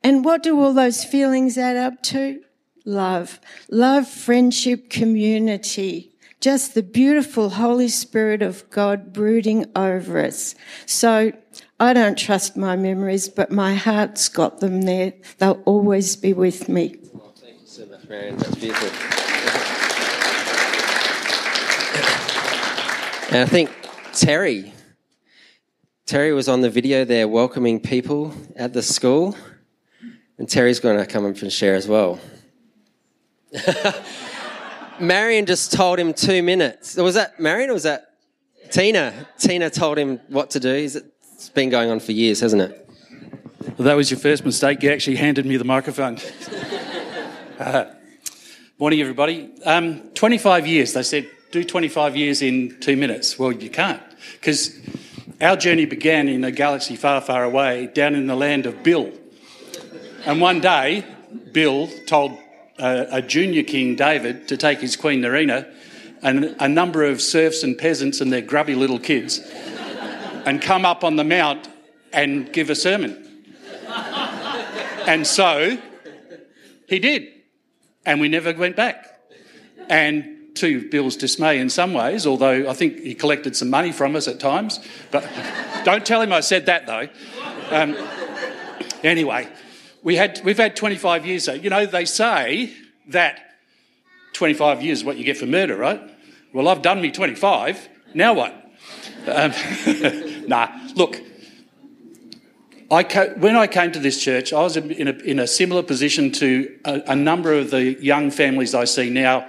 And 0.03 0.25
what 0.27 0.43
do 0.43 0.61
all 0.61 0.75
those 0.75 1.03
feelings 1.03 1.57
add 1.57 1.77
up 1.77 2.03
to? 2.05 2.43
Love. 2.85 3.41
Love, 3.71 4.07
friendship, 4.07 4.91
community. 4.91 6.15
Just 6.41 6.75
the 6.75 6.83
beautiful 6.83 7.49
Holy 7.49 7.89
Spirit 7.89 8.43
of 8.43 8.69
God 8.69 9.15
brooding 9.15 9.65
over 9.75 10.19
us. 10.19 10.55
So 10.85 11.33
I 11.81 11.95
don't 11.95 12.19
trust 12.19 12.55
my 12.55 12.77
memories, 12.77 13.31
but 13.31 13.51
my 13.51 13.75
heart's 13.75 14.29
got 14.29 14.61
them 14.61 14.83
there. 14.83 15.15
They'll 15.39 15.63
always 15.65 16.17
be 16.17 16.35
with 16.35 16.69
me. 16.69 16.97
Thank 16.97 17.61
you 17.61 17.67
so 17.67 17.87
much. 17.87 18.03
That's 18.03 18.55
beautiful. 18.57 19.38
And 23.29 23.39
I 23.39 23.47
think 23.47 23.71
Terry, 24.15 24.73
Terry 26.07 26.33
was 26.33 26.49
on 26.49 26.63
the 26.63 26.71
video 26.71 27.05
there 27.05 27.29
welcoming 27.29 27.79
people 27.79 28.33
at 28.57 28.73
the 28.73 28.83
school, 28.83 29.37
and 30.39 30.49
Terry's 30.49 30.81
going 30.81 30.99
to 30.99 31.05
come 31.05 31.27
up 31.27 31.37
and 31.43 31.53
share 31.53 31.75
as 31.75 31.87
well. 31.87 32.19
Marion 35.01 35.45
just 35.45 35.73
told 35.73 35.99
him 35.99 36.15
two 36.15 36.43
minutes. 36.43 36.97
Was 36.97 37.15
that 37.17 37.39
Marion 37.39 37.69
or 37.71 37.75
was 37.75 37.83
that 37.83 38.15
Tina? 38.71 39.13
Tina 39.37 39.69
told 39.69 39.99
him 39.99 40.21
what 40.29 40.51
to 40.51 40.61
do. 40.61 40.71
It's 40.71 41.49
been 41.51 41.69
going 41.69 41.91
on 41.91 42.01
for 42.01 42.13
years, 42.13 42.41
hasn't 42.41 42.63
it? 42.63 42.89
Well, 43.77 43.87
that 43.87 43.95
was 43.95 44.11
your 44.11 44.19
first 44.19 44.45
mistake. 44.45 44.83
You 44.83 44.91
actually 44.91 45.17
handed 45.17 45.45
me 45.45 45.59
the 45.59 45.65
microphone. 45.65 46.19
uh, 47.59 47.85
morning, 48.79 49.01
everybody. 49.01 49.53
Um, 49.65 50.11
25 50.15 50.67
years. 50.67 50.95
They 50.95 51.03
said, 51.03 51.29
do 51.51 51.65
25 51.65 52.17
years 52.17 52.43
in 52.43 52.79
two 52.81 52.97
minutes. 52.97 53.39
Well, 53.39 53.53
you 53.53 53.71
can't, 53.71 54.03
because 54.33 54.79
our 55.41 55.57
journey 55.57 55.87
began 55.87 56.29
in 56.29 56.45
a 56.45 56.51
galaxy 56.51 56.97
far, 56.97 57.21
far 57.21 57.45
away, 57.45 57.87
down 57.87 58.15
in 58.15 58.27
the 58.27 58.37
land 58.37 58.67
of 58.67 58.83
Bill. 58.83 59.13
And 60.27 60.41
one 60.41 60.61
day, 60.61 61.05
Bill 61.53 61.89
told 62.07 62.37
uh, 62.79 63.07
a 63.11 63.23
junior 63.23 63.63
king, 63.63 63.97
David, 63.97 64.49
to 64.49 64.57
take 64.57 64.81
his 64.81 64.97
queen, 64.97 65.23
Narina, 65.23 65.73
and 66.23 66.57
a 66.59 66.69
number 66.69 67.05
of 67.05 67.23
serfs 67.23 67.63
and 67.63 67.79
peasants 67.79 68.21
and 68.21 68.33
their 68.33 68.43
grubby 68.43 68.75
little 68.75 68.99
kids, 68.99 69.41
and 70.45 70.61
come 70.61 70.85
up 70.85 71.05
on 71.05 71.17
the 71.17 71.25
mount 71.25 71.69
and 72.13 72.53
give 72.53 72.71
a 72.71 72.75
sermon. 72.75 73.25
And 75.07 75.27
so 75.27 75.79
he 76.87 76.99
did. 76.99 77.29
And 78.05 78.21
we 78.21 78.29
never 78.29 78.53
went 78.53 78.77
back. 78.77 79.21
And 79.89 80.38
to 80.59 80.89
Bill's 80.89 81.17
dismay 81.17 81.59
in 81.59 81.71
some 81.71 81.95
ways, 81.95 82.27
although 82.27 82.69
I 82.69 82.75
think 82.75 83.01
he 83.01 83.15
collected 83.15 83.57
some 83.57 83.71
money 83.71 83.93
from 83.93 84.17
us 84.17 84.29
at 84.29 84.41
times. 84.41 84.81
But 85.11 85.29
don't 85.85 86.05
tell 86.05 86.21
him 86.21 86.33
I 86.33 86.41
said 86.41 86.67
that 86.67 86.87
though. 86.87 87.09
Um, 87.71 87.97
anyway, 89.03 89.49
we 90.03 90.17
had, 90.17 90.41
we've 90.45 90.57
had 90.57 90.77
25 90.77 91.27
years. 91.27 91.45
So, 91.45 91.53
you 91.53 91.71
know, 91.71 91.87
they 91.87 92.05
say 92.05 92.73
that 93.09 93.41
25 94.35 94.83
years 94.83 94.99
is 94.99 95.05
what 95.05 95.17
you 95.17 95.25
get 95.25 95.37
for 95.37 95.47
murder, 95.47 95.77
right? 95.77 96.01
Well, 96.53 96.69
I've 96.69 96.83
done 96.83 97.01
me 97.01 97.11
25. 97.11 97.89
Now 98.15 98.35
what? 98.35 98.53
Um, 99.27 99.53
nah, 100.47 100.69
look, 100.95 101.21
I 102.91 103.03
when 103.37 103.55
I 103.55 103.67
came 103.67 103.93
to 103.93 103.99
this 103.99 104.23
church, 104.23 104.53
I 104.53 104.63
was 104.63 104.77
in 104.79 105.09
a, 105.09 105.13
in 105.19 105.39
a 105.39 105.47
similar 105.47 105.83
position 105.83 106.33
to 106.33 106.79
a, 106.87 107.03
a, 107.09 107.17
number 107.17 107.53
of 107.53 107.71
the 107.71 108.03
young 108.03 108.31
families 108.31 108.75
I 108.75 108.85
see 108.85 109.11
now. 109.11 109.47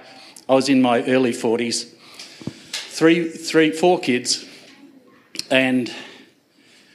I 0.50 0.54
was 0.54 0.68
in 0.68 0.82
my 0.82 1.04
early 1.04 1.30
40s, 1.30 1.88
three, 2.72 3.28
three, 3.28 3.70
four 3.70 4.00
kids, 4.00 4.44
and 5.48 5.94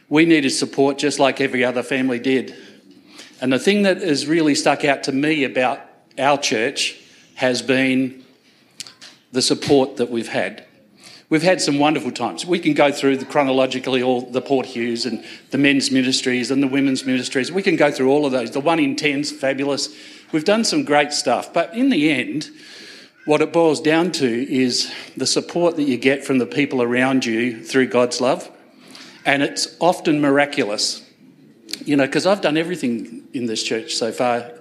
we 0.09 0.25
needed 0.25 0.49
support 0.49 0.97
just 0.97 1.19
like 1.19 1.39
every 1.39 1.63
other 1.63 1.81
family 1.81 2.19
did. 2.19 2.53
And 3.39 3.53
the 3.53 3.57
thing 3.57 3.83
that 3.83 4.01
has 4.01 4.27
really 4.27 4.55
stuck 4.55 4.83
out 4.83 5.05
to 5.05 5.13
me 5.13 5.45
about 5.45 5.79
our 6.19 6.37
church 6.37 6.99
has 7.35 7.61
been 7.61 8.25
the 9.31 9.41
support 9.41 9.95
that 9.97 10.11
we've 10.11 10.27
had. 10.27 10.65
We've 11.29 11.41
had 11.41 11.61
some 11.61 11.79
wonderful 11.79 12.11
times. 12.11 12.45
We 12.45 12.59
can 12.59 12.73
go 12.73 12.91
through 12.91 13.15
the 13.17 13.25
chronologically 13.25 14.03
all 14.03 14.19
the 14.19 14.41
Port 14.41 14.65
Hughes 14.65 15.05
and 15.05 15.23
the 15.51 15.57
men's 15.57 15.91
ministries 15.91 16.51
and 16.51 16.61
the 16.61 16.67
women's 16.67 17.05
ministries. 17.05 17.53
We 17.53 17.63
can 17.63 17.77
go 17.77 17.89
through 17.89 18.11
all 18.11 18.25
of 18.25 18.33
those. 18.33 18.51
The 18.51 18.59
one 18.59 18.79
in 18.79 18.97
ten's 18.97 19.31
fabulous. 19.31 19.95
We've 20.33 20.43
done 20.43 20.65
some 20.65 20.83
great 20.83 21.13
stuff. 21.13 21.53
But 21.53 21.73
in 21.73 21.89
the 21.89 22.11
end, 22.11 22.49
what 23.25 23.41
it 23.41 23.51
boils 23.51 23.81
down 23.81 24.11
to 24.11 24.53
is 24.53 24.93
the 25.17 25.25
support 25.25 25.75
that 25.77 25.83
you 25.83 25.97
get 25.97 26.23
from 26.23 26.37
the 26.37 26.45
people 26.45 26.81
around 26.81 27.25
you 27.25 27.63
through 27.63 27.87
God's 27.87 28.21
love. 28.21 28.49
And 29.25 29.41
it's 29.41 29.75
often 29.79 30.21
miraculous. 30.21 31.01
You 31.83 31.97
know, 31.97 32.05
because 32.05 32.27
I've 32.27 32.41
done 32.41 32.57
everything 32.57 33.27
in 33.33 33.47
this 33.47 33.63
church 33.63 33.95
so 33.95 34.11
far 34.11 34.51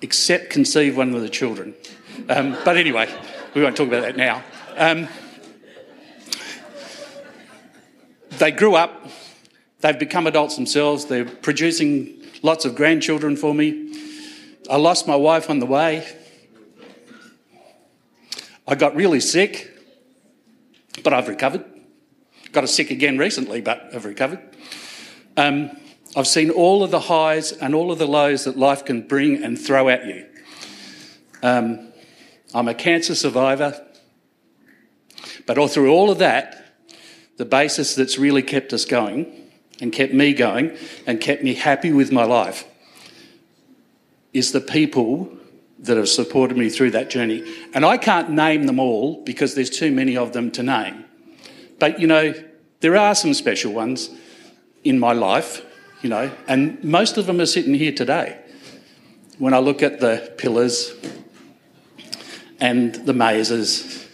except 0.00 0.50
conceive 0.50 0.96
one 0.96 1.14
of 1.14 1.20
the 1.20 1.28
children. 1.28 1.74
Um, 2.28 2.56
but 2.64 2.76
anyway, 2.76 3.08
we 3.54 3.62
won't 3.62 3.76
talk 3.76 3.88
about 3.88 4.02
that 4.02 4.16
now. 4.16 4.42
Um, 4.76 5.08
they 8.38 8.50
grew 8.50 8.74
up, 8.74 9.08
they've 9.80 9.98
become 9.98 10.26
adults 10.26 10.56
themselves, 10.56 11.06
they're 11.06 11.24
producing 11.24 12.22
lots 12.42 12.64
of 12.64 12.74
grandchildren 12.74 13.36
for 13.36 13.54
me. 13.54 13.92
I 14.70 14.76
lost 14.76 15.06
my 15.06 15.16
wife 15.16 15.50
on 15.50 15.58
the 15.58 15.66
way. 15.66 16.06
I 18.68 18.74
got 18.74 18.94
really 18.94 19.20
sick, 19.20 19.70
but 21.02 21.14
I've 21.14 21.26
recovered. 21.26 21.64
Got 22.52 22.68
sick 22.68 22.90
again 22.90 23.16
recently, 23.16 23.62
but 23.62 23.88
I've 23.94 24.04
recovered. 24.04 24.40
Um, 25.38 25.70
I've 26.14 26.26
seen 26.26 26.50
all 26.50 26.82
of 26.82 26.90
the 26.90 27.00
highs 27.00 27.52
and 27.52 27.74
all 27.74 27.90
of 27.90 27.98
the 27.98 28.06
lows 28.06 28.44
that 28.44 28.58
life 28.58 28.84
can 28.84 29.08
bring 29.08 29.42
and 29.42 29.58
throw 29.58 29.88
at 29.88 30.04
you. 30.04 30.26
Um, 31.42 31.92
I'm 32.52 32.68
a 32.68 32.74
cancer 32.74 33.14
survivor, 33.14 33.80
but 35.46 35.56
all 35.56 35.68
through 35.68 35.90
all 35.90 36.10
of 36.10 36.18
that, 36.18 36.76
the 37.38 37.46
basis 37.46 37.94
that's 37.94 38.18
really 38.18 38.42
kept 38.42 38.74
us 38.74 38.84
going 38.84 39.50
and 39.80 39.92
kept 39.92 40.12
me 40.12 40.34
going 40.34 40.76
and 41.06 41.22
kept 41.22 41.42
me 41.42 41.54
happy 41.54 41.90
with 41.90 42.12
my 42.12 42.24
life 42.24 42.66
is 44.34 44.52
the 44.52 44.60
people 44.60 45.37
that 45.80 45.96
have 45.96 46.08
supported 46.08 46.56
me 46.56 46.68
through 46.68 46.90
that 46.92 47.10
journey. 47.10 47.44
And 47.74 47.84
I 47.84 47.96
can't 47.96 48.30
name 48.30 48.64
them 48.64 48.78
all 48.78 49.22
because 49.24 49.54
there's 49.54 49.70
too 49.70 49.92
many 49.92 50.16
of 50.16 50.32
them 50.32 50.50
to 50.52 50.62
name. 50.62 51.04
But, 51.78 52.00
you 52.00 52.06
know, 52.06 52.34
there 52.80 52.96
are 52.96 53.14
some 53.14 53.34
special 53.34 53.72
ones 53.72 54.10
in 54.84 54.98
my 54.98 55.12
life, 55.12 55.64
you 56.02 56.08
know, 56.08 56.30
and 56.46 56.82
most 56.82 57.16
of 57.16 57.26
them 57.26 57.40
are 57.40 57.46
sitting 57.46 57.74
here 57.74 57.92
today. 57.92 58.38
When 59.38 59.54
I 59.54 59.58
look 59.58 59.82
at 59.82 60.00
the 60.00 60.32
pillars 60.36 60.92
and 62.60 62.94
the 62.94 63.12
mazes, 63.12 64.06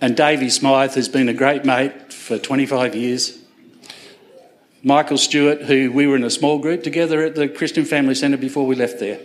and 0.00 0.16
Davey 0.16 0.50
Smythe 0.50 0.94
has 0.94 1.08
been 1.08 1.28
a 1.28 1.34
great 1.34 1.64
mate 1.64 2.12
for 2.12 2.38
25 2.38 2.94
years. 2.94 3.38
Michael 4.82 5.18
Stewart, 5.18 5.62
who 5.62 5.90
we 5.90 6.06
were 6.06 6.14
in 6.14 6.22
a 6.22 6.30
small 6.30 6.58
group 6.58 6.84
together 6.84 7.22
at 7.22 7.34
the 7.34 7.48
Christian 7.48 7.84
Family 7.84 8.14
Centre 8.14 8.36
before 8.36 8.64
we 8.64 8.76
left 8.76 9.00
there, 9.00 9.18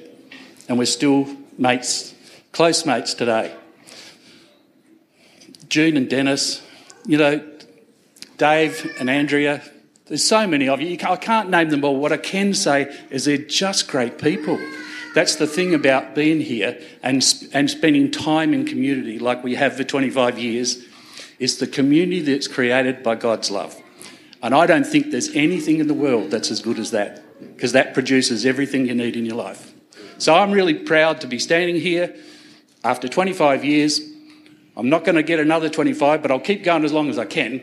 and 0.67 0.79
we're 0.79 0.85
still 0.85 1.27
mates, 1.57 2.13
close 2.51 2.85
mates 2.85 3.13
today. 3.13 3.55
June 5.69 5.97
and 5.97 6.09
Dennis, 6.09 6.61
you 7.05 7.17
know, 7.17 7.43
Dave 8.37 8.95
and 8.99 9.09
Andrea, 9.09 9.61
there's 10.05 10.23
so 10.23 10.45
many 10.45 10.67
of 10.67 10.81
you. 10.81 10.97
I 11.01 11.15
can't 11.15 11.49
name 11.49 11.69
them 11.69 11.83
all. 11.83 11.95
What 11.95 12.11
I 12.11 12.17
can 12.17 12.53
say 12.53 12.95
is 13.09 13.25
they're 13.25 13.37
just 13.37 13.87
great 13.87 14.17
people. 14.17 14.59
That's 15.15 15.35
the 15.35 15.47
thing 15.47 15.73
about 15.73 16.15
being 16.15 16.41
here 16.41 16.79
and, 17.01 17.23
and 17.53 17.69
spending 17.69 18.11
time 18.11 18.53
in 18.53 18.65
community 18.65 19.19
like 19.19 19.43
we 19.43 19.55
have 19.55 19.77
for 19.77 19.83
25 19.83 20.39
years 20.39 20.83
it's 21.43 21.57
the 21.57 21.67
community 21.67 22.21
that's 22.21 22.47
created 22.47 23.03
by 23.03 23.15
God's 23.15 23.51
love. 23.51 23.75
And 24.41 24.55
I 24.55 24.65
don't 24.65 24.85
think 24.85 25.11
there's 25.11 25.27
anything 25.35 25.79
in 25.79 25.87
the 25.87 25.93
world 25.93 26.31
that's 26.31 26.49
as 26.51 26.61
good 26.61 26.79
as 26.79 26.91
that, 26.91 27.21
because 27.39 27.73
that 27.73 27.93
produces 27.93 28.45
everything 28.45 28.87
you 28.87 28.95
need 28.95 29.17
in 29.17 29.25
your 29.25 29.35
life. 29.35 29.72
So 30.23 30.33
I'm 30.33 30.51
really 30.53 30.73
proud 30.73 31.19
to 31.19 31.27
be 31.27 31.37
standing 31.37 31.75
here 31.75 32.15
after 32.81 33.09
25 33.09 33.65
years. 33.65 33.99
I'm 34.77 34.87
not 34.87 35.03
going 35.03 35.15
to 35.15 35.23
get 35.23 35.41
another 35.41 35.67
25, 35.67 36.21
but 36.21 36.31
I'll 36.31 36.39
keep 36.39 36.63
going 36.63 36.85
as 36.85 36.93
long 36.93 37.09
as 37.09 37.19
I 37.19 37.25
can, 37.25 37.61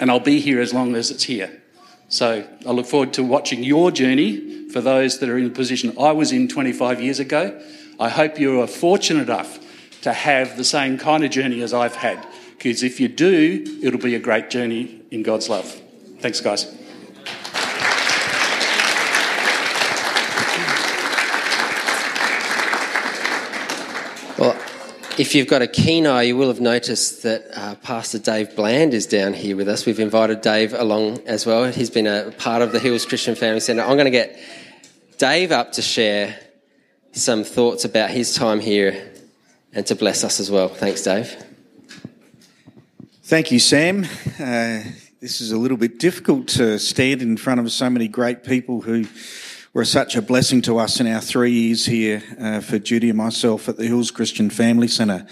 and 0.00 0.10
I'll 0.10 0.18
be 0.18 0.40
here 0.40 0.62
as 0.62 0.72
long 0.72 0.96
as 0.96 1.10
it's 1.10 1.24
here. 1.24 1.60
So 2.08 2.48
I 2.66 2.70
look 2.70 2.86
forward 2.86 3.12
to 3.12 3.22
watching 3.22 3.62
your 3.62 3.90
journey 3.90 4.70
for 4.70 4.80
those 4.80 5.18
that 5.18 5.28
are 5.28 5.36
in 5.36 5.44
the 5.44 5.50
position 5.50 5.94
I 6.00 6.12
was 6.12 6.32
in 6.32 6.48
25 6.48 7.02
years 7.02 7.20
ago. 7.20 7.62
I 8.00 8.08
hope 8.08 8.40
you 8.40 8.62
are 8.62 8.66
fortunate 8.66 9.28
enough 9.28 9.58
to 10.00 10.14
have 10.14 10.56
the 10.56 10.64
same 10.64 10.96
kind 10.96 11.22
of 11.22 11.30
journey 11.30 11.60
as 11.60 11.74
I've 11.74 11.96
had. 11.96 12.26
Because 12.56 12.82
if 12.82 12.98
you 12.98 13.08
do, 13.08 13.80
it'll 13.82 14.00
be 14.00 14.14
a 14.14 14.18
great 14.18 14.48
journey 14.48 15.02
in 15.10 15.22
God's 15.22 15.50
love. 15.50 15.70
Thanks, 16.20 16.40
guys. 16.40 16.64
If 25.18 25.34
you've 25.34 25.48
got 25.48 25.62
a 25.62 25.66
keen 25.66 26.06
eye, 26.06 26.22
you 26.22 26.36
will 26.36 26.46
have 26.46 26.60
noticed 26.60 27.24
that 27.24 27.44
uh, 27.52 27.74
Pastor 27.76 28.20
Dave 28.20 28.54
Bland 28.54 28.94
is 28.94 29.04
down 29.04 29.34
here 29.34 29.56
with 29.56 29.68
us. 29.68 29.84
We've 29.84 29.98
invited 29.98 30.42
Dave 30.42 30.72
along 30.72 31.26
as 31.26 31.44
well. 31.44 31.64
He's 31.64 31.90
been 31.90 32.06
a 32.06 32.30
part 32.38 32.62
of 32.62 32.70
the 32.70 32.78
Hills 32.78 33.04
Christian 33.04 33.34
Family 33.34 33.58
Centre. 33.58 33.82
I'm 33.82 33.96
going 33.96 34.04
to 34.04 34.12
get 34.12 34.38
Dave 35.18 35.50
up 35.50 35.72
to 35.72 35.82
share 35.82 36.38
some 37.10 37.42
thoughts 37.42 37.84
about 37.84 38.10
his 38.10 38.32
time 38.32 38.60
here 38.60 39.12
and 39.72 39.84
to 39.86 39.96
bless 39.96 40.22
us 40.22 40.38
as 40.38 40.52
well. 40.52 40.68
Thanks, 40.68 41.02
Dave. 41.02 41.34
Thank 43.24 43.50
you, 43.50 43.58
Sam. 43.58 44.04
Uh, 44.04 44.84
this 45.20 45.40
is 45.40 45.50
a 45.50 45.58
little 45.58 45.76
bit 45.76 45.98
difficult 45.98 46.46
to 46.48 46.78
stand 46.78 47.22
in 47.22 47.36
front 47.36 47.58
of 47.58 47.72
so 47.72 47.90
many 47.90 48.06
great 48.06 48.44
people 48.44 48.82
who 48.82 49.04
were 49.74 49.84
such 49.84 50.16
a 50.16 50.22
blessing 50.22 50.62
to 50.62 50.78
us 50.78 51.00
in 51.00 51.06
our 51.06 51.20
three 51.20 51.52
years 51.52 51.86
here 51.86 52.22
uh, 52.40 52.60
for 52.60 52.78
Judy 52.78 53.10
and 53.10 53.18
myself 53.18 53.68
at 53.68 53.76
the 53.76 53.86
Hills 53.86 54.10
Christian 54.10 54.50
Family 54.50 54.88
Centre. 54.88 55.26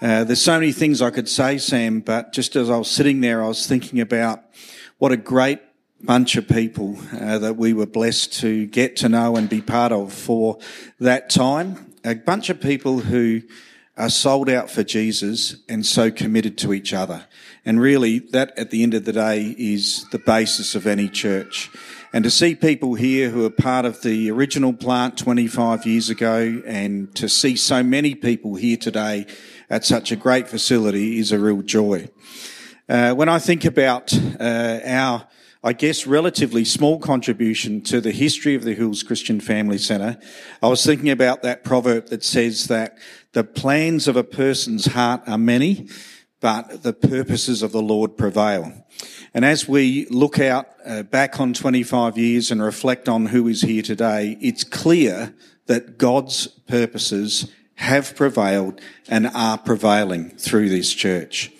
Uh, 0.00 0.24
there's 0.24 0.42
so 0.42 0.58
many 0.58 0.72
things 0.72 1.02
I 1.02 1.10
could 1.10 1.28
say, 1.28 1.58
Sam, 1.58 2.00
but 2.00 2.32
just 2.32 2.56
as 2.56 2.70
I 2.70 2.76
was 2.78 2.90
sitting 2.90 3.20
there, 3.20 3.42
I 3.42 3.48
was 3.48 3.66
thinking 3.66 4.00
about 4.00 4.42
what 4.98 5.12
a 5.12 5.16
great 5.16 5.60
bunch 6.02 6.36
of 6.36 6.48
people 6.48 6.98
uh, 7.18 7.38
that 7.38 7.56
we 7.56 7.72
were 7.72 7.86
blessed 7.86 8.32
to 8.40 8.66
get 8.66 8.96
to 8.96 9.08
know 9.08 9.36
and 9.36 9.48
be 9.48 9.60
part 9.60 9.92
of 9.92 10.12
for 10.12 10.58
that 11.00 11.30
time. 11.30 11.94
A 12.04 12.14
bunch 12.14 12.50
of 12.50 12.60
people 12.60 13.00
who 13.00 13.42
are 13.96 14.10
sold 14.10 14.50
out 14.50 14.70
for 14.70 14.84
Jesus 14.84 15.56
and 15.68 15.84
so 15.84 16.10
committed 16.10 16.58
to 16.58 16.74
each 16.74 16.92
other. 16.92 17.26
And 17.64 17.80
really, 17.80 18.18
that 18.18 18.56
at 18.58 18.70
the 18.70 18.82
end 18.82 18.94
of 18.94 19.06
the 19.06 19.12
day 19.12 19.54
is 19.58 20.04
the 20.12 20.18
basis 20.18 20.74
of 20.74 20.86
any 20.86 21.08
church. 21.08 21.70
And 22.16 22.24
to 22.24 22.30
see 22.30 22.54
people 22.54 22.94
here 22.94 23.28
who 23.28 23.44
are 23.44 23.50
part 23.50 23.84
of 23.84 24.00
the 24.00 24.30
original 24.30 24.72
plant 24.72 25.18
25 25.18 25.84
years 25.84 26.08
ago 26.08 26.62
and 26.64 27.14
to 27.14 27.28
see 27.28 27.56
so 27.56 27.82
many 27.82 28.14
people 28.14 28.54
here 28.54 28.78
today 28.78 29.26
at 29.68 29.84
such 29.84 30.12
a 30.12 30.16
great 30.16 30.48
facility 30.48 31.18
is 31.18 31.30
a 31.30 31.38
real 31.38 31.60
joy. 31.60 32.08
Uh, 32.88 33.12
when 33.12 33.28
I 33.28 33.38
think 33.38 33.66
about 33.66 34.18
uh, 34.40 34.80
our, 34.86 35.28
I 35.62 35.74
guess, 35.74 36.06
relatively 36.06 36.64
small 36.64 36.98
contribution 36.98 37.82
to 37.82 38.00
the 38.00 38.12
history 38.12 38.54
of 38.54 38.64
the 38.64 38.72
Hills 38.72 39.02
Christian 39.02 39.38
Family 39.38 39.76
Centre, 39.76 40.18
I 40.62 40.68
was 40.68 40.86
thinking 40.86 41.10
about 41.10 41.42
that 41.42 41.64
proverb 41.64 42.06
that 42.06 42.24
says 42.24 42.68
that 42.68 42.96
the 43.32 43.44
plans 43.44 44.08
of 44.08 44.16
a 44.16 44.24
person's 44.24 44.86
heart 44.86 45.20
are 45.26 45.36
many, 45.36 45.90
but 46.40 46.82
the 46.82 46.94
purposes 46.94 47.62
of 47.62 47.72
the 47.72 47.82
Lord 47.82 48.16
prevail. 48.16 48.72
And 49.36 49.44
as 49.44 49.68
we 49.68 50.06
look 50.06 50.38
out 50.38 50.66
uh, 50.86 51.02
back 51.02 51.38
on 51.40 51.52
25 51.52 52.16
years 52.16 52.50
and 52.50 52.62
reflect 52.62 53.06
on 53.06 53.26
who 53.26 53.48
is 53.48 53.60
here 53.60 53.82
today, 53.82 54.38
it's 54.40 54.64
clear 54.64 55.34
that 55.66 55.98
God's 55.98 56.46
purposes 56.46 57.52
have 57.74 58.16
prevailed 58.16 58.80
and 59.10 59.26
are 59.26 59.58
prevailing 59.58 60.30
through 60.30 60.70
this 60.70 60.90
church. 60.90 61.52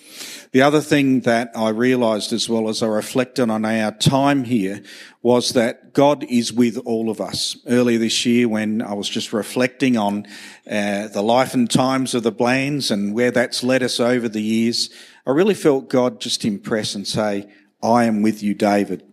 The 0.53 0.63
other 0.63 0.81
thing 0.81 1.19
that 1.19 1.51
I 1.55 1.69
realized 1.69 2.33
as 2.33 2.49
well 2.49 2.67
as 2.67 2.81
I 2.81 2.87
reflected 2.87 3.51
on 3.51 3.63
our 3.63 3.91
time 3.91 4.45
here 4.45 4.81
was 5.21 5.53
that 5.53 5.93
God 5.93 6.23
is 6.23 6.51
with 6.51 6.79
all 6.79 7.11
of 7.11 7.21
us. 7.21 7.57
Earlier 7.67 7.99
this 7.99 8.25
year, 8.25 8.49
when 8.49 8.81
I 8.81 8.93
was 8.93 9.07
just 9.07 9.33
reflecting 9.33 9.97
on 9.97 10.25
uh, 10.67 11.09
the 11.09 11.21
life 11.21 11.53
and 11.53 11.69
times 11.69 12.15
of 12.15 12.23
the 12.23 12.31
Blands 12.31 12.89
and 12.89 13.13
where 13.13 13.29
that's 13.29 13.63
led 13.63 13.83
us 13.83 13.99
over 13.99 14.27
the 14.27 14.41
years, 14.41 14.89
I 15.27 15.29
really 15.29 15.53
felt 15.53 15.89
God 15.89 16.19
just 16.19 16.43
impress 16.43 16.95
and 16.95 17.07
say, 17.07 17.47
I 17.81 18.05
am 18.05 18.21
with 18.21 18.41
you, 18.41 18.53
David. 18.53 19.03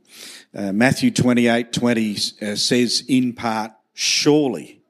Uh, 0.54 0.72
Matthew 0.72 1.10
28, 1.10 1.72
20 1.72 2.12
uh, 2.12 2.54
says 2.56 3.04
in 3.08 3.32
part, 3.32 3.72
surely 3.92 4.80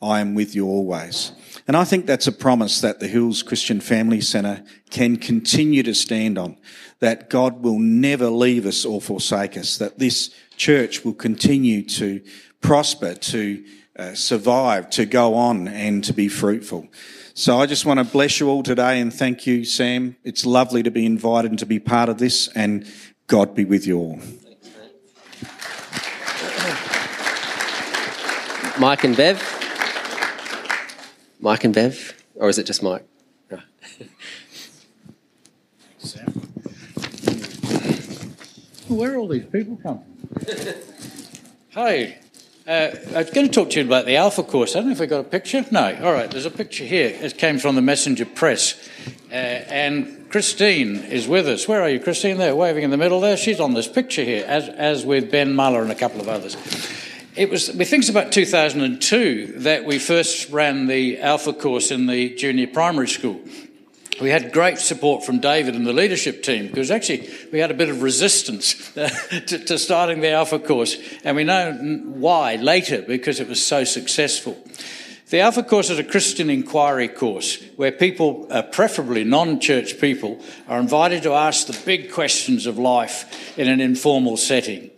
I 0.00 0.20
am 0.20 0.34
with 0.34 0.54
you 0.54 0.66
always. 0.66 1.32
And 1.66 1.76
I 1.76 1.84
think 1.84 2.04
that's 2.04 2.26
a 2.26 2.32
promise 2.32 2.82
that 2.82 3.00
the 3.00 3.08
Hills 3.08 3.42
Christian 3.42 3.80
Family 3.80 4.20
Centre 4.20 4.62
can 4.90 5.16
continue 5.16 5.82
to 5.82 5.94
stand 5.94 6.36
on, 6.36 6.58
that 7.00 7.30
God 7.30 7.62
will 7.62 7.78
never 7.78 8.28
leave 8.28 8.66
us 8.66 8.84
or 8.84 9.00
forsake 9.00 9.56
us, 9.56 9.78
that 9.78 9.98
this 9.98 10.34
church 10.56 11.04
will 11.04 11.14
continue 11.14 11.82
to 11.88 12.22
prosper, 12.60 13.14
to 13.14 13.64
uh, 13.98 14.14
survive, 14.14 14.90
to 14.90 15.06
go 15.06 15.34
on 15.34 15.68
and 15.68 16.04
to 16.04 16.12
be 16.12 16.28
fruitful. 16.28 16.86
So 17.32 17.58
I 17.58 17.66
just 17.66 17.86
want 17.86 17.98
to 17.98 18.04
bless 18.04 18.40
you 18.40 18.48
all 18.48 18.62
today 18.62 19.00
and 19.00 19.12
thank 19.12 19.46
you, 19.46 19.64
Sam. 19.64 20.16
It's 20.22 20.44
lovely 20.44 20.82
to 20.82 20.90
be 20.90 21.06
invited 21.06 21.50
and 21.50 21.58
to 21.60 21.66
be 21.66 21.80
part 21.80 22.08
of 22.08 22.18
this 22.18 22.48
and 22.48 22.86
God 23.26 23.54
be 23.54 23.64
with 23.64 23.86
you 23.86 23.98
all. 23.98 24.18
Mike 28.78 29.04
and 29.04 29.16
Bev. 29.16 29.40
Mike 31.40 31.64
and 31.64 31.74
Bev, 31.74 32.14
or 32.34 32.48
is 32.48 32.58
it 32.58 32.64
just 32.64 32.82
Mike? 32.82 33.06
No. 33.50 33.58
Where 38.88 39.14
are 39.14 39.16
all 39.16 39.28
these 39.28 39.46
people 39.46 39.78
come? 39.82 40.00
From? 40.44 40.74
Hi. 41.72 42.18
Uh, 42.66 42.90
I 43.14 43.18
was 43.18 43.30
going 43.30 43.46
to 43.46 43.52
talk 43.52 43.70
to 43.70 43.80
you 43.80 43.86
about 43.86 44.06
the 44.06 44.16
Alpha 44.16 44.42
course. 44.42 44.74
I 44.74 44.78
don't 44.78 44.88
know 44.88 44.92
if 44.92 45.00
I 45.00 45.06
got 45.06 45.20
a 45.20 45.24
picture. 45.24 45.64
No. 45.70 45.98
All 46.02 46.12
right. 46.12 46.30
There's 46.30 46.46
a 46.46 46.50
picture 46.50 46.84
here. 46.84 47.08
It 47.08 47.36
came 47.36 47.58
from 47.58 47.74
the 47.74 47.82
Messenger 47.82 48.26
Press, 48.26 48.88
uh, 49.30 49.34
and 49.34 50.23
Christine 50.34 50.96
is 50.96 51.28
with 51.28 51.46
us. 51.46 51.68
Where 51.68 51.80
are 51.80 51.88
you, 51.88 52.00
Christine? 52.00 52.38
There, 52.38 52.56
waving 52.56 52.82
in 52.82 52.90
the 52.90 52.96
middle 52.96 53.20
there. 53.20 53.36
She's 53.36 53.60
on 53.60 53.72
this 53.72 53.86
picture 53.86 54.24
here, 54.24 54.44
as 54.44 54.68
as 54.68 55.06
with 55.06 55.30
Ben 55.30 55.54
Muller 55.54 55.80
and 55.80 55.92
a 55.92 55.94
couple 55.94 56.20
of 56.20 56.26
others. 56.26 56.56
It 57.36 57.50
was, 57.50 57.72
we 57.72 57.84
think 57.84 58.00
it's 58.00 58.08
about 58.08 58.32
2002 58.32 59.58
that 59.58 59.84
we 59.84 60.00
first 60.00 60.50
ran 60.50 60.88
the 60.88 61.20
Alpha 61.20 61.52
course 61.52 61.92
in 61.92 62.06
the 62.06 62.34
junior 62.34 62.66
primary 62.66 63.06
school. 63.06 63.40
We 64.20 64.30
had 64.30 64.52
great 64.52 64.80
support 64.80 65.24
from 65.24 65.38
David 65.38 65.76
and 65.76 65.86
the 65.86 65.92
leadership 65.92 66.42
team 66.42 66.66
because 66.66 66.90
actually 66.90 67.30
we 67.52 67.60
had 67.60 67.70
a 67.70 67.74
bit 67.74 67.88
of 67.88 68.02
resistance 68.02 68.92
to, 68.94 69.40
to 69.66 69.78
starting 69.78 70.20
the 70.20 70.32
Alpha 70.32 70.58
course, 70.58 70.96
and 71.22 71.36
we 71.36 71.44
know 71.44 71.74
why 72.06 72.56
later 72.56 73.02
because 73.02 73.38
it 73.38 73.46
was 73.46 73.64
so 73.64 73.84
successful. 73.84 74.58
The 75.34 75.40
Alpha 75.40 75.64
course 75.64 75.90
is 75.90 75.98
a 75.98 76.04
Christian 76.04 76.48
inquiry 76.48 77.08
course 77.08 77.60
where 77.74 77.90
people, 77.90 78.46
uh, 78.50 78.62
preferably 78.62 79.24
non 79.24 79.58
church 79.58 80.00
people, 80.00 80.40
are 80.68 80.78
invited 80.78 81.24
to 81.24 81.32
ask 81.32 81.66
the 81.66 81.76
big 81.84 82.12
questions 82.12 82.66
of 82.66 82.78
life 82.78 83.58
in 83.58 83.66
an 83.66 83.80
informal 83.80 84.36
setting 84.36 84.92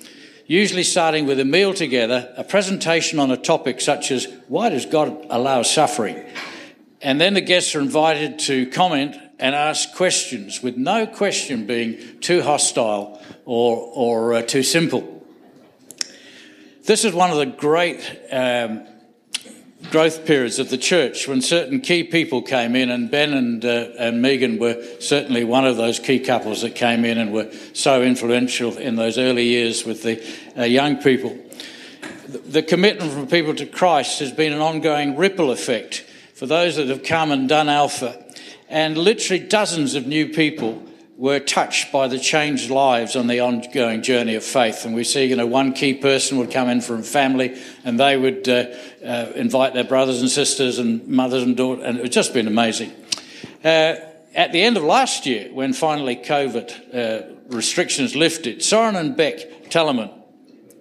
usually 0.46 0.82
starting 0.82 1.24
with 1.24 1.40
a 1.40 1.44
meal 1.46 1.72
together, 1.72 2.34
a 2.36 2.44
presentation 2.44 3.18
on 3.18 3.30
a 3.30 3.36
topic 3.38 3.80
such 3.80 4.10
as 4.10 4.28
why 4.48 4.68
does 4.68 4.84
God 4.84 5.26
allow 5.30 5.62
suffering? 5.62 6.22
And 7.00 7.18
then 7.18 7.32
the 7.32 7.40
guests 7.40 7.74
are 7.74 7.80
invited 7.80 8.38
to 8.40 8.66
comment 8.66 9.16
and 9.38 9.54
ask 9.54 9.94
questions, 9.94 10.62
with 10.62 10.76
no 10.76 11.06
question 11.06 11.66
being 11.66 12.20
too 12.20 12.42
hostile 12.42 13.22
or, 13.46 13.78
or 13.94 14.34
uh, 14.34 14.42
too 14.42 14.62
simple. 14.62 15.26
This 16.84 17.06
is 17.06 17.14
one 17.14 17.30
of 17.30 17.38
the 17.38 17.46
great 17.46 18.20
um, 18.30 18.86
growth 19.90 20.26
periods 20.26 20.58
of 20.58 20.70
the 20.70 20.78
church 20.78 21.28
when 21.28 21.40
certain 21.40 21.80
key 21.80 22.04
people 22.04 22.42
came 22.42 22.76
in, 22.76 22.90
and 22.90 23.10
Ben 23.10 23.32
and, 23.32 23.64
uh, 23.64 23.88
and 23.98 24.20
Megan 24.20 24.58
were 24.58 24.82
certainly 25.00 25.44
one 25.44 25.66
of 25.66 25.76
those 25.76 25.98
key 25.98 26.18
couples 26.18 26.62
that 26.62 26.74
came 26.74 27.04
in 27.04 27.18
and 27.18 27.32
were 27.32 27.50
so 27.72 28.02
influential 28.02 28.76
in 28.76 28.96
those 28.96 29.18
early 29.18 29.44
years 29.44 29.84
with 29.84 30.02
the 30.02 30.22
uh, 30.58 30.64
young 30.64 30.96
people. 30.98 31.36
The 32.28 32.62
commitment 32.62 33.12
from 33.12 33.26
people 33.28 33.54
to 33.54 33.66
Christ 33.66 34.18
has 34.20 34.32
been 34.32 34.52
an 34.52 34.60
ongoing 34.60 35.16
ripple 35.16 35.50
effect 35.50 36.00
for 36.34 36.46
those 36.46 36.76
that 36.76 36.88
have 36.88 37.02
come 37.02 37.30
and 37.30 37.48
done 37.48 37.68
Alpha, 37.68 38.24
and 38.68 38.98
literally 38.98 39.42
dozens 39.46 39.94
of 39.94 40.06
new 40.06 40.28
people 40.28 40.85
were 41.16 41.40
touched 41.40 41.90
by 41.90 42.08
the 42.08 42.18
changed 42.18 42.68
lives 42.68 43.16
on 43.16 43.26
the 43.26 43.40
ongoing 43.40 44.02
journey 44.02 44.34
of 44.34 44.44
faith. 44.44 44.84
And 44.84 44.94
we 44.94 45.02
see, 45.02 45.24
you 45.24 45.36
know, 45.36 45.46
one 45.46 45.72
key 45.72 45.94
person 45.94 46.36
would 46.38 46.50
come 46.50 46.68
in 46.68 46.82
from 46.82 47.02
family 47.02 47.58
and 47.84 47.98
they 47.98 48.18
would 48.18 48.46
uh, 48.48 48.66
uh, 49.04 49.32
invite 49.34 49.72
their 49.72 49.84
brothers 49.84 50.20
and 50.20 50.30
sisters 50.30 50.78
and 50.78 51.06
mothers 51.08 51.42
and 51.42 51.56
daughters, 51.56 51.84
and 51.84 51.98
it's 52.00 52.14
just 52.14 52.34
been 52.34 52.46
amazing. 52.46 52.92
Uh, 53.64 53.96
at 54.34 54.52
the 54.52 54.60
end 54.60 54.76
of 54.76 54.82
last 54.82 55.24
year, 55.24 55.48
when 55.52 55.72
finally 55.72 56.16
COVID 56.16 56.94
uh, 56.94 57.34
restrictions 57.48 58.14
lifted, 58.14 58.62
Soren 58.62 58.94
and 58.94 59.16
Beck 59.16 59.70
Tellerman 59.70 60.12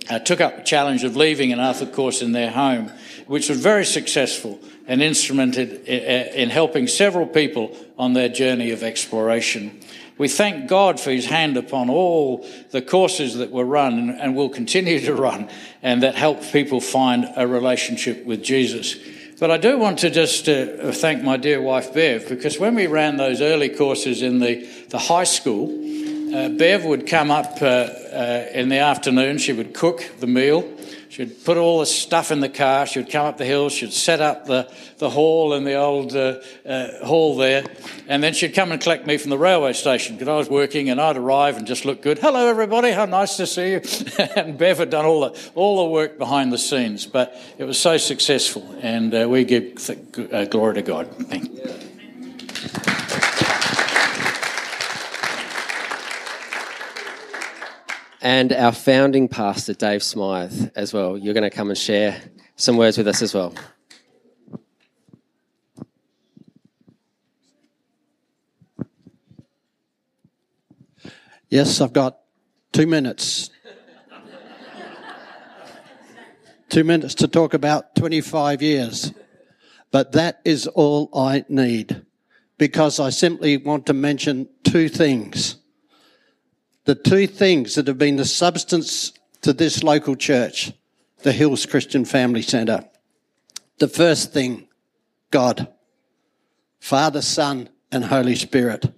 uh, 0.09 0.19
took 0.19 0.41
up 0.41 0.57
the 0.57 0.63
challenge 0.63 1.05
of 1.05 1.15
leaving 1.15 1.53
an 1.53 1.61
Alpha 1.61 1.85
course 1.85 2.21
in 2.21 2.33
their 2.33 2.51
home, 2.51 2.91
which 3.27 3.47
was 3.47 3.59
very 3.59 3.85
successful 3.85 4.59
and 4.87 5.01
instrumented 5.01 5.85
in 5.87 6.49
helping 6.49 6.87
several 6.87 7.25
people 7.25 7.75
on 7.97 8.13
their 8.13 8.29
journey 8.29 8.71
of 8.71 8.83
exploration. 8.83 9.79
We 10.17 10.27
thank 10.29 10.69
God 10.69 10.99
for 10.99 11.11
His 11.11 11.25
hand 11.25 11.57
upon 11.57 11.89
all 11.89 12.47
the 12.71 12.81
courses 12.81 13.35
that 13.35 13.51
were 13.51 13.65
run 13.65 14.09
and 14.09 14.35
will 14.35 14.49
continue 14.49 14.99
to 15.01 15.13
run 15.13 15.49
and 15.81 16.03
that 16.03 16.15
help 16.15 16.41
people 16.51 16.79
find 16.79 17.27
a 17.35 17.45
relationship 17.45 18.25
with 18.25 18.41
Jesus. 18.41 18.95
But 19.37 19.51
I 19.51 19.57
do 19.57 19.77
want 19.77 19.99
to 19.99 20.09
just 20.09 20.47
uh, 20.47 20.93
thank 20.93 21.21
my 21.21 21.35
dear 21.35 21.61
wife 21.61 21.93
Bev 21.93 22.29
because 22.29 22.57
when 22.57 22.75
we 22.75 22.87
ran 22.87 23.17
those 23.17 23.41
early 23.41 23.67
courses 23.67 24.21
in 24.21 24.39
the, 24.39 24.65
the 24.89 24.99
high 24.99 25.25
school, 25.25 25.65
uh, 26.33 26.49
Bev 26.49 26.85
would 26.85 27.05
come 27.05 27.31
up 27.31 27.61
uh, 27.61 27.65
uh, 27.65 28.47
in 28.53 28.69
the 28.69 28.79
afternoon, 28.79 29.37
she 29.37 29.51
would 29.51 29.73
cook 29.73 30.09
the 30.19 30.27
meal, 30.27 30.61
she'd 31.15 31.45
put 31.45 31.55
all 31.55 31.79
the 31.79 31.85
stuff 31.85 32.29
in 32.29 32.41
the 32.41 32.49
car, 32.49 32.85
she'd 32.85 33.09
come 33.09 33.25
up 33.25 33.37
the 33.37 33.45
hill, 33.45 33.69
she'd 33.69 33.93
set 33.93 34.19
up 34.19 34.45
the, 34.45 34.69
the 34.97 35.09
hall 35.09 35.53
in 35.53 35.63
the 35.63 35.75
old 35.75 36.13
uh, 36.13 36.41
uh, 36.65 37.05
hall 37.05 37.37
there, 37.37 37.65
and 38.07 38.21
then 38.21 38.33
she'd 38.33 38.53
come 38.53 38.73
and 38.73 38.81
collect 38.81 39.07
me 39.07 39.17
from 39.17 39.29
the 39.29 39.37
railway 39.37 39.71
station 39.71 40.15
because 40.15 40.27
I 40.27 40.35
was 40.35 40.49
working 40.49 40.89
and 40.89 40.99
I'd 40.99 41.15
arrive 41.15 41.55
and 41.55 41.65
just 41.65 41.85
look 41.85 42.01
good. 42.01 42.19
Hello, 42.19 42.49
everybody, 42.49 42.91
how 42.91 43.05
nice 43.05 43.37
to 43.37 43.47
see 43.47 43.71
you. 43.71 43.81
and 44.35 44.57
Bev 44.57 44.79
had 44.79 44.89
done 44.89 45.05
all 45.05 45.21
the, 45.21 45.51
all 45.55 45.85
the 45.85 45.91
work 45.91 46.17
behind 46.17 46.51
the 46.51 46.57
scenes, 46.57 47.05
but 47.05 47.41
it 47.57 47.63
was 47.63 47.79
so 47.79 47.95
successful, 47.95 48.75
and 48.81 49.13
uh, 49.15 49.27
we 49.29 49.45
give 49.45 49.75
th- 49.75 49.99
uh, 50.33 50.45
glory 50.45 50.75
to 50.75 50.81
God. 50.81 51.07
Thank 51.29 51.53
you. 51.53 52.94
And 58.25 58.51
our 58.53 58.71
founding 58.71 59.27
pastor, 59.27 59.75
Dave 59.75 60.01
Smythe, 60.01 60.71
as 60.75 60.91
well. 60.91 61.15
You're 61.15 61.35
going 61.35 61.47
to 61.47 61.55
come 61.55 61.69
and 61.69 61.77
share 61.77 62.19
some 62.55 62.75
words 62.75 62.97
with 62.97 63.07
us 63.07 63.21
as 63.21 63.35
well. 63.35 63.53
Yes, 71.49 71.79
I've 71.79 71.93
got 71.93 72.17
two 72.71 72.87
minutes. 72.87 73.51
two 76.69 76.83
minutes 76.83 77.13
to 77.13 77.27
talk 77.27 77.53
about 77.53 77.95
25 77.95 78.63
years. 78.63 79.13
But 79.91 80.13
that 80.13 80.41
is 80.43 80.65
all 80.65 81.11
I 81.13 81.45
need 81.47 82.03
because 82.57 82.99
I 82.99 83.11
simply 83.11 83.57
want 83.57 83.85
to 83.85 83.93
mention 83.93 84.49
two 84.63 84.89
things. 84.89 85.57
The 86.85 86.95
two 86.95 87.27
things 87.27 87.75
that 87.75 87.87
have 87.87 87.97
been 87.97 88.15
the 88.15 88.25
substance 88.25 89.11
to 89.41 89.53
this 89.53 89.83
local 89.83 90.15
church, 90.15 90.71
the 91.23 91.31
Hills 91.31 91.65
Christian 91.65 92.05
Family 92.05 92.43
Centre. 92.43 92.85
The 93.79 93.87
first 93.87 94.31
thing, 94.31 94.67
God, 95.31 95.67
Father, 96.79 97.21
Son, 97.21 97.69
and 97.91 98.05
Holy 98.05 98.35
Spirit. 98.35 98.93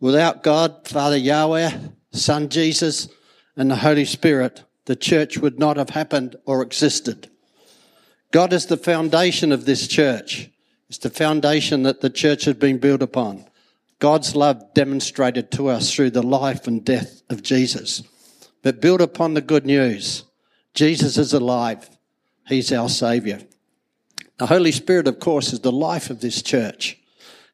Without 0.00 0.42
God, 0.42 0.88
Father 0.88 1.16
Yahweh, 1.16 1.70
Son 2.10 2.48
Jesus, 2.48 3.08
and 3.56 3.70
the 3.70 3.76
Holy 3.76 4.04
Spirit, 4.04 4.64
the 4.86 4.96
church 4.96 5.38
would 5.38 5.58
not 5.60 5.76
have 5.76 5.90
happened 5.90 6.34
or 6.44 6.60
existed. 6.62 7.30
God 8.32 8.52
is 8.52 8.66
the 8.66 8.76
foundation 8.76 9.52
of 9.52 9.64
this 9.64 9.86
church. 9.86 10.50
It's 10.88 10.98
the 10.98 11.10
foundation 11.10 11.84
that 11.84 12.00
the 12.00 12.10
church 12.10 12.46
has 12.46 12.56
been 12.56 12.78
built 12.78 13.02
upon. 13.02 13.44
God's 14.02 14.34
love 14.34 14.74
demonstrated 14.74 15.52
to 15.52 15.68
us 15.68 15.94
through 15.94 16.10
the 16.10 16.24
life 16.24 16.66
and 16.66 16.84
death 16.84 17.22
of 17.30 17.40
Jesus. 17.40 18.02
But 18.60 18.80
built 18.80 19.00
upon 19.00 19.34
the 19.34 19.40
good 19.40 19.64
news, 19.64 20.24
Jesus 20.74 21.16
is 21.16 21.32
alive. 21.32 21.88
He's 22.48 22.72
our 22.72 22.88
Saviour. 22.88 23.38
The 24.38 24.46
Holy 24.46 24.72
Spirit, 24.72 25.06
of 25.06 25.20
course, 25.20 25.52
is 25.52 25.60
the 25.60 25.70
life 25.70 26.10
of 26.10 26.20
this 26.20 26.42
church. 26.42 26.98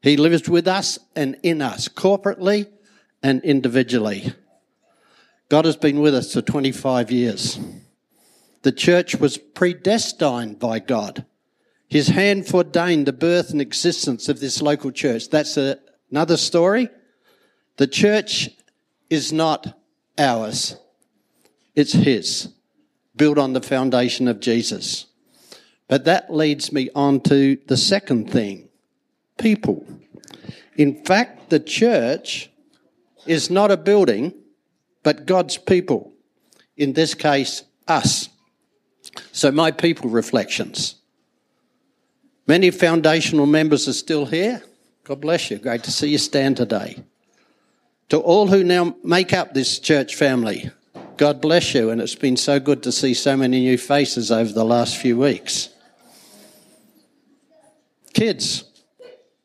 He 0.00 0.16
lives 0.16 0.48
with 0.48 0.66
us 0.66 0.98
and 1.14 1.36
in 1.42 1.60
us, 1.60 1.86
corporately 1.86 2.66
and 3.22 3.44
individually. 3.44 4.32
God 5.50 5.66
has 5.66 5.76
been 5.76 6.00
with 6.00 6.14
us 6.14 6.32
for 6.32 6.40
25 6.40 7.10
years. 7.10 7.60
The 8.62 8.72
church 8.72 9.16
was 9.16 9.36
predestined 9.36 10.58
by 10.58 10.78
God. 10.78 11.26
His 11.88 12.08
hand 12.08 12.46
foreordained 12.46 13.04
the 13.04 13.12
birth 13.12 13.50
and 13.50 13.60
existence 13.60 14.30
of 14.30 14.40
this 14.40 14.62
local 14.62 14.90
church. 14.90 15.28
That's 15.28 15.58
a, 15.58 15.78
another 16.10 16.36
story. 16.36 16.88
The 17.76 17.86
church 17.86 18.50
is 19.08 19.32
not 19.32 19.78
ours, 20.18 20.76
it's 21.74 21.92
His, 21.92 22.48
built 23.16 23.38
on 23.38 23.52
the 23.52 23.60
foundation 23.60 24.28
of 24.28 24.40
Jesus. 24.40 25.06
But 25.88 26.04
that 26.04 26.32
leads 26.32 26.72
me 26.72 26.90
on 26.94 27.20
to 27.22 27.56
the 27.66 27.76
second 27.76 28.30
thing 28.30 28.68
people. 29.38 29.86
In 30.76 31.04
fact, 31.04 31.50
the 31.50 31.60
church 31.60 32.50
is 33.26 33.50
not 33.50 33.70
a 33.70 33.76
building, 33.76 34.34
but 35.02 35.26
God's 35.26 35.56
people. 35.56 36.12
In 36.76 36.92
this 36.92 37.14
case, 37.14 37.64
us. 37.86 38.28
So, 39.32 39.50
my 39.50 39.70
people 39.70 40.10
reflections. 40.10 40.96
Many 42.46 42.70
foundational 42.70 43.46
members 43.46 43.88
are 43.88 43.92
still 43.92 44.26
here. 44.26 44.62
God 45.08 45.22
bless 45.22 45.50
you. 45.50 45.56
Great 45.56 45.84
to 45.84 45.90
see 45.90 46.10
you 46.10 46.18
stand 46.18 46.58
today. 46.58 47.02
To 48.10 48.18
all 48.18 48.46
who 48.46 48.62
now 48.62 48.94
make 49.02 49.32
up 49.32 49.54
this 49.54 49.78
church 49.78 50.14
family, 50.14 50.70
God 51.16 51.40
bless 51.40 51.72
you. 51.72 51.88
And 51.88 51.98
it's 51.98 52.14
been 52.14 52.36
so 52.36 52.60
good 52.60 52.82
to 52.82 52.92
see 52.92 53.14
so 53.14 53.34
many 53.34 53.60
new 53.60 53.78
faces 53.78 54.30
over 54.30 54.52
the 54.52 54.66
last 54.66 54.98
few 54.98 55.16
weeks. 55.16 55.70
Kids, 58.12 58.64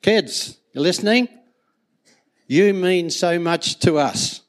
kids, 0.02 0.58
you 0.74 0.82
listening? 0.82 1.30
You 2.48 2.74
mean 2.74 3.10
so 3.10 3.40
much 3.40 3.80
to 3.80 3.98
us. 3.98 4.42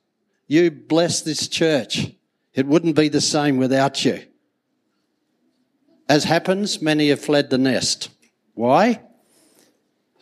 You 0.49 0.73
bless 0.73 1.21
this 1.23 1.47
church. 1.47 2.11
It 2.55 2.67
wouldn't 2.67 2.97
be 2.97 3.09
the 3.09 3.21
same 3.21 3.59
without 3.59 4.05
you. 4.05 4.21
As 6.09 6.25
happens, 6.25 6.83
many 6.83 7.11
have 7.11 7.21
fled 7.21 7.51
the 7.51 7.59
nest. 7.59 8.09
Why? 8.55 9.01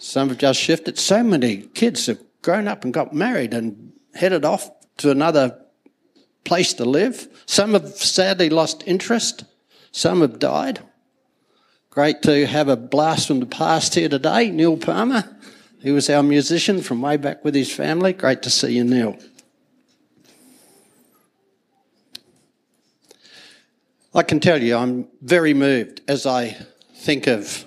Some 0.03 0.31
have 0.31 0.39
just 0.39 0.59
shifted. 0.59 0.99
So 0.99 1.23
many 1.23 1.59
kids 1.59 2.07
have 2.07 2.19
grown 2.43 2.67
up 2.67 2.85
and 2.85 2.93
got 2.93 3.15
married 3.15 3.55
and 3.55 3.93
headed 4.15 4.45
off 4.45 4.69
to 4.97 5.13
another 5.13 5.57
place 6.43 6.75
to 6.75 6.85
live. 6.85 7.29
Some 7.47 7.75
have 7.75 7.87
sadly 7.91 8.51
lost 8.51 8.83
interest. 8.85 9.45
Some 9.93 10.21
have 10.21 10.41
died. 10.41 10.81
Great 11.91 12.21
to 12.23 12.47
have 12.49 12.67
a 12.67 12.77
blast 12.77 13.29
from 13.29 13.39
the 13.39 13.47
past 13.47 13.95
here 13.95 14.09
today. 14.09 14.51
Neil 14.51 14.77
Palmer, 14.77 15.37
he 15.81 15.93
was 15.93 16.11
our 16.11 16.25
musician 16.25 16.83
from 16.83 17.01
way 17.01 17.17
back 17.17 17.45
with 17.45 17.55
his 17.55 17.73
family. 17.73 18.13
Great 18.13 18.43
to 18.43 18.51
see 18.51 18.73
you, 18.73 18.83
Neil. 18.83 19.17
I 24.13 24.25
can 24.25 24.41
tell 24.41 24.61
you, 24.61 24.77
I'm 24.77 25.07
very 25.21 25.55
moved 25.55 26.01
as 26.09 26.27
I 26.27 26.57
think 26.93 27.29
of 27.29 27.67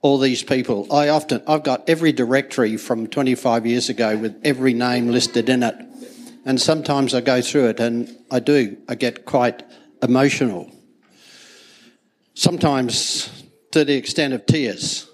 all 0.00 0.18
these 0.18 0.42
people. 0.42 0.92
I 0.92 1.08
often, 1.08 1.42
I've 1.46 1.64
got 1.64 1.88
every 1.88 2.12
directory 2.12 2.76
from 2.76 3.06
25 3.06 3.66
years 3.66 3.88
ago 3.88 4.16
with 4.16 4.40
every 4.44 4.74
name 4.74 5.08
listed 5.08 5.48
in 5.48 5.62
it. 5.62 5.74
And 6.44 6.60
sometimes 6.60 7.14
I 7.14 7.20
go 7.20 7.42
through 7.42 7.68
it 7.68 7.80
and 7.80 8.16
I 8.30 8.40
do, 8.40 8.76
I 8.88 8.94
get 8.94 9.24
quite 9.24 9.62
emotional. 10.02 10.70
Sometimes 12.34 13.44
to 13.72 13.84
the 13.84 13.96
extent 13.96 14.34
of 14.34 14.46
tears. 14.46 15.10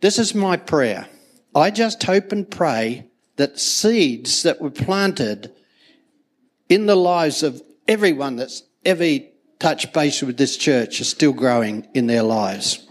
This 0.00 0.18
is 0.18 0.34
my 0.34 0.56
prayer. 0.56 1.08
I 1.54 1.70
just 1.70 2.02
hope 2.02 2.32
and 2.32 2.48
pray 2.48 3.06
that 3.36 3.58
seeds 3.58 4.42
that 4.42 4.60
were 4.60 4.70
planted 4.70 5.52
in 6.68 6.86
the 6.86 6.96
lives 6.96 7.42
of 7.42 7.62
everyone 7.88 8.36
that's 8.36 8.62
ever 8.84 9.18
touched 9.58 9.92
base 9.92 10.22
with 10.22 10.36
this 10.36 10.56
church 10.56 11.00
are 11.00 11.04
still 11.04 11.32
growing 11.32 11.88
in 11.94 12.06
their 12.06 12.22
lives. 12.22 12.85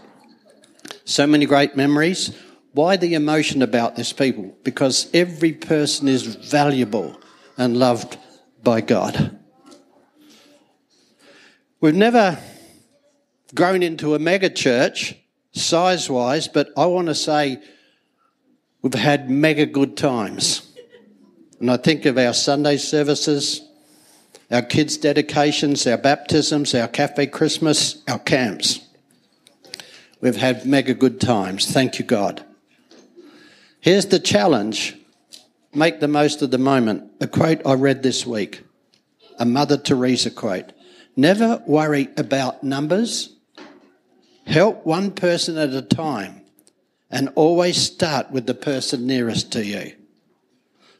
So 1.06 1.24
many 1.24 1.46
great 1.46 1.76
memories. 1.76 2.36
Why 2.72 2.96
the 2.96 3.14
emotion 3.14 3.62
about 3.62 3.94
this 3.94 4.12
people? 4.12 4.56
Because 4.64 5.08
every 5.14 5.52
person 5.52 6.08
is 6.08 6.24
valuable 6.24 7.18
and 7.56 7.76
loved 7.76 8.18
by 8.64 8.80
God. 8.80 9.38
We've 11.80 11.94
never 11.94 12.38
grown 13.54 13.84
into 13.84 14.16
a 14.16 14.18
mega 14.18 14.50
church 14.50 15.14
size 15.52 16.10
wise, 16.10 16.48
but 16.48 16.70
I 16.76 16.86
want 16.86 17.06
to 17.06 17.14
say 17.14 17.62
we've 18.82 18.92
had 18.92 19.30
mega 19.30 19.64
good 19.64 19.96
times. 19.96 20.72
And 21.60 21.70
I 21.70 21.76
think 21.76 22.04
of 22.04 22.18
our 22.18 22.34
Sunday 22.34 22.78
services, 22.78 23.62
our 24.50 24.62
kids' 24.62 24.96
dedications, 24.96 25.86
our 25.86 25.98
baptisms, 25.98 26.74
our 26.74 26.88
cafe 26.88 27.28
Christmas, 27.28 28.02
our 28.08 28.18
camps. 28.18 28.85
We've 30.20 30.36
had 30.36 30.64
mega 30.64 30.94
good 30.94 31.20
times. 31.20 31.70
Thank 31.70 31.98
you, 31.98 32.04
God. 32.04 32.44
Here's 33.80 34.06
the 34.06 34.18
challenge 34.18 34.96
make 35.74 36.00
the 36.00 36.08
most 36.08 36.40
of 36.42 36.50
the 36.50 36.58
moment. 36.58 37.10
A 37.20 37.26
quote 37.26 37.60
I 37.66 37.74
read 37.74 38.02
this 38.02 38.26
week, 38.26 38.64
a 39.38 39.44
Mother 39.44 39.76
Teresa 39.76 40.30
quote 40.30 40.72
Never 41.16 41.62
worry 41.66 42.08
about 42.16 42.64
numbers, 42.64 43.36
help 44.46 44.86
one 44.86 45.10
person 45.10 45.58
at 45.58 45.70
a 45.70 45.82
time, 45.82 46.42
and 47.10 47.28
always 47.34 47.76
start 47.76 48.30
with 48.30 48.46
the 48.46 48.54
person 48.54 49.06
nearest 49.06 49.52
to 49.52 49.64
you. 49.64 49.92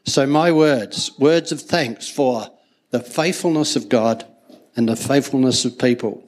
So, 0.05 0.25
my 0.25 0.51
words, 0.51 1.11
words 1.19 1.51
of 1.51 1.61
thanks 1.61 2.07
for 2.07 2.47
the 2.91 2.99
faithfulness 2.99 3.75
of 3.75 3.89
God 3.89 4.25
and 4.75 4.87
the 4.87 4.95
faithfulness 4.95 5.65
of 5.65 5.77
people. 5.77 6.23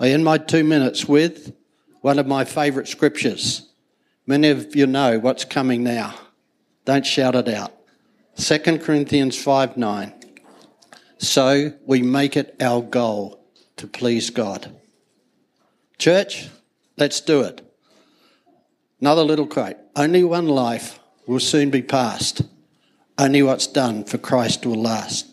I 0.00 0.08
end 0.08 0.24
my 0.24 0.38
two 0.38 0.64
minutes 0.64 1.06
with 1.06 1.52
one 2.00 2.18
of 2.18 2.26
my 2.26 2.44
favourite 2.44 2.88
scriptures. 2.88 3.68
Many 4.26 4.48
of 4.48 4.74
you 4.76 4.86
know 4.86 5.18
what's 5.18 5.44
coming 5.44 5.82
now. 5.82 6.14
Don't 6.84 7.04
shout 7.04 7.34
it 7.34 7.48
out. 7.48 7.72
2 8.36 8.78
Corinthians 8.78 9.40
5 9.40 9.76
9. 9.76 10.14
So 11.18 11.72
we 11.84 12.02
make 12.02 12.36
it 12.36 12.56
our 12.60 12.80
goal 12.80 13.44
to 13.76 13.86
please 13.86 14.30
God. 14.30 14.74
Church, 15.98 16.48
let's 16.96 17.20
do 17.20 17.42
it. 17.42 17.60
Another 19.00 19.22
little 19.22 19.46
quote. 19.46 19.76
Only 19.96 20.24
one 20.24 20.48
life 20.48 20.98
will 21.26 21.40
soon 21.40 21.70
be 21.70 21.82
passed. 21.82 22.42
Only 23.18 23.42
what's 23.42 23.66
done 23.66 24.04
for 24.04 24.16
Christ 24.16 24.64
will 24.64 24.80
last. 24.80 25.26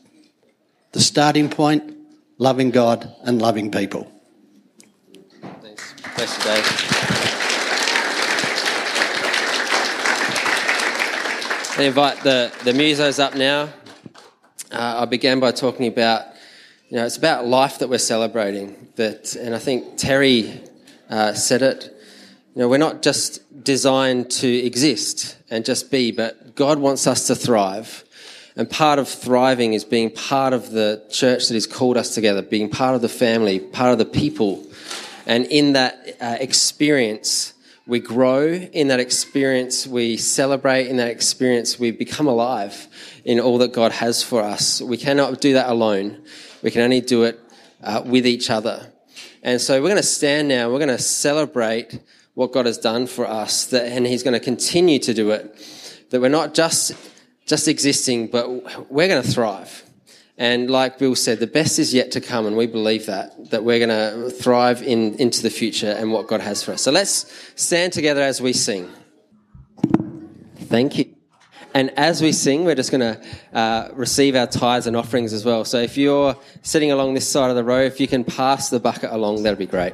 The 0.92 1.00
starting 1.00 1.50
point, 1.50 1.96
loving 2.38 2.72
God 2.72 3.14
and 3.24 3.42
loving 3.42 3.72
people. 3.72 4.12
Bless 6.18 6.36
you, 6.36 6.44
Dave. 6.46 6.66
I 11.78 11.84
invite 11.84 12.24
the, 12.24 12.52
the 12.64 12.72
musos 12.72 13.20
up 13.20 13.36
now. 13.36 13.70
Uh, 14.72 15.02
I 15.02 15.06
began 15.06 15.40
by 15.40 15.52
talking 15.52 15.86
about, 15.86 16.24
you 16.90 16.98
know, 16.98 17.06
it's 17.06 17.18
about 17.18 17.46
life 17.46 17.78
that 17.78 17.90
we're 17.90 18.00
celebrating. 18.00 18.88
That, 18.96 19.36
and 19.36 19.54
I 19.54 19.60
think 19.60 19.98
Terry 19.98 20.60
uh, 21.08 21.34
said 21.34 21.62
it. 21.62 21.96
You 22.56 22.62
know, 22.64 22.68
we're 22.68 22.80
not 22.80 23.04
just 23.04 23.64
designed 23.64 24.32
to 24.32 24.48
exist 24.48 25.38
and 25.52 25.64
just 25.64 25.92
be, 25.92 26.12
but 26.12 26.56
God 26.56 26.80
wants 26.80 27.06
us 27.06 27.28
to 27.28 27.36
thrive. 27.36 28.04
And 28.56 28.68
part 28.68 28.98
of 28.98 29.08
thriving 29.08 29.74
is 29.74 29.86
being 29.86 30.10
part 30.10 30.54
of 30.54 30.72
the 30.72 31.04
church 31.12 31.48
that 31.50 31.54
has 31.54 31.68
called 31.68 31.96
us 31.96 32.16
together, 32.16 32.42
being 32.42 32.72
part 32.72 32.96
of 32.96 33.04
the 33.04 33.10
family, 33.10 33.60
part 33.60 33.92
of 33.92 34.00
the 34.00 34.06
people. 34.06 34.67
And 35.28 35.46
in 35.46 35.74
that 35.74 36.16
uh, 36.22 36.38
experience, 36.40 37.54
we 37.86 38.00
grow. 38.00 38.48
In 38.48 38.88
that 38.88 39.02
experience, 39.02 39.86
we 39.86 40.16
celebrate. 40.16 40.88
In 40.88 40.98
that 40.98 41.10
experience, 41.10 41.78
we 41.78 41.92
become 41.92 42.28
alive 42.28 42.88
in 43.26 43.40
all 43.40 43.58
that 43.58 43.74
God 43.74 43.92
has 43.92 44.24
for 44.24 44.42
us. 44.42 44.82
We 44.82 44.98
cannot 44.98 45.42
do 45.42 45.54
that 45.54 45.70
alone. 45.70 46.24
We 46.64 46.72
can 46.72 46.82
only 46.82 47.02
do 47.02 47.24
it 47.24 47.40
uh, 47.84 48.04
with 48.06 48.26
each 48.26 48.50
other. 48.50 48.92
And 49.44 49.60
so 49.60 49.82
we're 49.82 49.90
going 49.90 49.98
to 49.98 50.04
stand 50.04 50.48
now. 50.48 50.72
We're 50.72 50.80
going 50.80 50.90
to 50.90 50.98
celebrate 50.98 52.00
what 52.34 52.54
God 52.54 52.66
has 52.66 52.78
done 52.78 53.06
for 53.06 53.28
us, 53.28 53.66
that, 53.66 53.86
and 53.86 54.08
He's 54.08 54.24
going 54.24 54.34
to 54.34 54.40
continue 54.40 55.00
to 55.00 55.14
do 55.14 55.32
it. 55.32 56.08
That 56.10 56.22
we're 56.22 56.30
not 56.30 56.54
just 56.54 56.94
just 57.46 57.68
existing, 57.68 58.28
but 58.28 58.92
we're 58.92 59.08
going 59.08 59.24
to 59.24 59.30
thrive. 59.30 59.84
And 60.40 60.70
like 60.70 61.00
Bill 61.00 61.16
said, 61.16 61.40
the 61.40 61.48
best 61.48 61.80
is 61.80 61.94
yet 61.96 62.12
to 62.12 62.22
come, 62.22 62.46
and 62.46 62.56
we 62.56 62.68
believe 62.68 63.08
that, 63.08 63.50
that 63.50 63.64
we're 63.64 63.80
going 63.80 63.90
to 63.90 64.30
thrive 64.30 64.84
in, 64.84 65.16
into 65.16 65.42
the 65.42 65.50
future 65.50 65.92
and 65.92 66.12
what 66.12 66.28
God 66.28 66.42
has 66.42 66.64
for 66.64 66.74
us. 66.74 66.84
So 66.84 66.92
let's 66.92 67.32
stand 67.56 67.92
together 67.92 68.22
as 68.22 68.40
we 68.40 68.54
sing. 68.54 68.88
Thank 70.58 71.00
you. 71.00 71.16
And 71.74 71.92
as 71.98 72.22
we 72.22 72.32
sing, 72.32 72.66
we're 72.66 72.76
just 72.76 72.92
going 72.92 73.02
to 73.02 73.22
uh, 73.52 73.90
receive 73.94 74.36
our 74.36 74.48
tithes 74.48 74.86
and 74.86 74.96
offerings 74.96 75.34
as 75.34 75.44
well. 75.44 75.66
So 75.66 75.80
if 75.80 75.98
you're 75.98 76.36
sitting 76.62 76.92
along 76.92 77.16
this 77.16 77.28
side 77.28 77.50
of 77.50 77.56
the 77.56 77.64
row, 77.64 77.82
if 77.82 78.00
you 78.00 78.08
can 78.08 78.24
pass 78.24 78.70
the 78.70 78.80
bucket 78.80 79.12
along, 79.12 79.44
that'd 79.44 79.60
be 79.60 79.66
great. 79.66 79.94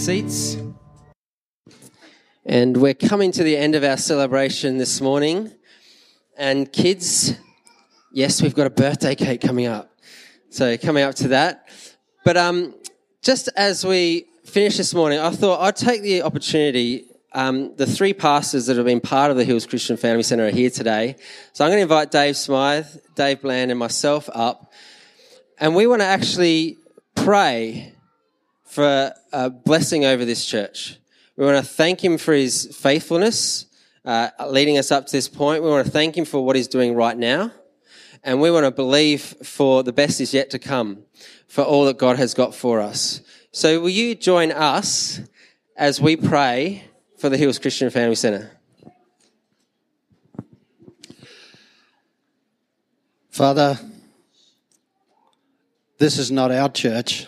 Seats. 0.00 0.56
And 2.46 2.78
we're 2.78 2.94
coming 2.94 3.32
to 3.32 3.42
the 3.42 3.54
end 3.54 3.74
of 3.74 3.84
our 3.84 3.98
celebration 3.98 4.78
this 4.78 4.98
morning. 5.02 5.52
And 6.38 6.72
kids, 6.72 7.34
yes, 8.10 8.40
we've 8.40 8.54
got 8.54 8.66
a 8.66 8.70
birthday 8.70 9.14
cake 9.14 9.42
coming 9.42 9.66
up. 9.66 9.94
So 10.48 10.78
coming 10.78 11.02
up 11.02 11.16
to 11.16 11.28
that. 11.28 11.68
But 12.24 12.38
um, 12.38 12.74
just 13.20 13.50
as 13.56 13.84
we 13.84 14.24
finish 14.46 14.78
this 14.78 14.94
morning, 14.94 15.18
I 15.18 15.32
thought 15.32 15.60
I'd 15.60 15.76
take 15.76 16.00
the 16.00 16.22
opportunity. 16.22 17.04
Um, 17.34 17.76
the 17.76 17.84
three 17.84 18.14
pastors 18.14 18.66
that 18.66 18.78
have 18.78 18.86
been 18.86 19.02
part 19.02 19.30
of 19.30 19.36
the 19.36 19.44
Hills 19.44 19.66
Christian 19.66 19.98
Family 19.98 20.22
Centre 20.22 20.46
are 20.46 20.50
here 20.50 20.70
today. 20.70 21.16
So 21.52 21.62
I'm 21.62 21.70
going 21.70 21.78
to 21.78 21.82
invite 21.82 22.10
Dave 22.10 22.38
Smythe, 22.38 22.86
Dave 23.16 23.42
Bland, 23.42 23.70
and 23.70 23.78
myself 23.78 24.30
up. 24.32 24.72
And 25.58 25.74
we 25.74 25.86
want 25.86 26.00
to 26.00 26.06
actually 26.06 26.78
pray 27.14 27.92
for 28.70 29.12
a 29.32 29.50
blessing 29.50 30.04
over 30.04 30.24
this 30.24 30.46
church. 30.46 30.98
We 31.36 31.44
want 31.44 31.64
to 31.64 31.72
thank 31.72 32.02
him 32.02 32.18
for 32.18 32.32
his 32.32 32.76
faithfulness, 32.76 33.66
uh, 34.04 34.30
leading 34.46 34.78
us 34.78 34.92
up 34.92 35.06
to 35.06 35.12
this 35.12 35.28
point. 35.28 35.64
We 35.64 35.68
want 35.68 35.84
to 35.84 35.90
thank 35.90 36.16
him 36.16 36.24
for 36.24 36.44
what 36.44 36.54
he's 36.54 36.68
doing 36.68 36.94
right 36.94 37.16
now. 37.16 37.50
And 38.22 38.40
we 38.40 38.50
want 38.50 38.66
to 38.66 38.70
believe 38.70 39.22
for 39.42 39.82
the 39.82 39.92
best 39.92 40.20
is 40.20 40.32
yet 40.32 40.50
to 40.50 40.58
come, 40.60 41.02
for 41.48 41.64
all 41.64 41.84
that 41.86 41.98
God 41.98 42.16
has 42.18 42.32
got 42.32 42.54
for 42.54 42.80
us. 42.80 43.22
So 43.50 43.80
will 43.80 43.88
you 43.88 44.14
join 44.14 44.52
us 44.52 45.20
as 45.76 46.00
we 46.00 46.14
pray 46.14 46.84
for 47.18 47.28
the 47.28 47.36
Hills 47.36 47.58
Christian 47.58 47.90
Family 47.90 48.14
Centre? 48.14 48.52
Father, 53.30 53.80
this 55.98 56.18
is 56.18 56.30
not 56.30 56.52
our 56.52 56.68
church. 56.68 57.26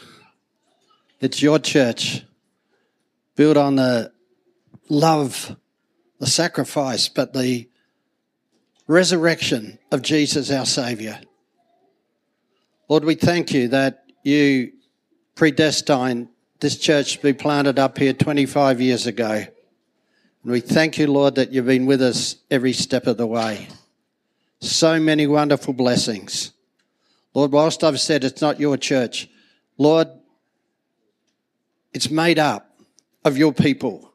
It's 1.23 1.41
your 1.41 1.61
church, 1.61 2.25
built 3.37 3.57
on 3.57 3.77
the 3.77 4.12
love, 4.89 5.55
the 6.18 6.27
sacrifice, 6.27 7.09
but 7.09 7.33
the 7.33 7.68
resurrection 8.89 9.79
of 9.93 10.03
Jesus, 10.03 10.51
our 10.51 10.66
Saviour. 10.66 11.20
Lord, 12.89 13.05
we 13.05 13.14
thank 13.14 13.53
you 13.53 13.68
that 13.68 14.05
you 14.25 14.73
predestined 15.37 16.27
this 16.59 16.77
church 16.77 17.18
to 17.18 17.23
be 17.23 17.33
planted 17.33 17.79
up 17.79 17.99
here 17.99 18.14
25 18.14 18.81
years 18.81 19.07
ago. 19.07 19.45
And 20.43 20.53
we 20.53 20.59
thank 20.59 20.99
you, 20.99 21.07
Lord, 21.07 21.37
that 21.37 21.53
you've 21.53 21.66
been 21.66 21.87
with 21.87 22.03
us 22.03 22.35
every 22.51 22.73
step 22.73 23.07
of 23.07 23.16
the 23.16 23.29
way. 23.29 23.68
So 24.61 24.99
many 24.99 25.29
wonderful 25.29 25.73
blessings. 25.73 26.53
Lord, 27.33 27.53
whilst 27.53 27.85
I've 27.85 28.01
said 28.01 28.25
it's 28.25 28.43
not 28.43 28.59
your 28.59 28.77
church, 28.77 29.29
Lord, 29.79 30.09
it's 31.93 32.11
made 32.11 32.38
up 32.38 32.76
of 33.24 33.36
your 33.36 33.53
people. 33.53 34.12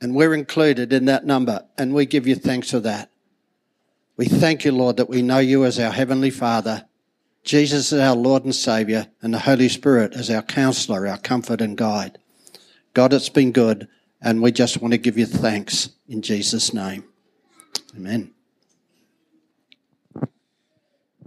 And 0.00 0.14
we're 0.14 0.34
included 0.34 0.92
in 0.92 1.06
that 1.06 1.24
number. 1.24 1.64
And 1.78 1.94
we 1.94 2.06
give 2.06 2.26
you 2.26 2.34
thanks 2.34 2.70
for 2.70 2.80
that. 2.80 3.10
We 4.16 4.26
thank 4.26 4.64
you, 4.64 4.72
Lord, 4.72 4.96
that 4.98 5.08
we 5.08 5.22
know 5.22 5.38
you 5.38 5.64
as 5.64 5.78
our 5.78 5.92
Heavenly 5.92 6.30
Father, 6.30 6.86
Jesus 7.44 7.92
as 7.92 8.00
our 8.00 8.16
Lord 8.16 8.44
and 8.44 8.54
Saviour, 8.54 9.06
and 9.22 9.32
the 9.32 9.38
Holy 9.38 9.68
Spirit 9.68 10.14
as 10.14 10.30
our 10.30 10.42
counselor, 10.42 11.06
our 11.06 11.18
comfort 11.18 11.60
and 11.60 11.76
guide. 11.76 12.18
God, 12.94 13.12
it's 13.12 13.28
been 13.28 13.52
good. 13.52 13.88
And 14.22 14.42
we 14.42 14.52
just 14.52 14.80
want 14.80 14.92
to 14.92 14.98
give 14.98 15.18
you 15.18 15.26
thanks 15.26 15.90
in 16.08 16.22
Jesus' 16.22 16.72
name. 16.72 17.04
Amen. 17.94 18.35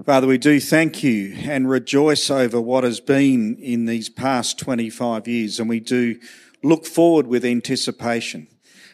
Father, 0.05 0.27
we 0.27 0.37
do 0.37 0.61
thank 0.61 1.03
you 1.03 1.35
and 1.39 1.69
rejoice 1.69 2.29
over 2.31 2.61
what 2.61 2.85
has 2.85 3.01
been 3.01 3.57
in 3.57 3.83
these 3.83 4.07
past 4.07 4.57
25 4.57 5.27
years, 5.27 5.59
and 5.59 5.67
we 5.67 5.81
do 5.81 6.17
look 6.63 6.85
forward 6.85 7.27
with 7.27 7.43
anticipation. 7.43 8.47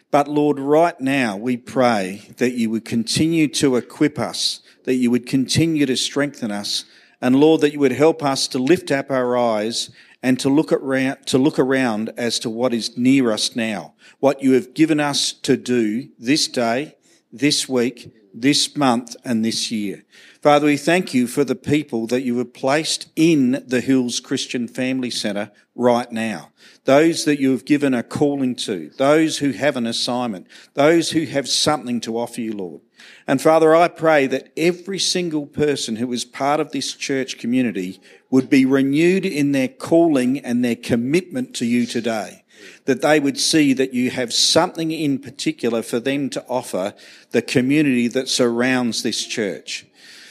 But 0.10 0.28
Lord, 0.28 0.60
right 0.60 1.00
now 1.00 1.38
we 1.38 1.58
pray 1.58 2.32
that 2.38 2.54
you 2.54 2.72
would 2.72 2.86
continue 2.86 3.48
to 3.50 3.76
equip 3.76 4.18
us, 4.18 4.62
that 4.86 4.96
you 4.96 5.12
would 5.12 5.28
continue 5.28 5.86
to 5.86 5.96
strengthen 5.96 6.50
us, 6.50 6.86
and 7.22 7.36
Lord, 7.36 7.62
that 7.62 7.72
you 7.72 7.80
would 7.80 7.92
help 7.92 8.24
us 8.24 8.48
to 8.48 8.58
lift 8.58 8.90
up 8.90 9.12
our 9.12 9.38
eyes 9.38 9.92
and 10.24 10.40
to 10.40 10.50
look 10.50 10.72
around, 10.72 11.28
to 11.28 11.38
look 11.38 11.60
around 11.60 12.12
as 12.18 12.40
to 12.40 12.50
what 12.50 12.74
is 12.74 12.98
near 12.98 13.32
us 13.32 13.56
now, 13.56 13.94
what 14.20 14.42
you 14.42 14.54
have 14.54 14.74
given 14.74 15.00
us 15.00 15.34
to 15.34 15.56
do 15.56 16.10
this 16.18 16.48
day, 16.48 16.96
this 17.32 17.70
week, 17.70 18.12
this 18.36 18.76
month 18.76 19.16
and 19.24 19.46
this 19.46 19.72
year. 19.72 20.04
Father, 20.46 20.68
we 20.68 20.78
thank 20.78 21.12
you 21.12 21.26
for 21.26 21.44
the 21.44 21.56
people 21.56 22.06
that 22.06 22.22
you 22.22 22.38
have 22.38 22.54
placed 22.54 23.10
in 23.16 23.64
the 23.66 23.82
Hills 23.82 24.20
Christian 24.20 24.68
Family 24.68 25.10
Centre 25.10 25.50
right 25.74 26.12
now. 26.12 26.52
Those 26.84 27.26
that 27.26 27.40
you 27.40 27.50
have 27.50 27.66
given 27.66 27.96
a 27.96 28.04
calling 28.04 28.54
to, 28.58 28.92
those 29.00 29.40
who 29.40 29.54
have 29.54 29.76
an 29.76 29.88
assignment, 29.88 30.46
those 30.76 31.10
who 31.10 31.26
have 31.26 31.50
something 31.50 32.00
to 32.02 32.20
offer 32.20 32.42
you, 32.42 32.54
Lord. 32.54 32.82
And 33.26 33.42
Father, 33.42 33.76
I 33.76 33.88
pray 33.88 34.28
that 34.28 34.52
every 34.56 35.00
single 35.00 35.48
person 35.48 35.96
who 35.96 36.14
is 36.14 36.26
part 36.26 36.60
of 36.60 36.72
this 36.72 36.94
church 36.94 37.40
community 37.40 38.00
would 38.30 38.48
be 38.48 38.68
renewed 38.68 39.26
in 39.26 39.52
their 39.52 39.68
calling 39.68 40.38
and 40.38 40.64
their 40.64 40.76
commitment 40.76 41.56
to 41.56 41.66
you 41.66 41.88
today. 41.88 42.44
That 42.86 43.02
they 43.02 43.20
would 43.20 43.40
see 43.40 43.74
that 43.74 43.96
you 43.96 44.12
have 44.12 44.32
something 44.32 44.92
in 44.92 45.18
particular 45.18 45.82
for 45.82 46.00
them 46.00 46.30
to 46.30 46.46
offer 46.48 46.94
the 47.32 47.42
community 47.42 48.08
that 48.10 48.30
surrounds 48.30 49.02
this 49.02 49.26
church. 49.26 49.88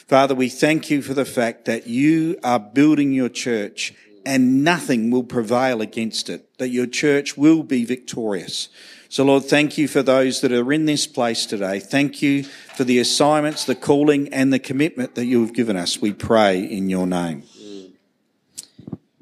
Father, 0.07 0.35
we 0.35 0.49
thank 0.51 0.91
you 0.91 1.01
for 1.01 1.15
the 1.15 1.25
fact 1.25 1.65
that 1.65 1.87
you 1.87 2.39
are 2.45 2.61
building 2.61 3.13
your 3.13 3.31
church 3.31 3.95
and 4.27 4.63
nothing 4.63 5.11
will 5.11 5.25
prevail 5.25 5.81
against 5.81 6.29
it, 6.29 6.59
that 6.59 6.69
your 6.69 6.87
church 6.87 7.37
will 7.37 7.63
be 7.63 7.85
victorious. 7.85 8.69
So, 9.09 9.25
Lord, 9.25 9.45
thank 9.45 9.79
you 9.79 9.87
for 9.87 10.03
those 10.03 10.41
that 10.41 10.53
are 10.53 10.73
in 10.73 10.87
this 10.87 11.07
place 11.07 11.47
today. 11.47 11.79
Thank 11.79 12.21
you 12.21 12.43
for 12.43 12.85
the 12.85 12.99
assignments, 12.99 13.65
the 13.65 13.75
calling, 13.75 14.33
and 14.33 14.53
the 14.53 14.59
commitment 14.59 15.15
that 15.15 15.27
you 15.27 15.41
have 15.41 15.55
given 15.55 15.77
us. 15.77 16.01
We 16.01 16.13
pray 16.13 16.63
in 16.63 16.91
your 16.91 17.07
name. 17.07 17.45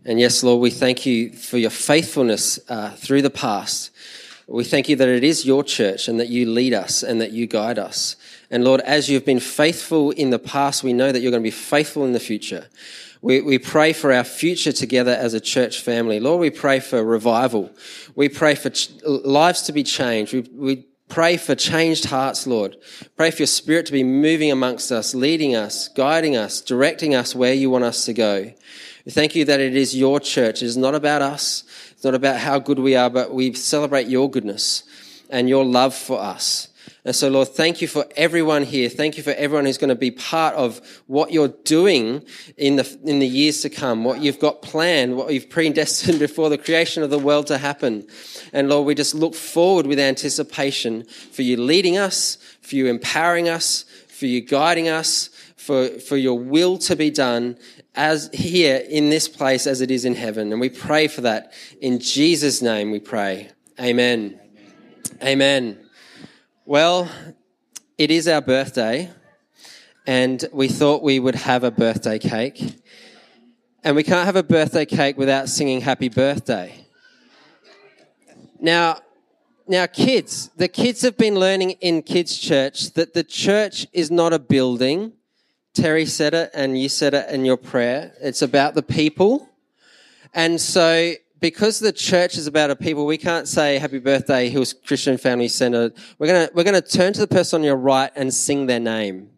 And 0.04 0.18
yes, 0.18 0.42
Lord, 0.42 0.60
we 0.60 0.70
thank 0.70 1.06
you 1.06 1.30
for 1.30 1.58
your 1.58 1.70
faithfulness 1.70 2.58
uh, 2.68 2.90
through 2.90 3.22
the 3.22 3.30
past. 3.30 3.90
We 4.48 4.64
thank 4.64 4.88
you 4.88 4.96
that 4.96 5.08
it 5.08 5.22
is 5.22 5.46
your 5.46 5.62
church 5.62 6.08
and 6.08 6.18
that 6.18 6.28
you 6.28 6.50
lead 6.50 6.74
us 6.74 7.02
and 7.04 7.20
that 7.20 7.30
you 7.30 7.46
guide 7.46 7.78
us. 7.78 8.16
And 8.52 8.64
Lord, 8.64 8.82
as 8.82 9.08
you've 9.08 9.24
been 9.24 9.40
faithful 9.40 10.10
in 10.10 10.28
the 10.28 10.38
past, 10.38 10.84
we 10.84 10.92
know 10.92 11.10
that 11.10 11.20
you're 11.20 11.30
going 11.30 11.42
to 11.42 11.46
be 11.46 11.50
faithful 11.50 12.04
in 12.04 12.12
the 12.12 12.20
future. 12.20 12.68
We, 13.22 13.40
we 13.40 13.58
pray 13.58 13.94
for 13.94 14.12
our 14.12 14.24
future 14.24 14.72
together 14.72 15.12
as 15.12 15.32
a 15.32 15.40
church 15.40 15.80
family. 15.80 16.20
Lord, 16.20 16.38
we 16.38 16.50
pray 16.50 16.78
for 16.78 17.02
revival. 17.02 17.70
We 18.14 18.28
pray 18.28 18.54
for 18.54 18.68
ch- 18.68 18.90
lives 19.06 19.62
to 19.62 19.72
be 19.72 19.82
changed. 19.82 20.34
We, 20.34 20.40
we 20.52 20.76
pray 21.08 21.38
for 21.38 21.54
changed 21.54 22.04
hearts, 22.04 22.46
Lord. 22.46 22.76
Pray 23.16 23.30
for 23.30 23.38
your 23.38 23.46
spirit 23.46 23.86
to 23.86 23.92
be 23.92 24.04
moving 24.04 24.50
amongst 24.50 24.92
us, 24.92 25.14
leading 25.14 25.56
us, 25.56 25.88
guiding 25.88 26.36
us, 26.36 26.60
directing 26.60 27.14
us 27.14 27.34
where 27.34 27.54
you 27.54 27.70
want 27.70 27.84
us 27.84 28.04
to 28.04 28.12
go. 28.12 28.52
We 29.06 29.12
thank 29.12 29.34
you 29.34 29.46
that 29.46 29.60
it 29.60 29.74
is 29.74 29.96
your 29.96 30.20
church. 30.20 30.62
It 30.62 30.66
is 30.66 30.76
not 30.76 30.94
about 30.94 31.22
us. 31.22 31.64
It's 31.92 32.04
not 32.04 32.14
about 32.14 32.38
how 32.38 32.58
good 32.58 32.78
we 32.78 32.96
are, 32.96 33.08
but 33.08 33.32
we 33.32 33.54
celebrate 33.54 34.08
your 34.08 34.28
goodness 34.30 34.82
and 35.30 35.48
your 35.48 35.64
love 35.64 35.94
for 35.94 36.20
us. 36.20 36.68
And 37.04 37.16
so, 37.16 37.28
Lord, 37.28 37.48
thank 37.48 37.82
you 37.82 37.88
for 37.88 38.06
everyone 38.16 38.62
here. 38.62 38.88
Thank 38.88 39.16
you 39.16 39.24
for 39.24 39.32
everyone 39.32 39.64
who's 39.64 39.78
going 39.78 39.88
to 39.88 39.96
be 39.96 40.12
part 40.12 40.54
of 40.54 40.80
what 41.08 41.32
you're 41.32 41.48
doing 41.48 42.24
in 42.56 42.76
the, 42.76 42.98
in 43.02 43.18
the 43.18 43.26
years 43.26 43.60
to 43.62 43.70
come, 43.70 44.04
what 44.04 44.20
you've 44.20 44.38
got 44.38 44.62
planned, 44.62 45.16
what 45.16 45.34
you've 45.34 45.50
predestined 45.50 46.18
before 46.20 46.48
the 46.48 46.58
creation 46.58 47.02
of 47.02 47.10
the 47.10 47.18
world 47.18 47.48
to 47.48 47.58
happen. 47.58 48.06
And 48.52 48.68
Lord, 48.68 48.86
we 48.86 48.94
just 48.94 49.16
look 49.16 49.34
forward 49.34 49.86
with 49.86 49.98
anticipation 49.98 51.02
for 51.32 51.42
you 51.42 51.56
leading 51.56 51.98
us, 51.98 52.38
for 52.60 52.76
you 52.76 52.86
empowering 52.86 53.48
us, 53.48 53.84
for 54.06 54.26
you 54.26 54.40
guiding 54.40 54.88
us, 54.88 55.28
for, 55.56 55.88
for 55.88 56.16
your 56.16 56.38
will 56.38 56.78
to 56.78 56.94
be 56.94 57.10
done 57.10 57.58
as 57.96 58.30
here 58.32 58.76
in 58.88 59.10
this 59.10 59.26
place 59.28 59.66
as 59.66 59.80
it 59.80 59.90
is 59.90 60.04
in 60.04 60.14
heaven. 60.14 60.52
And 60.52 60.60
we 60.60 60.68
pray 60.68 61.08
for 61.08 61.22
that. 61.22 61.52
In 61.80 61.98
Jesus' 61.98 62.62
name 62.62 62.92
we 62.92 63.00
pray. 63.00 63.50
Amen. 63.80 64.38
Amen. 65.20 65.78
Well, 66.64 67.10
it 67.98 68.12
is 68.12 68.28
our 68.28 68.40
birthday, 68.40 69.10
and 70.06 70.44
we 70.52 70.68
thought 70.68 71.02
we 71.02 71.18
would 71.18 71.34
have 71.34 71.64
a 71.64 71.72
birthday 71.72 72.20
cake. 72.20 72.80
And 73.82 73.96
we 73.96 74.04
can't 74.04 74.26
have 74.26 74.36
a 74.36 74.44
birthday 74.44 74.84
cake 74.84 75.18
without 75.18 75.48
singing 75.48 75.80
happy 75.80 76.08
birthday. 76.08 76.86
Now, 78.60 78.98
now 79.66 79.86
kids, 79.86 80.50
the 80.56 80.68
kids 80.68 81.02
have 81.02 81.18
been 81.18 81.34
learning 81.34 81.72
in 81.80 82.00
kids 82.00 82.38
church 82.38 82.92
that 82.92 83.12
the 83.12 83.24
church 83.24 83.88
is 83.92 84.12
not 84.12 84.32
a 84.32 84.38
building. 84.38 85.14
Terry 85.74 86.06
said 86.06 86.32
it 86.32 86.52
and 86.54 86.80
you 86.80 86.88
said 86.88 87.12
it 87.12 87.28
in 87.28 87.44
your 87.44 87.56
prayer. 87.56 88.12
It's 88.20 88.40
about 88.40 88.74
the 88.74 88.84
people. 88.84 89.48
And 90.32 90.60
so 90.60 91.14
because 91.42 91.80
the 91.80 91.92
church 91.92 92.38
is 92.38 92.46
about 92.46 92.70
a 92.70 92.76
people, 92.76 93.04
we 93.04 93.18
can't 93.18 93.48
say 93.48 93.76
happy 93.76 93.98
birthday, 93.98 94.48
Hills 94.48 94.72
Christian 94.72 95.18
Family 95.18 95.48
Center. 95.48 95.90
We're 96.16 96.28
gonna, 96.28 96.48
we're 96.54 96.62
gonna 96.62 96.80
turn 96.80 97.12
to 97.14 97.20
the 97.20 97.26
person 97.26 97.60
on 97.60 97.64
your 97.64 97.76
right 97.76 98.12
and 98.14 98.32
sing 98.32 98.66
their 98.66 98.78
name. 98.78 99.28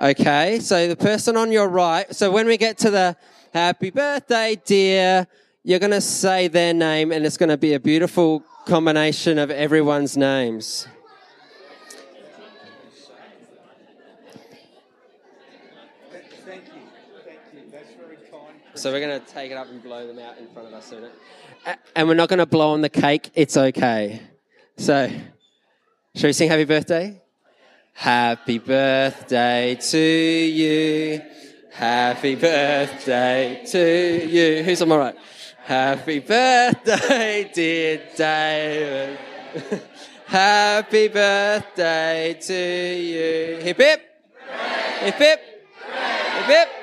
Okay, 0.00 0.60
so 0.60 0.86
the 0.86 0.96
person 0.96 1.36
on 1.38 1.50
your 1.50 1.66
right, 1.66 2.14
so 2.14 2.30
when 2.30 2.46
we 2.46 2.58
get 2.58 2.76
to 2.78 2.90
the 2.90 3.16
happy 3.54 3.88
birthday, 3.88 4.60
dear, 4.66 5.26
you're 5.64 5.78
gonna 5.78 6.00
say 6.00 6.46
their 6.46 6.74
name 6.74 7.10
and 7.10 7.24
it's 7.24 7.38
gonna 7.38 7.56
be 7.56 7.72
a 7.72 7.80
beautiful 7.80 8.44
combination 8.66 9.38
of 9.38 9.50
everyone's 9.50 10.14
names. 10.14 10.86
So 18.78 18.92
we're 18.92 19.00
going 19.00 19.20
to 19.20 19.26
take 19.26 19.50
it 19.50 19.56
up 19.56 19.68
and 19.68 19.82
blow 19.82 20.06
them 20.06 20.20
out 20.20 20.38
in 20.38 20.46
front 20.48 20.68
of 20.68 20.74
us 20.74 20.86
soon. 20.86 21.04
And 21.96 22.06
we're 22.06 22.14
not 22.14 22.28
going 22.28 22.38
to 22.38 22.46
blow 22.46 22.70
on 22.70 22.80
the 22.80 22.88
cake. 22.88 23.28
It's 23.34 23.56
okay. 23.56 24.22
So, 24.76 25.10
shall 26.14 26.28
we 26.28 26.32
sing 26.32 26.48
happy 26.48 26.64
birthday? 26.64 27.20
Happy 27.92 28.58
birthday 28.58 29.76
to 29.80 29.98
you. 29.98 31.20
Happy 31.72 32.36
birthday 32.36 33.64
to 33.66 34.26
you. 34.28 34.62
Who's 34.62 34.80
on 34.80 34.88
my 34.88 34.96
right? 34.96 35.16
Happy 35.64 36.20
birthday, 36.20 37.50
dear 37.52 38.00
David. 38.16 39.18
Happy 40.26 41.08
birthday 41.08 42.38
to 42.40 42.54
you. 42.54 43.56
Hip 43.64 43.76
hip. 43.76 44.02
Hip 45.00 45.14
hip. 45.14 45.40
Hip 45.82 46.46
hip. 46.46 46.77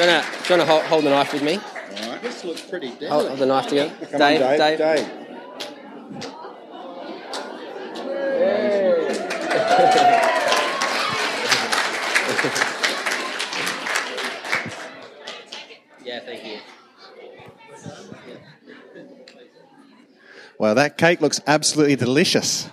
Do 0.00 0.06
you 0.06 0.12
want 0.12 0.24
to, 0.24 0.30
do 0.30 0.54
you 0.54 0.58
want 0.58 0.68
to 0.68 0.72
hold, 0.74 0.82
hold 0.84 1.04
the 1.04 1.10
knife 1.10 1.32
with 1.32 1.42
me? 1.42 1.56
All 1.56 2.10
right, 2.10 2.22
this 2.22 2.44
looks 2.44 2.60
pretty 2.62 2.90
deadly. 2.90 3.08
Hold, 3.08 3.28
hold 3.28 3.38
the 3.38 3.46
knife 3.46 3.66
together. 3.66 3.94
Come 4.06 4.18
Dave, 4.18 4.42
on, 4.42 4.58
Dave, 4.58 4.78
Dave. 4.78 4.78
Dave. 4.78 5.10
yeah, 16.04 16.20
thank 16.20 16.46
you. 16.46 16.58
Well, 20.58 20.74
that 20.76 20.96
cake 20.96 21.20
looks 21.20 21.40
absolutely 21.46 21.96
delicious. 21.96 22.70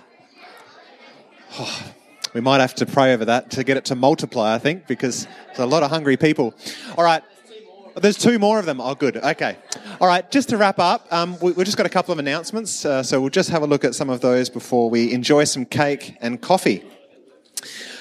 We 2.38 2.42
might 2.42 2.60
have 2.60 2.76
to 2.76 2.86
pray 2.86 3.14
over 3.14 3.24
that 3.24 3.50
to 3.50 3.64
get 3.64 3.76
it 3.76 3.86
to 3.86 3.96
multiply, 3.96 4.54
I 4.54 4.60
think, 4.60 4.86
because 4.86 5.26
there's 5.48 5.58
a 5.58 5.66
lot 5.66 5.82
of 5.82 5.90
hungry 5.90 6.16
people. 6.16 6.54
All 6.96 7.02
right. 7.02 7.20
There's 7.96 8.16
two 8.16 8.38
more 8.38 8.60
of 8.60 8.64
them. 8.64 8.80
Oh, 8.80 8.94
good. 8.94 9.16
Okay. 9.16 9.56
All 10.00 10.06
right. 10.06 10.30
Just 10.30 10.50
to 10.50 10.56
wrap 10.56 10.78
up, 10.78 11.12
um, 11.12 11.36
we, 11.40 11.50
we've 11.50 11.66
just 11.66 11.76
got 11.76 11.84
a 11.84 11.88
couple 11.88 12.12
of 12.12 12.20
announcements. 12.20 12.84
Uh, 12.84 13.02
so 13.02 13.20
we'll 13.20 13.30
just 13.30 13.50
have 13.50 13.62
a 13.62 13.66
look 13.66 13.84
at 13.84 13.96
some 13.96 14.08
of 14.08 14.20
those 14.20 14.50
before 14.50 14.88
we 14.88 15.12
enjoy 15.12 15.42
some 15.42 15.64
cake 15.64 16.16
and 16.20 16.40
coffee. 16.40 16.84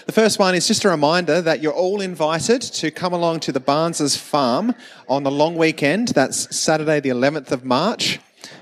The 0.05 0.11
first 0.11 0.37
one 0.37 0.53
is 0.53 0.67
just 0.67 0.85
a 0.85 0.89
reminder 0.89 1.41
that 1.41 1.63
you're 1.63 1.73
all 1.73 1.99
invited 1.99 2.61
to 2.61 2.91
come 2.91 3.13
along 3.13 3.39
to 3.39 3.51
the 3.51 3.59
Barnes's 3.59 4.17
farm 4.17 4.75
on 5.09 5.23
the 5.23 5.31
long 5.31 5.55
weekend. 5.55 6.09
That's 6.09 6.55
Saturday, 6.55 6.99
the 6.99 7.09
11th 7.09 7.51
of 7.51 7.65
March, 7.65 8.19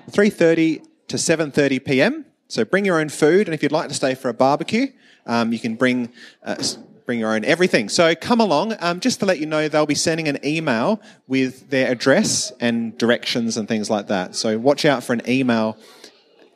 3:30 0.10 0.86
to 1.10 1.18
7:30 1.18 1.84
p.m. 1.84 2.26
So 2.48 2.64
bring 2.64 2.86
your 2.86 3.02
own 3.02 3.10
food, 3.10 3.48
and 3.50 3.54
if 3.54 3.62
you'd 3.62 3.74
like 3.74 3.90
to 3.90 3.96
stay 3.96 4.16
for 4.16 4.30
a 4.30 4.34
barbecue, 4.34 4.88
um, 5.26 5.52
you 5.54 5.60
can 5.60 5.76
bring 5.76 6.10
uh, 6.44 6.56
bring 7.06 7.20
your 7.20 7.34
own 7.34 7.46
everything. 7.46 7.88
So 7.90 8.16
come 8.16 8.42
along. 8.42 8.76
Um, 8.80 9.00
just 9.00 9.20
to 9.20 9.26
let 9.26 9.40
you 9.40 9.46
know, 9.46 9.68
they'll 9.68 9.86
be 9.86 9.96
sending 9.96 10.28
an 10.28 10.40
email 10.44 11.02
with 11.28 11.70
their 11.70 11.92
address 11.92 12.52
and 12.60 12.98
directions 12.98 13.58
and 13.58 13.68
things 13.68 13.90
like 13.90 14.08
that. 14.08 14.36
So 14.36 14.58
watch 14.58 14.86
out 14.86 15.04
for 15.04 15.14
an 15.14 15.22
email 15.30 15.78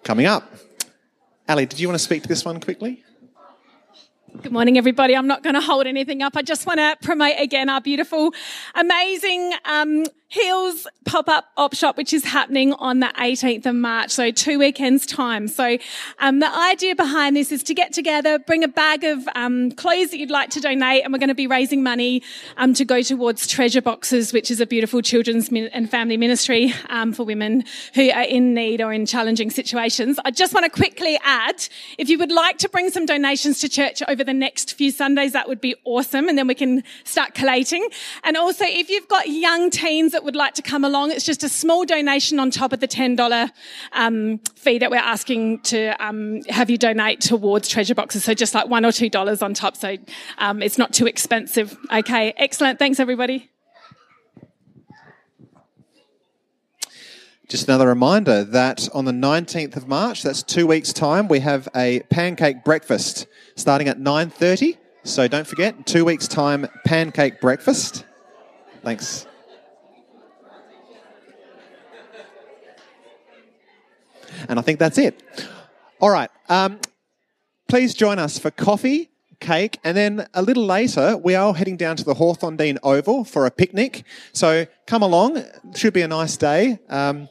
coming 0.03 0.25
up. 0.25 0.51
Ali, 1.47 1.65
did 1.65 1.79
you 1.79 1.87
want 1.87 1.99
to 1.99 2.03
speak 2.03 2.23
to 2.23 2.27
this 2.27 2.45
one 2.45 2.59
quickly? 2.59 3.03
Good 4.43 4.51
morning, 4.51 4.77
everybody. 4.77 5.15
I'm 5.15 5.27
not 5.27 5.41
going 5.41 5.55
to 5.55 5.61
hold 5.61 5.87
anything 5.87 6.21
up. 6.21 6.33
I 6.35 6.43
just 6.43 6.67
want 6.67 6.79
to 6.79 6.95
promote 7.01 7.33
again 7.39 7.67
our 7.67 7.81
beautiful, 7.81 8.31
amazing 8.75 9.53
um, 9.65 10.05
Hills 10.31 10.85
pop 11.05 11.27
up 11.27 11.49
op 11.57 11.73
shop, 11.73 11.97
which 11.97 12.13
is 12.13 12.23
happening 12.23 12.73
on 12.73 12.99
the 12.99 13.11
18th 13.17 13.65
of 13.65 13.73
March, 13.73 14.11
so 14.11 14.29
two 14.29 14.59
weekends 14.59 15.07
time. 15.07 15.47
So, 15.47 15.79
um, 16.19 16.37
the 16.37 16.55
idea 16.55 16.95
behind 16.95 17.35
this 17.35 17.51
is 17.51 17.63
to 17.63 17.73
get 17.73 17.93
together, 17.93 18.37
bring 18.37 18.63
a 18.63 18.67
bag 18.67 19.03
of 19.03 19.27
um, 19.33 19.71
clothes 19.71 20.11
that 20.11 20.19
you'd 20.19 20.29
like 20.29 20.51
to 20.51 20.61
donate, 20.61 21.03
and 21.03 21.11
we're 21.11 21.17
going 21.17 21.29
to 21.29 21.33
be 21.33 21.47
raising 21.47 21.81
money 21.81 22.21
um, 22.57 22.75
to 22.75 22.85
go 22.85 23.01
towards 23.01 23.47
Treasure 23.47 23.81
Boxes, 23.81 24.31
which 24.31 24.51
is 24.51 24.61
a 24.61 24.67
beautiful 24.67 25.01
children's 25.01 25.49
min- 25.49 25.71
and 25.73 25.89
family 25.89 26.15
ministry 26.15 26.75
um, 26.89 27.11
for 27.11 27.23
women 27.23 27.63
who 27.95 28.11
are 28.11 28.21
in 28.21 28.53
need 28.53 28.81
or 28.81 28.93
in 28.93 29.07
challenging 29.07 29.49
situations. 29.49 30.19
I 30.25 30.29
just 30.29 30.53
want 30.53 30.63
to 30.65 30.69
quickly 30.69 31.19
add, 31.23 31.67
if 31.97 32.07
you 32.07 32.19
would 32.19 32.31
like 32.31 32.59
to 32.59 32.69
bring 32.69 32.91
some 32.91 33.07
donations 33.07 33.61
to 33.61 33.69
church 33.69 34.03
over 34.07 34.23
the 34.23 34.35
next 34.35 34.75
few 34.75 34.91
Sundays, 34.91 35.31
that 35.31 35.47
would 35.47 35.59
be 35.59 35.73
awesome, 35.85 36.29
and 36.29 36.37
then 36.37 36.45
we 36.45 36.53
can 36.53 36.83
start 37.03 37.33
collating. 37.33 37.89
And 38.23 38.37
also, 38.37 38.65
if 38.67 38.91
you've 38.91 39.07
got 39.07 39.27
young 39.27 39.71
teens 39.71 40.13
would 40.23 40.35
like 40.35 40.53
to 40.55 40.61
come 40.61 40.83
along, 40.83 41.11
it's 41.11 41.25
just 41.25 41.43
a 41.43 41.49
small 41.49 41.85
donation 41.85 42.39
on 42.39 42.51
top 42.51 42.73
of 42.73 42.79
the 42.79 42.87
$10 42.87 43.51
um, 43.93 44.37
fee 44.55 44.77
that 44.79 44.91
we're 44.91 44.97
asking 44.97 45.61
to 45.61 45.89
um, 46.03 46.41
have 46.49 46.69
you 46.69 46.77
donate 46.77 47.21
towards 47.21 47.67
treasure 47.67 47.95
boxes. 47.95 48.23
So 48.23 48.33
just 48.33 48.53
like 48.53 48.67
one 48.67 48.85
or 48.85 48.91
two 48.91 49.09
dollars 49.09 49.41
on 49.41 49.53
top. 49.53 49.75
So 49.75 49.97
um, 50.37 50.61
it's 50.61 50.77
not 50.77 50.93
too 50.93 51.07
expensive. 51.07 51.77
Okay, 51.91 52.33
excellent. 52.37 52.79
Thanks, 52.79 52.99
everybody. 52.99 53.49
Just 57.49 57.67
another 57.67 57.87
reminder 57.87 58.43
that 58.43 58.87
on 58.93 59.05
the 59.05 59.11
19th 59.11 59.75
of 59.75 59.87
March, 59.87 60.21
that's 60.21 60.43
two 60.43 60.67
weeks' 60.67 60.93
time, 60.93 61.27
we 61.27 61.39
have 61.39 61.67
a 61.75 62.01
pancake 62.11 62.63
breakfast 62.63 63.25
starting 63.55 63.87
at 63.87 63.97
9.30. 63.97 64.77
So 65.03 65.27
don't 65.27 65.47
forget, 65.47 65.87
two 65.87 66.05
weeks' 66.05 66.27
time, 66.27 66.67
pancake 66.85 67.41
breakfast. 67.41 68.05
Thanks. 68.83 69.25
And 74.47 74.59
I 74.59 74.61
think 74.61 74.79
that's 74.79 74.97
it. 74.97 75.21
All 75.99 76.09
right. 76.09 76.29
Um, 76.47 76.79
please 77.67 77.93
join 77.93 78.19
us 78.19 78.39
for 78.39 78.51
coffee, 78.51 79.09
cake, 79.39 79.79
and 79.83 79.95
then 79.95 80.27
a 80.33 80.41
little 80.41 80.65
later, 80.65 81.17
we 81.17 81.35
are 81.35 81.53
heading 81.53 81.77
down 81.77 81.95
to 81.97 82.03
the 82.03 82.15
Hawthorndene 82.15 82.77
Oval 82.83 83.23
for 83.23 83.45
a 83.45 83.51
picnic. 83.51 84.03
So 84.33 84.65
come 84.87 85.03
along. 85.03 85.37
It 85.37 85.59
should 85.75 85.93
be 85.93 86.01
a 86.01 86.07
nice 86.07 86.37
day. 86.37 86.79
Um, 86.89 87.29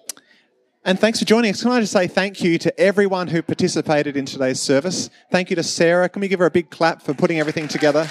and 0.85 0.99
thanks 0.99 1.19
for 1.19 1.25
joining 1.25 1.51
us. 1.51 1.63
Can 1.63 1.71
I 1.73 1.81
just 1.81 1.93
say 1.93 2.07
thank 2.07 2.43
you 2.43 2.57
to 2.59 2.81
everyone 2.81 3.29
who 3.29 3.43
participated 3.43 4.17
in 4.17 4.25
today's 4.25 4.61
service? 4.61 5.11
Thank 5.31 5.51
you 5.51 5.57
to 5.57 5.63
Sarah. 5.63 6.09
Can 6.09 6.21
we 6.21 6.29
give 6.29 6.39
her 6.39 6.47
a 6.47 6.51
big 6.51 6.71
clap 6.71 7.03
for 7.03 7.13
putting 7.13 7.41
everything 7.41 7.69
together? 7.69 8.09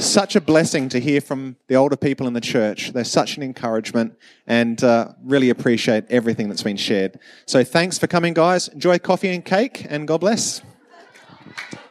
Such 0.00 0.36
a 0.36 0.40
blessing 0.40 0.88
to 0.88 1.00
hear 1.00 1.20
from 1.20 1.56
the 1.68 1.74
older 1.74 1.96
people 1.96 2.26
in 2.26 2.32
the 2.32 2.40
church. 2.40 2.92
They're 2.92 3.04
such 3.04 3.36
an 3.36 3.42
encouragement 3.42 4.14
and 4.46 4.82
uh, 4.82 5.12
really 5.22 5.50
appreciate 5.50 6.04
everything 6.10 6.48
that's 6.48 6.62
been 6.62 6.76
shared. 6.76 7.18
So 7.46 7.64
thanks 7.64 7.98
for 7.98 8.06
coming, 8.06 8.34
guys. 8.34 8.68
Enjoy 8.68 8.98
coffee 8.98 9.28
and 9.28 9.44
cake, 9.44 9.86
and 9.88 10.08
God 10.08 10.20
bless. 10.20 10.62